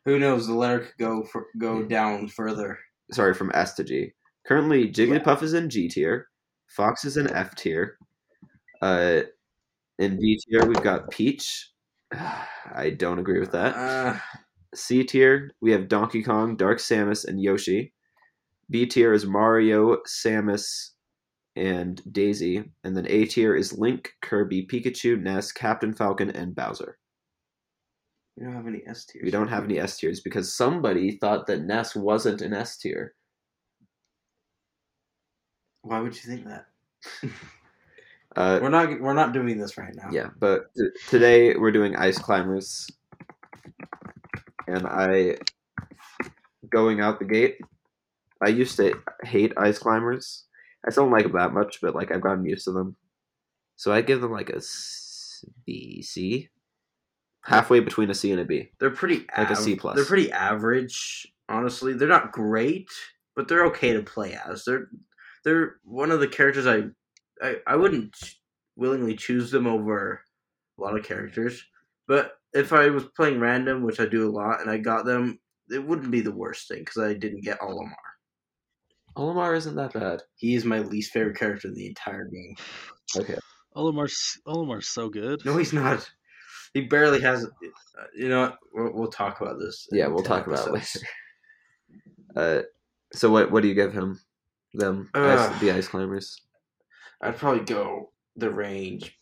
Who 0.06 0.20
knows? 0.20 0.48
The 0.48 0.54
letter 0.54 0.80
could 0.80 0.98
go 0.98 1.24
for, 1.24 1.48
go 1.58 1.84
down 1.84 2.28
further. 2.28 2.80
sorry, 3.12 3.34
from 3.34 3.52
S 3.54 3.74
to 3.76 3.84
G. 3.84 4.14
Currently, 4.48 4.92
Jigglypuff 4.92 5.42
is 5.42 5.54
in 5.54 5.70
G 5.70 5.88
tier, 5.88 6.28
Fox 6.68 7.06
is 7.06 7.18
in 7.18 7.32
F 7.32 7.56
tier. 7.56 7.98
Uh, 8.82 9.22
in 10.00 10.18
D 10.20 10.40
tier, 10.50 10.66
we've 10.66 10.84
got 10.84 11.10
Peach. 11.12 11.70
I 12.12 12.90
don't 12.92 13.20
agree 13.20 13.40
with 13.40 13.52
that. 13.52 13.76
Uh, 13.76 14.18
C 14.76 15.04
tier, 15.04 15.52
we 15.62 15.72
have 15.72 15.88
Donkey 15.88 16.24
Kong, 16.24 16.56
Dark 16.58 16.80
Samus, 16.80 17.26
and 17.26 17.42
Yoshi. 17.42 17.93
B 18.74 18.88
tier 18.88 19.14
is 19.14 19.24
Mario, 19.28 19.98
Samus, 20.08 20.90
and 21.56 22.02
Daisy. 22.12 22.72
And 22.84 22.98
then 22.98 23.06
A 23.08 23.26
tier 23.26 23.56
is 23.56 23.78
Link, 23.78 24.14
Kirby, 24.24 24.66
Pikachu, 24.66 25.22
Ness, 25.22 25.52
Captain 25.52 25.94
Falcon, 25.94 26.32
and 26.32 26.56
Bowser. 26.56 26.98
we 28.36 28.44
don't 28.44 28.56
have 28.56 28.66
any 28.66 28.82
S 28.88 29.06
tiers. 29.06 29.24
We 29.24 29.30
don't 29.30 29.48
have 29.50 29.64
any 29.66 29.78
S 29.80 29.98
tiers 29.98 30.22
because 30.22 30.56
somebody 30.56 31.12
thought 31.20 31.46
that 31.46 31.62
Ness 31.62 31.96
wasn't 31.96 32.42
an 32.42 32.56
S 32.56 32.76
tier. 32.78 33.14
Why 35.84 36.00
would 36.00 36.16
you 36.16 36.22
think 36.36 36.46
that? 36.48 36.66
Uh, 38.36 38.58
We're 38.64 38.70
not. 38.70 39.00
We're 39.00 39.14
not 39.14 39.32
doing 39.32 39.60
this 39.60 39.78
right 39.78 39.94
now. 39.94 40.10
yeah, 40.12 40.30
but 40.40 40.74
t- 40.76 40.90
today 41.08 41.56
we're 41.56 41.72
doing 41.72 41.96
Ice 41.96 42.18
Climbers. 42.18 42.88
And 44.68 44.88
I, 44.88 45.38
going 46.72 47.00
out 47.00 47.20
the 47.20 47.26
gate, 47.26 47.58
I 48.44 48.50
used 48.50 48.78
to 48.78 49.00
hate 49.24 49.54
Ice 49.58 49.80
Climbers. 49.80 50.46
I 50.86 50.92
still 50.92 51.04
don't 51.06 51.14
like 51.14 51.24
them 51.24 51.34
that 51.34 51.54
much, 51.54 51.80
but 51.82 51.96
like 51.96 52.12
I've 52.12 52.22
gotten 52.22 52.46
used 52.46 52.66
to 52.66 52.72
them. 52.72 52.96
So 53.76 53.92
I 53.92 54.02
give 54.02 54.22
them 54.22 54.32
like 54.32 54.50
a 54.50 54.62
B, 55.66 56.02
C. 56.02 56.50
Halfway 57.46 57.80
between 57.82 58.10
a 58.10 58.14
C 58.14 58.32
and 58.32 58.40
a 58.40 58.46
B. 58.46 58.70
They're 58.80 58.90
pretty 58.90 59.26
Like 59.38 59.50
a 59.50 59.54
av- 59.54 59.58
C 59.58 59.76
plus. 59.76 59.96
They're 59.96 60.06
pretty 60.06 60.32
average, 60.32 61.28
honestly. 61.50 61.94
They're 61.94 62.08
not 62.08 62.32
great, 62.32 62.90
but 63.36 63.48
they're 63.48 63.66
okay 63.66 63.94
to 63.94 64.02
play 64.02 64.40
as. 64.48 64.64
They're 64.66 64.88
they're 65.44 65.78
one 65.84 66.12
of 66.12 66.20
the 66.20 66.28
characters 66.28 66.68
I 66.68 66.84
I, 67.42 67.58
I 67.68 67.76
wouldn't 67.76 68.16
willingly 68.76 69.16
choose 69.16 69.52
them 69.52 69.68
over 69.68 70.22
a 70.78 70.82
lot 70.82 70.98
of 70.98 71.04
characters. 71.06 71.64
But 72.08 72.38
if 72.54 72.74
I 72.74 72.90
was 72.90 73.06
playing 73.16 73.40
random, 73.40 73.84
which 73.84 74.00
I 74.00 74.06
do 74.06 74.28
a 74.28 74.32
lot, 74.32 74.62
and 74.62 74.70
I 74.70 74.78
got 74.78 75.06
them, 75.06 75.40
it 75.70 75.86
wouldn't 75.86 76.12
be 76.12 76.22
the 76.22 76.32
worst 76.32 76.68
thing 76.68 76.80
because 76.80 77.02
I 77.02 77.14
didn't 77.14 77.44
get 77.44 77.60
Olimar. 77.60 77.94
Olimar 79.16 79.56
isn't 79.58 79.76
that 79.76 79.94
bad. 79.94 80.24
He 80.36 80.56
is 80.56 80.66
my 80.66 80.80
least 80.80 81.12
favorite 81.12 81.38
character 81.38 81.68
in 81.68 81.74
the 81.76 81.88
entire 81.88 82.26
game. 82.26 82.56
Okay. 83.16 83.38
Olimar's 83.76 84.40
Olimar's 84.48 84.88
so 84.88 85.10
good. 85.10 85.44
No, 85.46 85.58
he's 85.58 85.74
not. 85.74 86.10
He 86.74 86.82
barely 86.82 87.22
has. 87.22 87.46
uh, 87.46 87.50
You 88.16 88.30
know, 88.30 88.42
what? 88.42 88.58
we'll, 88.74 88.94
we'll 88.94 89.12
talk 89.12 89.42
about 89.42 89.60
this. 89.60 89.88
Yeah, 89.92 90.08
we'll 90.08 90.24
10 90.24 90.26
talk 90.26 90.48
about 90.48 90.68
it 90.68 90.74
later. 90.74 91.00
Uh, 92.36 92.64
so 93.14 93.30
what 93.30 93.52
what 93.52 93.62
do 93.62 93.68
you 93.70 93.76
give 93.76 93.94
him? 93.94 94.20
Them 94.74 95.08
Ugh. 95.14 95.38
ice, 95.38 95.60
the 95.60 95.70
ice 95.72 95.88
climbers. 95.88 96.36
I'd 97.22 97.38
probably 97.38 97.64
go 97.64 98.10
the 98.36 98.50
range. 98.50 99.16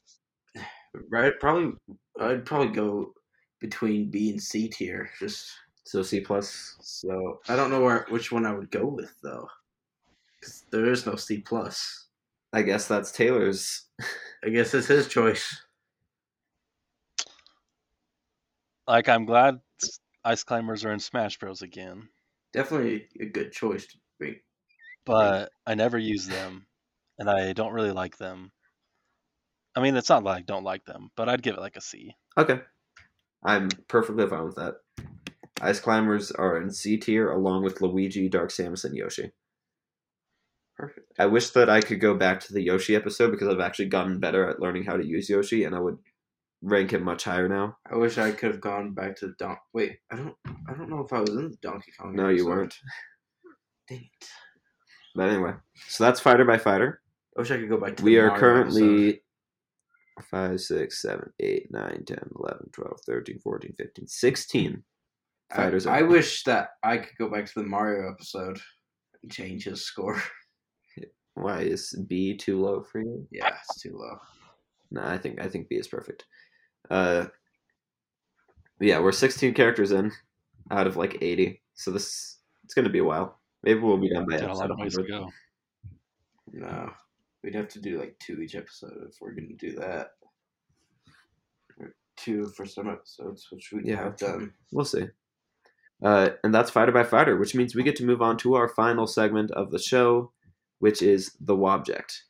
Right? 1.10 1.34
Probably. 1.42 1.74
I'd 2.22 2.46
probably 2.46 2.70
go 2.74 3.14
between 3.60 4.10
B 4.10 4.30
and 4.30 4.42
C 4.42 4.70
tier. 4.70 5.10
Just 5.20 5.52
So 5.84 6.02
C 6.04 6.22
plus. 6.22 6.78
so 6.82 7.42
I 7.50 7.58
don't 7.58 7.70
know 7.70 7.82
where 7.82 8.06
which 8.10 8.32
one 8.32 8.46
I 8.46 8.54
would 8.54 8.72
go 8.72 8.86
with 8.86 9.14
though, 9.22 9.46
because 10.42 10.66
there 10.72 10.92
is 10.92 11.06
no 11.06 11.16
C 11.16 11.38
plus. 11.40 12.08
I 12.54 12.64
guess 12.64 12.88
that's 12.88 13.12
Taylor's. 13.12 13.84
I 14.44 14.50
guess 14.50 14.74
it's 14.74 14.88
his 14.88 15.08
choice. 15.08 15.62
Like 18.88 19.08
I'm 19.08 19.26
glad 19.26 19.60
Ice 20.26 20.44
Climbers 20.44 20.84
are 20.86 20.92
in 20.92 21.00
Smash 21.00 21.38
Bros 21.40 21.62
again, 21.62 22.10
Definitely 22.54 23.08
a 23.20 23.26
good 23.26 23.52
choice 23.52 23.86
to 23.88 23.98
bring. 24.20 24.36
but 25.06 25.52
I 25.66 25.76
never 25.76 25.98
use 25.98 26.28
them, 26.28 26.66
and 27.18 27.30
I 27.30 27.54
don't 27.54 27.74
really 27.74 27.92
like 27.92 28.18
them. 28.18 28.52
I 29.76 29.82
mean, 29.82 29.96
it's 29.96 30.10
not 30.10 30.24
like 30.24 30.40
I 30.40 30.42
don't 30.42 30.66
like 30.66 30.84
them, 30.86 31.12
but 31.16 31.30
I'd 31.30 31.42
give 31.42 31.56
it 31.56 31.62
like 31.62 31.78
a 31.78 31.82
C. 31.82 32.14
Okay. 32.38 32.60
I'm 33.44 33.70
perfectly 33.88 34.28
fine 34.28 34.46
with 34.46 34.56
that. 34.56 34.76
Ice 35.62 35.80
climbers 35.80 36.32
are 36.32 36.62
in 36.62 36.72
C 36.72 36.98
tier 36.98 37.32
along 37.32 37.64
with 37.64 37.82
Luigi, 37.82 38.28
Dark 38.28 38.50
Samus, 38.50 38.84
and 38.84 38.96
Yoshi. 38.96 39.32
Perfect. 40.82 41.14
I 41.20 41.28
wish 41.28 41.52
that 41.52 41.70
I 41.70 41.80
could 41.80 42.00
go 42.00 42.16
back 42.16 42.40
to 42.40 42.54
the 42.54 42.64
Yoshi 42.64 42.96
episode 42.96 43.30
because 43.30 43.48
I've 43.48 43.60
actually 43.60 43.86
gotten 43.86 44.20
better 44.20 44.50
at 44.50 44.60
learning 44.60 44.84
how 44.84 44.98
to 44.98 45.06
use 45.06 45.30
Yoshi, 45.30 45.64
and 45.64 45.76
I 45.76 45.80
would 45.80 46.00
rank 46.64 46.92
him 46.92 47.04
much 47.04 47.24
higher 47.24 47.48
now. 47.48 47.78
I 47.92 47.98
wish 47.98 48.18
I 48.18 48.32
could 48.32 48.50
have 48.50 48.62
gone 48.62 48.96
back 48.96 49.16
to 49.18 49.34
Don. 49.38 49.58
Wait, 49.74 50.00
I 50.12 50.16
don't. 50.16 50.36
I 50.68 50.74
don't 50.74 50.90
know 50.90 51.02
if 51.02 51.14
I 51.14 51.20
was 51.20 51.30
in 51.30 51.52
the 51.52 51.58
Donkey 51.62 51.92
Kong. 52.00 52.16
No, 52.16 52.30
you 52.30 52.48
weren't. 52.48 52.74
Dang 53.88 54.00
it. 54.00 54.28
But 55.14 55.30
anyway, 55.30 55.54
so 55.88 56.04
that's 56.04 56.20
fighter 56.20 56.46
by 56.46 56.58
fighter. 56.58 57.02
I 57.38 57.42
wish 57.42 57.52
I 57.52 57.58
could 57.58 57.70
go 57.70 57.78
back 57.78 57.98
to. 57.98 58.04
We 58.04 58.16
the 58.16 58.22
are 58.22 58.28
Mario 58.30 58.62
episode. 58.62 58.80
currently 58.80 59.22
5, 60.32 60.62
6, 60.62 61.02
7, 61.02 61.34
8, 61.40 61.68
9, 61.72 62.04
10, 62.08 62.18
11, 62.40 62.70
12, 62.72 63.00
13, 63.06 63.40
14, 63.40 63.74
15, 63.78 64.08
16 64.08 64.84
fighters. 65.56 65.86
I, 65.86 66.00
I 66.00 66.02
wish 66.04 66.44
that 66.46 66.70
I 66.84 66.98
could 66.98 67.18
go 67.20 67.30
back 67.30 67.46
to 67.46 67.54
the 67.56 67.66
Mario 67.66 68.12
episode 68.12 68.60
and 69.22 69.32
change 69.32 69.66
his 69.66 69.86
score. 69.86 70.22
Why 71.36 71.62
is 71.62 71.94
B 72.08 72.36
too 72.36 72.60
low 72.62 72.82
for 72.84 73.00
you? 73.00 73.28
Yeah, 73.32 73.56
it's 73.70 73.82
too 73.82 73.96
low. 73.98 74.18
No, 74.92 75.02
I 75.04 75.18
think 75.18 75.40
I 75.42 75.48
think 75.48 75.70
B 75.70 75.76
is 75.78 75.88
perfect. 75.88 76.26
Uh, 76.90 77.28
yeah, 78.80 79.00
we're 79.00 79.12
16 79.12 79.54
characters 79.54 79.92
in 79.92 80.12
out 80.72 80.88
of 80.88 80.98
like 80.98 81.18
80, 81.22 81.62
so 81.74 81.92
this 81.92 82.40
it's 82.64 82.74
gonna 82.74 82.90
be 82.90 83.00
a 83.00 83.04
while. 83.04 83.40
Maybe 83.64 83.80
we'll 83.80 83.98
be 83.98 84.10
done 84.14 84.26
by 84.30 84.40
Got 84.40 84.50
a 84.50 84.54
lot 84.54 84.72
of 84.72 84.80
ways 84.80 84.96
to 84.96 85.04
go. 85.04 85.30
No, 86.52 86.92
we'd 87.44 87.56
have 87.56 87.70
to 87.70 87.80
do 87.80 88.00
like 88.00 88.18
two 88.20 88.42
each 88.42 88.56
episode 88.56 89.08
if 89.10 89.16
we're 89.22 89.34
gonna 89.34 89.54
do 89.58 89.74
that. 89.74 90.12
Or 91.80 91.96
two 92.18 92.48
for 92.50 92.66
some 92.66 92.90
episodes, 92.90 93.48
which 93.52 93.72
we 93.72 93.84
Yeah. 93.86 94.04
have 94.04 94.18
done. 94.18 94.54
We'll 94.74 94.86
see. 94.86 95.08
Uh, 96.04 96.32
and 96.44 96.54
that's 96.54 96.72
fighter 96.72 96.92
by 96.92 97.04
fighter, 97.04 97.38
which 97.38 97.54
means 97.54 97.76
we 97.76 97.84
get 97.84 97.96
to 97.98 98.06
move 98.06 98.22
on 98.24 98.36
to 98.40 98.56
our 98.56 98.68
final 98.68 99.06
segment 99.06 99.52
of 99.52 99.70
the 99.70 99.78
show, 99.80 100.32
which 100.82 101.04
is 101.04 101.32
the 101.40 101.56
Wobject. 101.56 102.22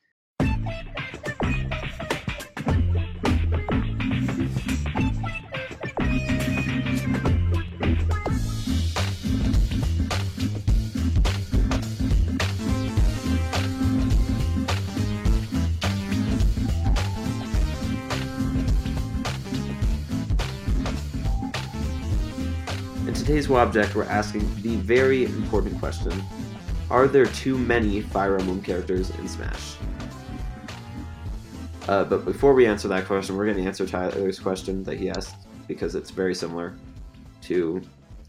In 23.07 23.13
today's 23.13 23.47
Wobject, 23.47 23.95
we're 23.95 24.03
asking 24.03 24.41
the 24.61 24.75
very 24.75 25.23
important 25.23 25.79
question 25.79 26.11
Are 26.91 27.07
there 27.07 27.25
too 27.25 27.57
many 27.57 28.01
Fire 28.01 28.37
Emblem 28.37 28.61
characters 28.61 29.11
in 29.11 29.25
Smash? 29.25 29.77
Uh, 31.87 32.03
but 32.03 32.25
before 32.25 32.53
we 32.53 32.65
answer 32.65 32.89
that 32.89 33.05
question, 33.05 33.37
we're 33.37 33.45
going 33.45 33.55
to 33.55 33.63
answer 33.63 33.87
Tyler's 33.87 34.41
question 34.41 34.83
that 34.83 34.97
he 34.97 35.09
asked 35.09 35.47
because 35.69 35.95
it's 35.95 36.11
very 36.11 36.35
similar 36.35 36.75
to. 37.43 37.81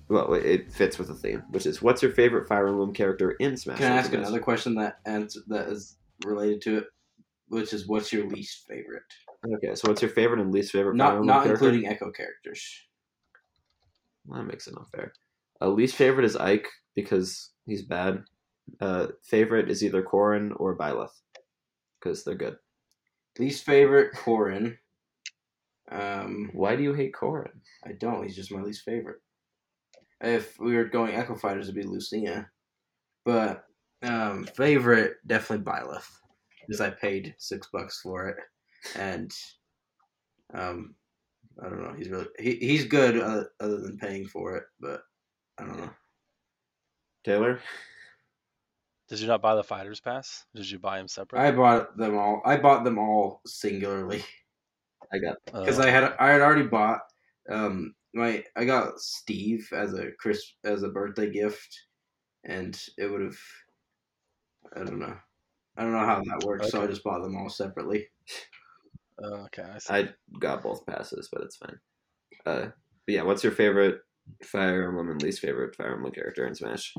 Well, 0.06 0.34
it 0.34 0.72
fits 0.72 0.96
with 0.96 1.08
the 1.08 1.14
theme, 1.14 1.42
which 1.50 1.66
is 1.66 1.82
what's 1.82 2.02
your 2.02 2.12
favorite 2.12 2.46
Fire 2.46 2.68
Emblem 2.68 2.92
character 2.92 3.32
in 3.32 3.56
Smash? 3.56 3.78
Can 3.78 3.90
I 3.90 3.96
ask 3.96 4.12
another 4.12 4.38
question 4.38 4.76
that 4.76 4.98
answer 5.06 5.40
that 5.48 5.68
is 5.68 5.96
related 6.24 6.60
to 6.62 6.78
it, 6.78 6.84
which 7.48 7.72
is 7.72 7.88
what's 7.88 8.12
your 8.12 8.28
least 8.28 8.68
favorite? 8.68 9.02
Okay, 9.56 9.74
so 9.74 9.88
what's 9.88 10.02
your 10.02 10.10
favorite 10.12 10.38
and 10.38 10.52
least 10.52 10.70
favorite 10.70 10.92
Fire 10.92 10.98
Not 10.98 11.10
Emblem 11.14 11.26
not 11.26 11.42
character? 11.42 11.66
including 11.66 11.90
Echo 11.90 12.12
characters. 12.12 12.64
Well, 14.24 14.38
that 14.38 14.46
makes 14.46 14.68
it 14.68 14.74
not 14.74 14.88
fair. 14.92 15.12
Uh, 15.60 15.70
least 15.70 15.96
favorite 15.96 16.26
is 16.26 16.36
Ike 16.36 16.68
because 16.94 17.50
he's 17.66 17.82
bad. 17.82 18.22
Uh, 18.80 19.08
favorite 19.22 19.70
is 19.70 19.84
either 19.84 20.02
Corrin 20.02 20.52
or 20.56 20.76
Byleth 20.76 21.20
because 22.00 22.24
they're 22.24 22.34
good. 22.34 22.56
Least 23.38 23.64
favorite 23.64 24.12
Corrin. 24.14 24.76
Um, 25.90 26.50
Why 26.52 26.76
do 26.76 26.82
you 26.82 26.94
hate 26.94 27.14
Corrin? 27.14 27.60
I 27.84 27.92
don't. 27.92 28.24
He's 28.24 28.36
just 28.36 28.52
my 28.52 28.62
least 28.62 28.84
favorite. 28.84 29.20
If 30.20 30.58
we 30.58 30.76
were 30.76 30.84
going 30.84 31.14
Echo 31.14 31.34
Fighters, 31.34 31.68
it'd 31.68 31.80
be 31.80 31.82
Lucina. 31.82 32.48
But 33.24 33.64
um, 34.02 34.44
favorite 34.56 35.16
definitely 35.26 35.64
Byleth 35.64 36.08
because 36.60 36.80
I 36.80 36.90
paid 36.90 37.34
six 37.38 37.68
bucks 37.72 38.00
for 38.00 38.28
it, 38.28 38.36
and 38.96 39.30
um, 40.54 40.94
I 41.64 41.68
don't 41.68 41.82
know. 41.82 41.94
He's 41.96 42.08
really 42.08 42.26
he, 42.38 42.56
he's 42.56 42.84
good 42.84 43.18
other, 43.18 43.50
other 43.60 43.78
than 43.78 43.98
paying 43.98 44.26
for 44.26 44.56
it, 44.56 44.64
but 44.80 45.02
I 45.58 45.64
don't 45.64 45.78
know. 45.78 45.90
Taylor? 47.24 47.60
Did 49.12 49.20
you 49.20 49.26
not 49.26 49.42
buy 49.42 49.54
the 49.54 49.62
fighters 49.62 50.00
pass? 50.00 50.46
Did 50.54 50.70
you 50.70 50.78
buy 50.78 50.96
them 50.96 51.06
separately? 51.06 51.46
I 51.46 51.52
bought 51.52 51.98
them 51.98 52.16
all. 52.16 52.40
I 52.46 52.56
bought 52.56 52.82
them 52.82 52.98
all 52.98 53.42
singularly 53.44 54.24
I 55.12 55.18
got 55.18 55.36
because 55.44 55.78
Uh, 55.78 55.82
I 55.82 55.90
had 55.90 56.04
I 56.18 56.30
had 56.30 56.40
already 56.40 56.66
bought 56.66 57.02
um 57.50 57.94
my 58.14 58.42
I 58.56 58.64
got 58.64 58.98
Steve 59.00 59.68
as 59.70 59.92
a 59.92 60.12
Chris 60.12 60.54
as 60.64 60.82
a 60.82 60.88
birthday 60.88 61.30
gift, 61.30 61.78
and 62.44 62.74
it 62.96 63.08
would 63.08 63.20
have 63.20 63.36
I 64.74 64.78
don't 64.78 64.98
know 64.98 65.18
I 65.76 65.82
don't 65.82 65.92
know 65.92 66.06
how 66.06 66.22
that 66.22 66.46
works, 66.46 66.70
so 66.70 66.82
I 66.82 66.86
just 66.86 67.04
bought 67.04 67.20
them 67.20 67.36
all 67.36 67.50
separately. 67.50 68.08
uh, 69.22 69.44
okay, 69.44 69.64
I 69.64 69.76
see. 69.76 69.92
I 69.92 70.08
got 70.38 70.62
both 70.62 70.86
passes, 70.86 71.28
but 71.30 71.42
it's 71.42 71.56
fine. 71.56 71.78
Uh, 72.46 72.70
but 73.06 73.14
yeah, 73.14 73.24
what's 73.24 73.44
your 73.44 73.52
favorite 73.52 74.00
Fire 74.42 74.88
Emblem 74.88 75.10
and 75.10 75.22
least 75.22 75.40
favorite 75.40 75.76
Fire 75.76 75.96
Emblem 75.96 76.14
character 76.14 76.46
in 76.46 76.54
Smash? 76.54 76.94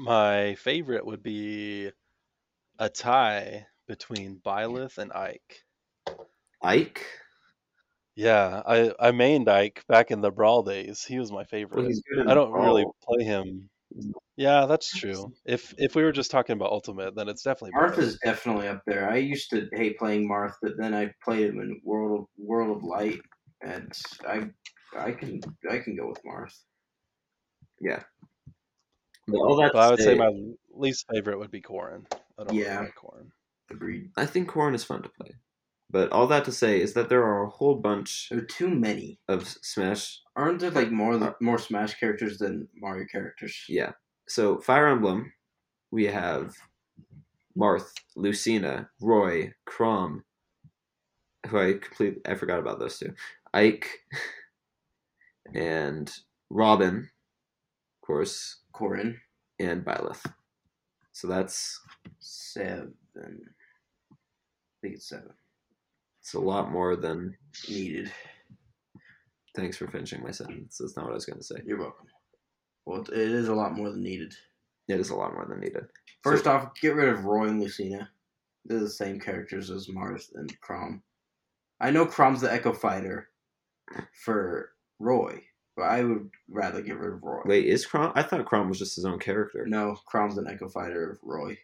My 0.00 0.54
favorite 0.54 1.04
would 1.04 1.22
be 1.22 1.90
a 2.78 2.88
tie 2.88 3.66
between 3.86 4.40
Byleth 4.42 4.96
and 4.96 5.12
Ike. 5.12 5.62
Ike. 6.62 7.06
Yeah, 8.16 8.62
I 8.66 8.94
I 8.98 9.10
mained 9.10 9.48
Ike 9.48 9.84
back 9.88 10.10
in 10.10 10.22
the 10.22 10.30
Brawl 10.30 10.62
days. 10.62 11.04
He 11.04 11.18
was 11.18 11.30
my 11.30 11.44
favorite. 11.44 11.84
in 12.14 12.28
I 12.28 12.32
don't 12.32 12.50
really 12.50 12.86
play 13.02 13.24
him. 13.24 13.68
Yeah, 14.36 14.64
that's 14.64 14.90
true. 14.90 15.34
If 15.44 15.74
if 15.76 15.94
we 15.94 16.02
were 16.02 16.12
just 16.12 16.30
talking 16.30 16.54
about 16.54 16.72
Ultimate, 16.72 17.14
then 17.14 17.28
it's 17.28 17.42
definitely 17.42 17.78
Marth 17.78 17.98
is 17.98 18.18
definitely 18.24 18.68
up 18.68 18.80
there. 18.86 19.10
I 19.10 19.16
used 19.16 19.50
to 19.50 19.68
hate 19.74 19.98
playing 19.98 20.26
Marth, 20.26 20.54
but 20.62 20.78
then 20.78 20.94
I 20.94 21.12
played 21.22 21.50
him 21.50 21.60
in 21.60 21.78
World 21.84 22.20
of 22.20 22.26
World 22.38 22.74
of 22.74 22.82
Light, 22.82 23.20
and 23.60 23.92
I 24.26 24.48
I 24.96 25.12
can 25.12 25.40
I 25.70 25.76
can 25.76 25.94
go 25.94 26.08
with 26.08 26.22
Marth. 26.24 26.56
Yeah. 27.82 28.02
But 29.30 29.38
all 29.40 29.56
But 29.56 29.76
I 29.76 29.90
would 29.90 29.98
say 29.98 30.04
say, 30.06 30.14
my 30.14 30.32
least 30.72 31.06
favorite 31.12 31.38
would 31.38 31.50
be 31.50 31.60
Corrin. 31.60 32.06
I 32.38 32.44
don't 32.44 32.54
Yeah. 32.54 32.74
really 32.74 32.84
like 32.86 32.94
Corrin. 32.96 33.30
Agreed. 33.70 34.10
I 34.16 34.26
think 34.26 34.48
Corrin 34.50 34.74
is 34.74 34.84
fun 34.84 35.02
to 35.02 35.08
play. 35.08 35.36
But 35.90 36.10
all 36.12 36.26
that 36.28 36.44
to 36.44 36.52
say 36.52 36.80
is 36.80 36.94
that 36.94 37.08
there 37.08 37.24
are 37.24 37.42
a 37.42 37.48
whole 37.50 37.74
bunch 37.74 38.28
There 38.30 38.38
are 38.38 38.42
too 38.42 38.68
many. 38.68 39.18
of 39.28 39.48
Smash. 39.48 40.20
Aren't 40.36 40.60
there 40.60 40.70
like 40.70 40.90
more 40.90 41.14
uh, 41.14 41.32
more 41.40 41.58
Smash 41.58 41.94
characters 41.98 42.38
than 42.38 42.68
Mario 42.74 43.06
characters? 43.06 43.64
Yeah. 43.68 43.92
So 44.28 44.60
Fire 44.60 44.86
Emblem, 44.86 45.32
we 45.90 46.06
have 46.06 46.54
Marth, 47.56 47.92
Lucina, 48.14 48.88
Roy, 49.00 49.52
Chrom, 49.68 50.22
who 51.48 51.58
I 51.58 51.72
completely 51.74 52.22
I 52.24 52.36
forgot 52.36 52.60
about 52.60 52.78
those 52.78 52.98
two. 52.98 53.12
Ike 53.52 53.88
and 55.54 56.12
Robin, 56.50 56.98
of 56.98 57.04
course, 58.10 58.56
Corrin 58.74 59.14
and 59.60 59.84
Byleth. 59.84 60.24
So 61.12 61.28
that's 61.28 61.80
seven. 62.18 62.92
I 63.16 64.16
think 64.82 64.94
it's 64.96 65.08
seven. 65.08 65.30
it's 66.20 66.34
a 66.34 66.40
lot 66.40 66.72
more 66.72 66.96
than 66.96 67.36
Needed. 67.68 68.10
thanks 69.54 69.76
for 69.76 69.86
finishing 69.86 70.22
my 70.24 70.32
sentence. 70.32 70.78
That's 70.78 70.96
not 70.96 71.04
what 71.04 71.12
I 71.12 71.14
was 71.14 71.26
gonna 71.26 71.42
say. 71.42 71.56
You're 71.64 71.78
welcome. 71.78 72.06
Well, 72.84 73.02
it 73.02 73.12
is 73.12 73.46
a 73.48 73.54
lot 73.54 73.74
more 73.76 73.90
than 73.90 74.02
needed. 74.02 74.34
It 74.88 74.98
is 74.98 75.10
a 75.10 75.14
lot 75.16 75.34
more 75.34 75.46
than 75.46 75.60
needed. 75.60 75.86
First 76.24 76.44
So- 76.44 76.50
off, 76.52 76.74
get 76.80 76.96
rid 76.96 77.10
of 77.10 77.24
Roy 77.24 77.46
and 77.48 77.60
Lucina. 77.60 78.10
They're 78.64 78.80
the 78.80 78.90
same 78.90 79.20
characters 79.20 79.70
as 79.70 79.86
Marth 79.86 80.34
and 80.34 80.52
Chrom. 80.60 81.00
I 81.80 81.90
know 81.92 82.06
Chrom's 82.06 82.40
the 82.40 82.52
Echo 82.52 82.72
Fighter 82.72 83.30
for 84.24 84.72
Roy, 84.98 85.44
but 85.80 85.88
I 85.88 86.04
would 86.04 86.28
rather 86.48 86.82
get 86.82 86.98
rid 86.98 87.14
of 87.14 87.22
Roy. 87.22 87.40
Wait, 87.46 87.64
is 87.66 87.86
Chrom? 87.86 88.12
I 88.14 88.22
thought 88.22 88.44
Chrom 88.44 88.68
was 88.68 88.78
just 88.78 88.96
his 88.96 89.06
own 89.06 89.18
character. 89.18 89.64
No, 89.66 89.96
Chrom's 90.12 90.36
an 90.36 90.46
Echo 90.46 90.68
Fighter 90.68 91.12
of 91.12 91.18
Roy. 91.22 91.56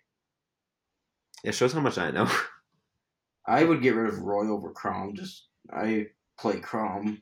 It 1.44 1.52
shows 1.54 1.72
how 1.74 1.80
much 1.80 1.98
I 1.98 2.10
know. 2.10 2.28
I 3.46 3.62
would 3.64 3.82
get 3.82 3.94
rid 3.94 4.08
of 4.12 4.20
Roy 4.20 4.48
over 4.48 4.72
Chrom. 4.72 5.14
Just 5.14 5.48
I 5.70 6.06
play 6.38 6.54
Chrom 6.60 7.20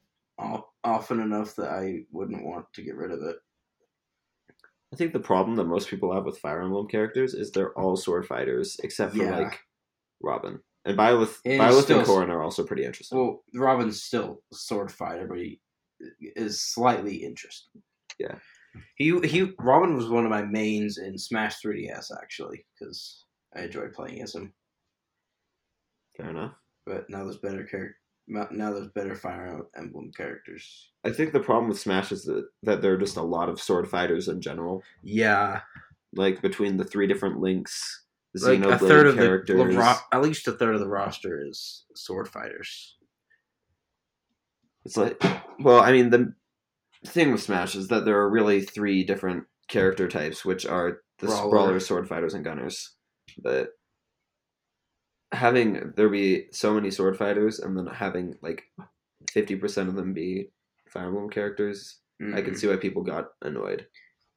often 0.84 1.20
enough 1.20 1.56
that 1.56 1.70
I 1.70 2.04
wouldn't 2.12 2.44
want 2.44 2.66
to 2.74 2.82
get 2.82 2.94
rid 2.96 3.10
of 3.10 3.22
it. 3.22 3.36
I 4.92 4.96
think 4.96 5.12
the 5.12 5.18
problem 5.20 5.56
that 5.56 5.64
most 5.64 5.88
people 5.88 6.14
have 6.14 6.24
with 6.24 6.38
Fire 6.38 6.62
Emblem 6.62 6.86
characters 6.86 7.34
is 7.34 7.50
they're 7.50 7.76
all 7.76 7.96
sword 7.96 8.26
fighters 8.26 8.78
except 8.84 9.16
for 9.16 9.24
Yeah. 9.24 9.38
like 9.38 9.58
Robin 10.22 10.60
and 10.84 10.96
Byleth. 10.96 11.38
And 11.44 11.60
Byleth 11.60 11.82
still- 11.82 11.98
and 11.98 12.06
Corrin 12.06 12.28
are 12.28 12.42
also 12.42 12.64
pretty 12.64 12.84
interesting. 12.84 13.18
Well, 13.18 13.42
Robin's 13.54 14.00
still 14.02 14.42
a 14.52 14.54
sword 14.56 14.92
fighter, 14.92 15.26
but 15.26 15.38
he 15.38 15.60
is 16.20 16.60
slightly 16.60 17.16
interesting. 17.16 17.82
Yeah. 18.18 18.36
He 18.96 19.18
he. 19.20 19.52
Robin 19.58 19.96
was 19.96 20.08
one 20.08 20.24
of 20.24 20.30
my 20.30 20.42
mains 20.42 20.98
in 20.98 21.16
Smash 21.16 21.60
3DS 21.62 22.06
actually 22.20 22.64
because 22.78 23.24
I 23.56 23.62
enjoyed 23.62 23.92
playing 23.92 24.22
as 24.22 24.34
him. 24.34 24.52
Fair 26.16 26.30
enough. 26.30 26.54
But 26.86 27.08
now 27.08 27.24
there's 27.24 27.38
better 27.38 27.64
character. 27.64 27.96
Now 28.26 28.72
there's 28.72 28.88
better 28.94 29.14
Fire 29.14 29.62
Emblem 29.76 30.10
characters. 30.16 30.90
I 31.04 31.10
think 31.10 31.32
the 31.32 31.40
problem 31.40 31.68
with 31.68 31.78
Smash 31.78 32.10
is 32.10 32.24
that, 32.24 32.46
that 32.62 32.80
there 32.80 32.94
are 32.94 32.98
just 32.98 33.16
a 33.16 33.22
lot 33.22 33.48
of 33.50 33.60
sword 33.60 33.88
fighters 33.88 34.28
in 34.28 34.40
general. 34.40 34.82
Yeah, 35.02 35.60
Like 36.14 36.40
between 36.40 36.78
the 36.78 36.84
three 36.84 37.06
different 37.06 37.40
links, 37.40 38.06
like 38.34 38.60
Xenoblade 38.60 38.72
a 38.72 38.78
third 38.78 39.06
of 39.08 39.16
characters. 39.16 39.74
the, 39.74 39.98
at 40.12 40.22
least 40.22 40.48
a 40.48 40.52
third 40.52 40.74
of 40.74 40.80
the 40.80 40.88
roster 40.88 41.42
is 41.46 41.84
sword 41.94 42.26
fighters. 42.28 42.96
It's 44.84 44.96
like, 44.96 45.22
well, 45.60 45.80
I 45.80 45.92
mean, 45.92 46.10
the 46.10 46.34
thing 47.06 47.32
with 47.32 47.42
Smash 47.42 47.74
is 47.74 47.88
that 47.88 48.04
there 48.04 48.18
are 48.18 48.28
really 48.30 48.60
three 48.62 49.04
different 49.04 49.44
character 49.68 50.08
types, 50.08 50.44
which 50.44 50.66
are 50.66 51.00
the 51.18 51.26
Brawler. 51.26 51.50
brawlers, 51.50 51.86
sword 51.86 52.08
fighters, 52.08 52.34
and 52.34 52.44
gunners. 52.44 52.94
But 53.38 53.70
having 55.32 55.92
there 55.96 56.08
be 56.08 56.46
so 56.52 56.74
many 56.74 56.90
sword 56.90 57.16
fighters 57.16 57.58
and 57.58 57.76
then 57.76 57.86
having 57.86 58.36
like 58.42 58.62
fifty 59.32 59.56
percent 59.56 59.88
of 59.88 59.96
them 59.96 60.12
be 60.12 60.50
Fire 60.88 61.06
Emblem 61.06 61.30
characters, 61.30 61.98
I 62.20 62.40
can 62.42 62.54
Mhm. 62.54 62.58
see 62.58 62.68
why 62.68 62.76
people 62.76 63.02
got 63.02 63.30
annoyed. 63.42 63.86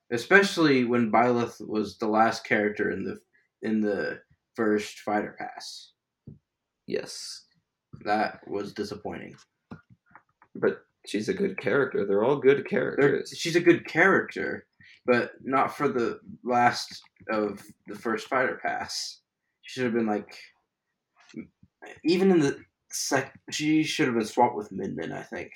especially 0.09 0.85
when 0.85 1.11
Byleth 1.11 1.59
was 1.67 1.97
the 1.97 2.07
last 2.07 2.45
character 2.45 2.91
in 2.91 3.03
the 3.03 3.19
in 3.61 3.81
the 3.81 4.21
first 4.55 4.99
fighter 5.01 5.35
pass. 5.37 5.91
Yes, 6.87 7.45
That 8.05 8.47
was 8.47 8.73
disappointing. 8.73 9.35
But 10.59 10.85
she's 11.05 11.29
a 11.29 11.33
good 11.33 11.57
character. 11.57 12.05
They're 12.05 12.23
all 12.23 12.37
good 12.37 12.57
They're- 12.57 12.63
characters. 12.95 13.33
she's 13.37 13.55
a 13.55 13.61
good 13.61 13.87
character, 13.87 14.65
but 15.05 15.31
not 15.43 15.75
for 15.75 15.87
the 15.87 16.19
last 16.43 17.01
of 17.29 17.61
the 17.87 17.95
first 17.95 18.27
fighter 18.27 18.59
pass. 18.61 19.21
She 19.61 19.73
should 19.79 19.85
have 19.85 19.93
been 19.93 20.05
like, 20.05 20.33
even 22.03 22.31
in 22.31 22.39
the 22.39 22.57
sec. 22.91 23.37
She 23.51 23.83
should 23.83 24.07
have 24.07 24.15
been 24.15 24.25
swapped 24.25 24.55
with 24.55 24.71
Min 24.71 24.95
Min, 24.95 25.11
I 25.11 25.23
think, 25.23 25.51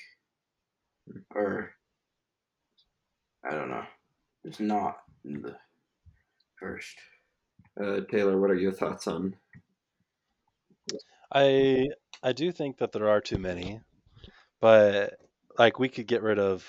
or 1.35 1.71
I 3.43 3.51
don't 3.55 3.69
know. 3.69 3.85
It's 4.43 4.59
not 4.59 4.97
in 5.25 5.41
the 5.41 5.55
first. 6.59 6.95
Uh, 7.81 8.01
Taylor, 8.09 8.39
what 8.39 8.51
are 8.51 8.55
your 8.55 8.71
thoughts 8.73 9.07
on? 9.07 9.35
I 11.33 11.87
I 12.23 12.33
do 12.33 12.51
think 12.51 12.77
that 12.77 12.91
there 12.91 13.09
are 13.09 13.21
too 13.21 13.37
many, 13.37 13.79
but 14.61 15.15
like 15.57 15.79
we 15.79 15.89
could 15.89 16.07
get 16.07 16.21
rid 16.21 16.39
of 16.39 16.65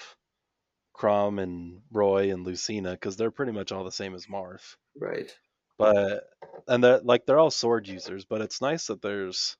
Chrom 0.96 1.40
and 1.40 1.80
Roy 1.92 2.32
and 2.32 2.44
Lucina 2.44 2.92
because 2.92 3.16
they're 3.16 3.30
pretty 3.30 3.52
much 3.52 3.70
all 3.70 3.84
the 3.84 3.92
same 3.92 4.14
as 4.14 4.26
Marth. 4.26 4.76
Right. 4.98 5.32
But 5.78 6.24
and 6.66 6.82
they're 6.82 7.00
like 7.00 7.26
they're 7.26 7.38
all 7.38 7.50
sword 7.50 7.86
users, 7.86 8.24
but 8.24 8.40
it's 8.40 8.60
nice 8.60 8.86
that 8.86 9.02
there's 9.02 9.56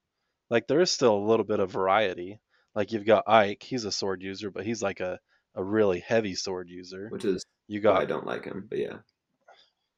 like 0.51 0.67
there 0.67 0.81
is 0.81 0.91
still 0.91 1.15
a 1.15 1.29
little 1.29 1.45
bit 1.45 1.61
of 1.61 1.71
variety. 1.71 2.41
Like 2.75 2.93
you've 2.93 3.07
got 3.07 3.29
Ike, 3.29 3.63
he's 3.63 3.85
a 3.85 3.93
sword 3.93 4.23
user, 4.23 4.51
but 4.51 4.65
he's 4.65 4.83
like 4.83 5.01
a 5.01 5.19
a 5.55 5.63
really 5.63 6.01
heavy 6.01 6.35
sword 6.35 6.69
user. 6.69 7.09
Which 7.11 7.25
is 7.25 7.45
You 7.69 7.81
got 7.81 8.01
I 8.01 8.07
don't 8.07 8.27
like 8.27 8.45
him, 8.45 8.67
but 8.69 8.79
yeah. 8.79 8.99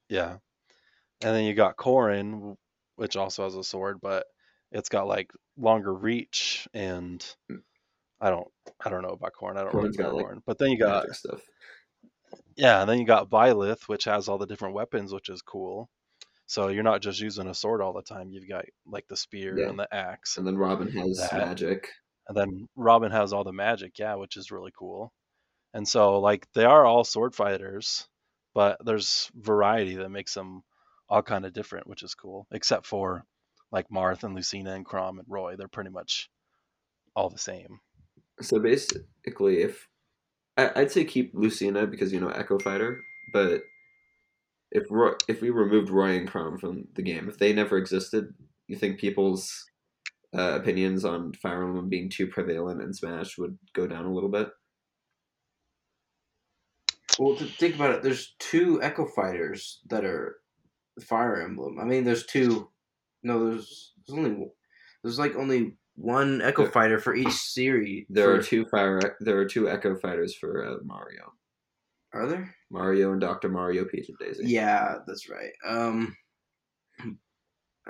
Yeah. 0.08 0.36
And 1.22 1.34
then 1.34 1.44
you 1.44 1.54
got 1.54 1.76
Corrin, 1.76 2.56
which 2.96 3.16
also 3.16 3.44
has 3.44 3.54
a 3.54 3.64
sword, 3.64 3.98
but 4.00 4.26
it's 4.72 4.88
got 4.88 5.06
like 5.06 5.30
longer 5.56 5.92
reach 5.92 6.68
and 6.74 7.24
hmm. 7.48 7.56
I 8.24 8.30
don't 8.30 8.48
I 8.84 8.88
don't 8.88 9.02
know 9.02 9.10
about 9.10 9.32
Corn. 9.34 9.58
I 9.58 9.62
don't 9.64 9.74
really 9.74 9.88
Corrin's 9.90 9.96
play 9.96 10.04
got, 10.06 10.14
like, 10.14 10.44
But 10.46 10.58
then 10.58 10.70
you 10.70 10.78
got 10.78 11.14
stuff. 11.14 11.42
yeah, 12.56 12.80
and 12.80 12.88
then 12.88 12.98
you 12.98 13.04
got 13.04 13.28
Byleth, 13.30 13.82
which 13.86 14.04
has 14.04 14.28
all 14.28 14.38
the 14.38 14.46
different 14.46 14.74
weapons, 14.74 15.12
which 15.12 15.28
is 15.28 15.42
cool. 15.42 15.90
So 16.46 16.68
you're 16.68 16.82
not 16.82 17.02
just 17.02 17.20
using 17.20 17.48
a 17.48 17.54
sword 17.54 17.82
all 17.82 17.92
the 17.92 18.02
time. 18.02 18.30
You've 18.30 18.48
got 18.48 18.64
like 18.86 19.06
the 19.08 19.16
spear 19.16 19.58
Yeah. 19.58 19.68
and 19.68 19.78
the 19.78 19.92
axe. 19.94 20.38
And 20.38 20.46
then 20.46 20.56
Robin 20.56 20.88
has 20.88 21.18
That. 21.18 21.48
magic. 21.48 21.88
And 22.28 22.36
then 22.36 22.66
Robin 22.76 23.12
has 23.12 23.34
all 23.34 23.44
the 23.44 23.52
magic, 23.52 23.98
yeah, 23.98 24.14
which 24.14 24.36
is 24.38 24.50
really 24.50 24.72
cool. 24.78 25.12
And 25.74 25.86
so 25.86 26.18
like 26.20 26.46
they 26.54 26.64
are 26.64 26.86
all 26.86 27.04
sword 27.04 27.34
fighters, 27.34 28.08
but 28.54 28.78
there's 28.86 29.30
variety 29.34 29.96
that 29.96 30.08
makes 30.08 30.32
them 30.32 30.62
all 31.10 31.22
kind 31.22 31.44
of 31.44 31.52
different, 31.52 31.86
which 31.88 32.02
is 32.02 32.14
cool. 32.14 32.46
Except 32.52 32.86
for 32.86 33.24
like 33.70 33.88
Marth 33.90 34.22
and 34.24 34.34
Lucina 34.34 34.72
and 34.72 34.86
Chrom 34.86 35.18
and 35.18 35.26
Roy, 35.28 35.56
they're 35.56 35.68
pretty 35.68 35.90
much 35.90 36.30
all 37.14 37.28
the 37.28 37.38
same. 37.38 37.80
So 38.40 38.58
basically, 38.58 39.62
if 39.62 39.88
I, 40.56 40.70
I'd 40.76 40.90
say 40.90 41.04
keep 41.04 41.32
Lucina 41.34 41.86
because 41.86 42.12
you 42.12 42.20
know 42.20 42.28
Echo 42.28 42.58
Fighter, 42.58 43.02
but 43.32 43.62
if 44.70 44.84
Roy, 44.90 45.12
if 45.28 45.40
we 45.40 45.50
removed 45.50 45.90
Roy 45.90 46.16
and 46.16 46.30
Chrom 46.30 46.58
from 46.58 46.88
the 46.94 47.02
game, 47.02 47.28
if 47.28 47.38
they 47.38 47.52
never 47.52 47.78
existed, 47.78 48.34
you 48.66 48.76
think 48.76 48.98
people's 48.98 49.64
uh, 50.36 50.58
opinions 50.60 51.04
on 51.04 51.32
Fire 51.34 51.62
Emblem 51.62 51.88
being 51.88 52.10
too 52.10 52.26
prevalent 52.26 52.82
in 52.82 52.92
Smash 52.92 53.38
would 53.38 53.56
go 53.72 53.86
down 53.86 54.04
a 54.04 54.12
little 54.12 54.28
bit? 54.28 54.48
Well, 57.18 57.36
to 57.36 57.44
think 57.44 57.76
about 57.76 57.94
it, 57.94 58.02
there's 58.02 58.34
two 58.40 58.82
Echo 58.82 59.06
Fighters 59.06 59.80
that 59.88 60.04
are 60.04 60.36
Fire 61.00 61.40
Emblem. 61.40 61.78
I 61.78 61.84
mean, 61.84 62.02
there's 62.02 62.26
two. 62.26 62.68
No, 63.22 63.50
there's 63.50 63.92
there's 64.06 64.18
only 64.18 64.48
there's 65.02 65.18
like 65.18 65.36
only 65.36 65.76
one 65.96 66.40
Echo 66.42 66.62
There- 66.64 66.72
Fighter 66.72 66.98
for 66.98 67.14
each 67.14 67.32
series. 67.32 68.06
There 68.08 68.26
for- 68.26 68.38
are 68.38 68.42
two 68.42 68.64
fire. 68.66 69.16
There 69.20 69.38
are 69.38 69.44
two 69.46 69.68
Echo 69.68 69.94
Fighters 69.96 70.34
for 70.34 70.64
uh, 70.66 70.76
Mario. 70.84 71.32
Are 72.12 72.26
there? 72.26 72.54
Mario 72.70 73.12
and 73.12 73.20
Doctor 73.20 73.48
Mario, 73.48 73.84
Peach 73.84 74.08
and 74.08 74.18
Daisy. 74.18 74.44
Yeah, 74.46 74.98
that's 75.06 75.28
right. 75.28 75.52
Um, 75.66 76.16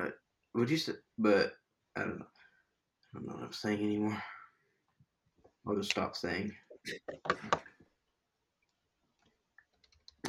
uh, 0.01 0.09
would 0.55 0.71
you 0.71 0.79
say? 0.79 0.93
But 1.19 1.53
I 1.97 2.01
don't 2.01 2.19
know. 2.19 2.27
I 2.27 3.19
don't 3.19 3.27
know 3.29 3.35
what 3.35 3.45
I'm 3.45 3.53
saying 3.53 3.83
anymore. 3.85 4.23
I'll 5.67 5.77
just 5.77 5.91
stop 5.91 6.17
saying. 6.17 6.53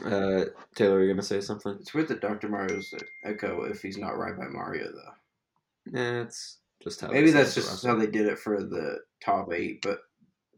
Uh, 0.03 0.45
Taylor, 0.75 0.97
are 0.97 1.03
you 1.03 1.11
gonna 1.11 1.21
say 1.23 1.41
something? 1.41 1.77
It's 1.79 1.93
weird 1.93 2.09
that 2.09 2.21
Dr. 2.21 2.49
Mario's 2.49 2.93
Echo 3.23 3.63
if 3.63 3.81
he's 3.81 3.97
not 3.97 4.17
right 4.17 4.37
by 4.37 4.45
Mario 4.47 4.91
though. 4.91 5.99
Yeah, 5.99 6.21
it's 6.21 6.59
just 6.83 7.01
how. 7.01 7.07
Maybe 7.09 7.31
that's 7.31 7.55
just 7.55 7.85
how 7.85 7.95
they 7.95 8.07
did 8.07 8.27
it 8.27 8.39
for 8.39 8.61
the 8.63 8.99
top 9.23 9.51
eight. 9.53 9.81
But 9.81 9.99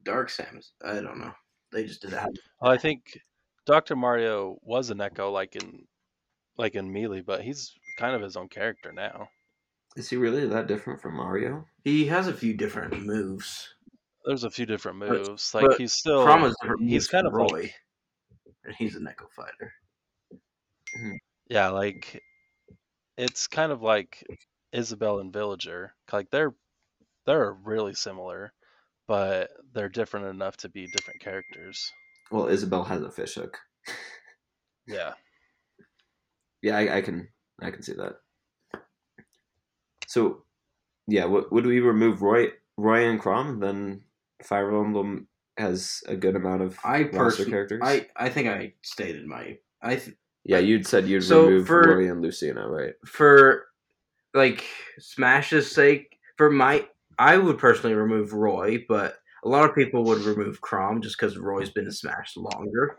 Dark 0.03 0.29
Samus, 0.29 0.69
I 0.83 0.95
don't 0.95 1.19
know. 1.19 1.33
They 1.71 1.85
just 1.85 2.01
did 2.01 2.11
that. 2.11 2.29
Well, 2.61 2.71
I 2.71 2.77
think 2.77 3.19
Dr. 3.65 3.95
Mario 3.95 4.57
was 4.61 4.89
an 4.89 5.01
Echo 5.01 5.31
like 5.31 5.55
in 5.55 5.85
like 6.57 6.75
in 6.75 6.91
Melee, 6.91 7.21
but 7.21 7.41
he's 7.41 7.73
kind 7.99 8.15
of 8.15 8.21
his 8.21 8.35
own 8.37 8.47
character 8.49 8.91
now. 8.91 9.27
Is 9.95 10.09
he 10.09 10.15
really 10.17 10.45
that 10.47 10.67
different 10.67 11.01
from 11.01 11.15
Mario? 11.15 11.65
He 11.83 12.05
has 12.07 12.27
a 12.27 12.33
few 12.33 12.53
different 12.53 13.05
moves. 13.05 13.67
There's 14.25 14.43
a 14.43 14.49
few 14.51 14.65
different 14.65 14.99
But- 14.99 15.09
moves. 15.09 15.53
Like 15.53 15.65
but 15.67 15.77
he's 15.77 15.93
still 15.93 16.25
he's 16.79 17.07
kind 17.07 17.25
from 17.29 17.41
of 17.41 17.51
like- 17.51 17.51
Roy, 17.51 17.73
and 18.65 18.75
he's 18.77 18.95
an 18.95 19.07
Echo 19.07 19.27
Fighter. 19.35 19.73
yeah, 21.49 21.69
like 21.69 22.21
it's 23.17 23.47
kind 23.47 23.71
of 23.71 23.81
like 23.81 24.23
Isabelle 24.81 25.19
and 25.19 25.33
Villager. 25.33 25.93
Like 26.13 26.29
they're 26.29 26.53
they're 27.25 27.51
really 27.65 27.93
similar, 27.95 28.53
but 29.07 29.49
they're 29.73 29.89
different 29.89 30.27
enough 30.27 30.55
to 30.57 30.69
be 30.69 30.85
different 30.87 31.19
characters. 31.19 31.91
Well, 32.31 32.47
Isabelle 32.47 32.83
has 32.85 33.01
a 33.01 33.11
fish 33.11 33.35
hook. 33.35 33.57
Yeah. 34.89 35.15
Yeah, 36.61 36.77
I, 36.77 36.97
I 36.99 37.01
can 37.01 37.27
I 37.61 37.71
can 37.71 37.83
see 37.83 37.91
that. 37.95 38.19
So, 40.07 40.43
yeah, 41.07 41.25
what, 41.25 41.51
would 41.51 41.65
we 41.65 41.81
remove 41.81 42.21
Roy 42.21 42.51
Roy 42.77 43.09
and 43.09 43.19
Chrom? 43.21 43.59
Then 43.59 44.03
Fire 44.43 44.73
Emblem 44.73 45.27
has 45.57 46.01
a 46.07 46.15
good 46.15 46.37
amount 46.37 46.61
of 46.61 46.77
I 46.85 46.99
roster 47.01 47.17
personally, 47.17 47.51
characters. 47.51 47.81
I 47.83 48.07
I 48.15 48.29
think 48.29 48.47
I 48.47 48.73
stated 48.81 49.25
my 49.25 49.57
I 49.81 49.97
th- 49.97 50.15
yeah, 50.45 50.59
you'd 50.59 50.87
said 50.87 51.05
you'd 51.07 51.23
So 51.25 51.47
remove 51.47 51.67
for- 51.67 51.97
Roy 51.97 52.09
and 52.09 52.21
Lucina, 52.21 52.65
right? 52.65 52.93
for 53.05 53.66
like 54.37 54.63
Smash's 54.99 55.71
sake, 55.71 56.17
for 56.37 56.49
my 56.49 56.87
I 57.19 57.37
would 57.37 57.57
personally 57.57 57.95
remove 57.95 58.33
Roy, 58.33 58.85
but 58.87 59.15
a 59.43 59.49
lot 59.49 59.67
of 59.67 59.75
people 59.75 60.03
would 60.03 60.21
remove 60.21 60.61
Chrom 60.61 61.01
just 61.01 61.17
because 61.19 61.37
Roy's 61.37 61.69
been 61.69 61.85
in 61.85 61.91
Smash 61.91 62.37
longer. 62.37 62.97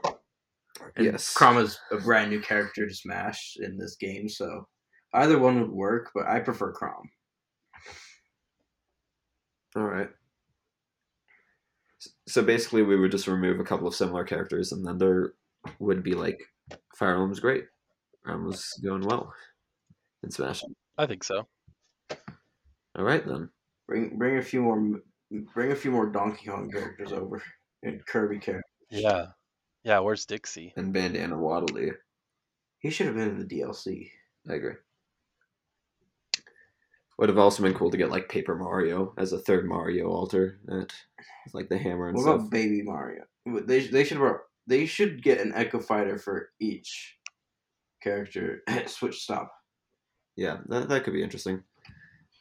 And 0.97 1.07
Yes. 1.07 1.35
Chrom 1.35 1.61
is 1.63 1.79
a 1.91 1.97
brand 1.99 2.31
new 2.31 2.41
character 2.41 2.87
to 2.87 2.95
Smash 2.95 3.57
in 3.61 3.79
this 3.79 3.97
game, 3.97 4.29
so 4.29 4.69
either 5.15 5.39
one 5.39 5.61
would 5.61 5.71
work, 5.71 6.11
but 6.15 6.27
I 6.27 6.41
prefer 6.41 6.73
Chrom. 6.73 7.05
All 9.77 9.85
right. 9.85 10.11
So 12.27 12.43
basically, 12.43 12.83
we 12.83 12.97
would 12.97 13.11
just 13.11 13.27
remove 13.27 13.61
a 13.61 13.65
couple 13.65 13.87
of 13.89 13.95
similar 13.95 14.25
characters, 14.25 14.73
and 14.73 14.87
then 14.87 14.99
there 14.99 15.35
would 15.79 16.03
be 16.03 16.15
like 16.15 16.41
Fire 16.97 17.15
Emblem's 17.15 17.41
great. 17.41 17.65
Emblem's 18.27 18.57
was 18.57 18.81
going 18.83 19.03
well 19.03 19.33
in 20.23 20.31
Smash. 20.31 20.63
I 20.99 21.07
think 21.07 21.25
so. 21.25 21.47
All 22.97 23.05
right 23.05 23.25
then. 23.25 23.51
Bring 23.87 24.19
bring 24.19 24.37
a 24.37 24.43
few 24.43 24.61
more 24.61 25.01
bring 25.55 25.73
a 25.73 25.77
few 25.77 25.91
more 25.91 26.07
Donkey 26.07 26.47
Kong 26.47 26.71
characters 26.71 27.13
over 27.13 27.43
and 27.83 28.05
Kirby 28.05 28.39
characters. 28.39 28.65
Yeah. 28.91 29.27
Yeah, 29.85 30.01
where's 30.01 30.27
Dixie? 30.27 30.75
And 30.77 30.93
Bandana 30.93 31.39
Waddle 31.39 31.69
Dee. 31.69 31.93
He 32.81 32.91
should 32.91 33.07
have 33.07 33.15
been 33.15 33.31
in 33.31 33.39
the 33.39 33.45
DLC. 33.47 34.11
I 34.51 34.55
agree. 34.55 34.75
Would 37.19 37.29
have 37.29 37.39
also 37.39 37.63
been 37.63 37.75
cool 37.75 37.91
to 37.91 37.97
get 37.97 38.11
like 38.11 38.29
Paper 38.29 38.55
Mario 38.55 39.15
as 39.19 39.33
a 39.33 39.39
third 39.39 39.67
Mario 39.67 40.09
alter, 40.09 40.61
that 40.67 40.93
with 41.45 41.55
like 41.55 41.69
the 41.69 41.79
hammer 41.79 42.09
and 42.09 42.17
What 42.17 42.23
stuff. 42.23 42.35
about 42.37 42.51
Baby 42.51 42.83
Mario? 42.83 43.25
They 43.47 43.87
they 43.87 44.05
should 44.05 44.21
they 44.67 44.87
should 44.87 45.23
get 45.23 45.41
an 45.41 45.53
Echo 45.55 45.81
Fighter 45.81 46.19
for 46.19 46.51
each 46.61 47.19
character. 48.03 48.63
Switch 48.87 49.21
stop. 49.21 49.53
Yeah, 50.39 50.59
that, 50.69 50.89
that 50.89 51.03
could 51.03 51.13
be 51.15 51.23
interesting. 51.23 51.65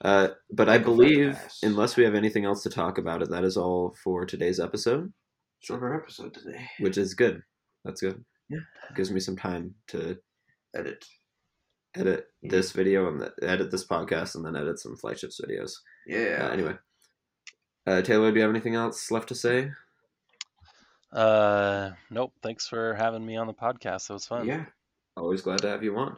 Uh, 0.06 0.28
but 0.52 0.70
I 0.70 0.78
believe, 0.78 1.36
unless 1.64 1.98
we 1.98 2.04
have 2.04 2.14
anything 2.14 2.46
else 2.46 2.62
to 2.62 2.70
talk 2.70 3.00
about 3.00 3.24
it, 3.24 3.32
that 3.32 3.44
is 3.44 3.58
all 3.58 3.96
for 4.04 4.24
today's 4.24 4.60
episode, 4.60 5.12
Shorter 5.62 5.96
episode 5.96 6.36
today. 6.36 6.70
which 6.80 7.00
is 7.00 7.16
good. 7.16 7.42
That's 7.84 8.00
good. 8.02 8.24
Yeah. 8.50 8.60
gives 8.96 9.10
me 9.12 9.20
some 9.20 9.36
time 9.36 9.74
to 9.88 10.16
Edit. 10.76 11.04
edit 11.96 12.28
this 12.44 12.72
video 12.72 13.08
and 13.10 13.20
the, 13.20 13.34
edit 13.42 13.72
this 13.72 13.88
podcast 13.88 14.36
and 14.36 14.46
then 14.46 14.56
edit 14.56 14.78
some 14.80 14.96
flight 14.96 15.18
ships 15.18 15.42
videos. 15.44 15.72
Yeah. 16.06 16.46
Uh, 16.48 16.50
anyway, 16.54 16.74
uh, 17.88 18.04
Taylor, 18.04 18.30
do 18.32 18.36
you 18.38 18.44
have 18.44 18.52
anything 18.52 18.76
else 18.76 19.10
left 19.10 19.28
to 19.30 19.36
say? 19.36 19.72
Uh 21.12 21.92
nope. 22.12 22.34
Thanks 22.44 22.68
for 22.68 22.94
having 22.94 23.26
me 23.26 23.38
on 23.38 23.48
the 23.48 23.54
podcast. 23.56 24.10
It 24.12 24.14
was 24.14 24.28
fun. 24.28 24.46
Yeah. 24.48 24.66
Always 25.16 25.42
glad 25.42 25.60
to 25.60 25.70
have 25.70 25.84
you 25.84 25.98
on. 25.98 26.18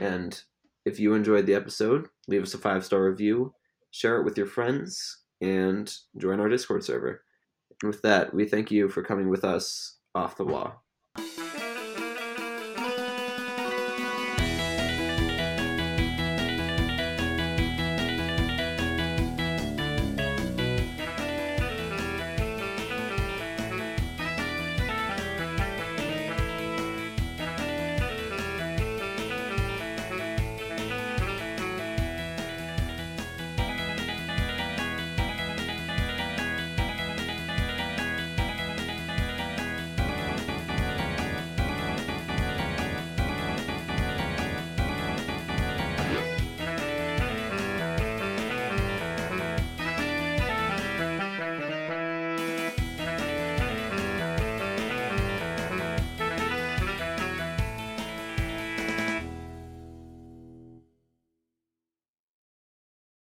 And 0.00 0.40
if 0.84 0.98
you 0.98 1.14
enjoyed 1.14 1.46
the 1.46 1.54
episode, 1.54 2.08
leave 2.28 2.42
us 2.42 2.54
a 2.54 2.58
five 2.58 2.84
star 2.84 3.04
review, 3.04 3.54
share 3.90 4.18
it 4.18 4.24
with 4.24 4.36
your 4.36 4.46
friends, 4.46 5.22
and 5.40 5.92
join 6.16 6.40
our 6.40 6.48
Discord 6.48 6.84
server. 6.84 7.22
And 7.82 7.88
with 7.88 8.02
that, 8.02 8.34
we 8.34 8.44
thank 8.44 8.70
you 8.70 8.88
for 8.88 9.02
coming 9.02 9.28
with 9.28 9.44
us 9.44 9.98
off 10.14 10.36
the 10.36 10.44
wall. 10.44 10.81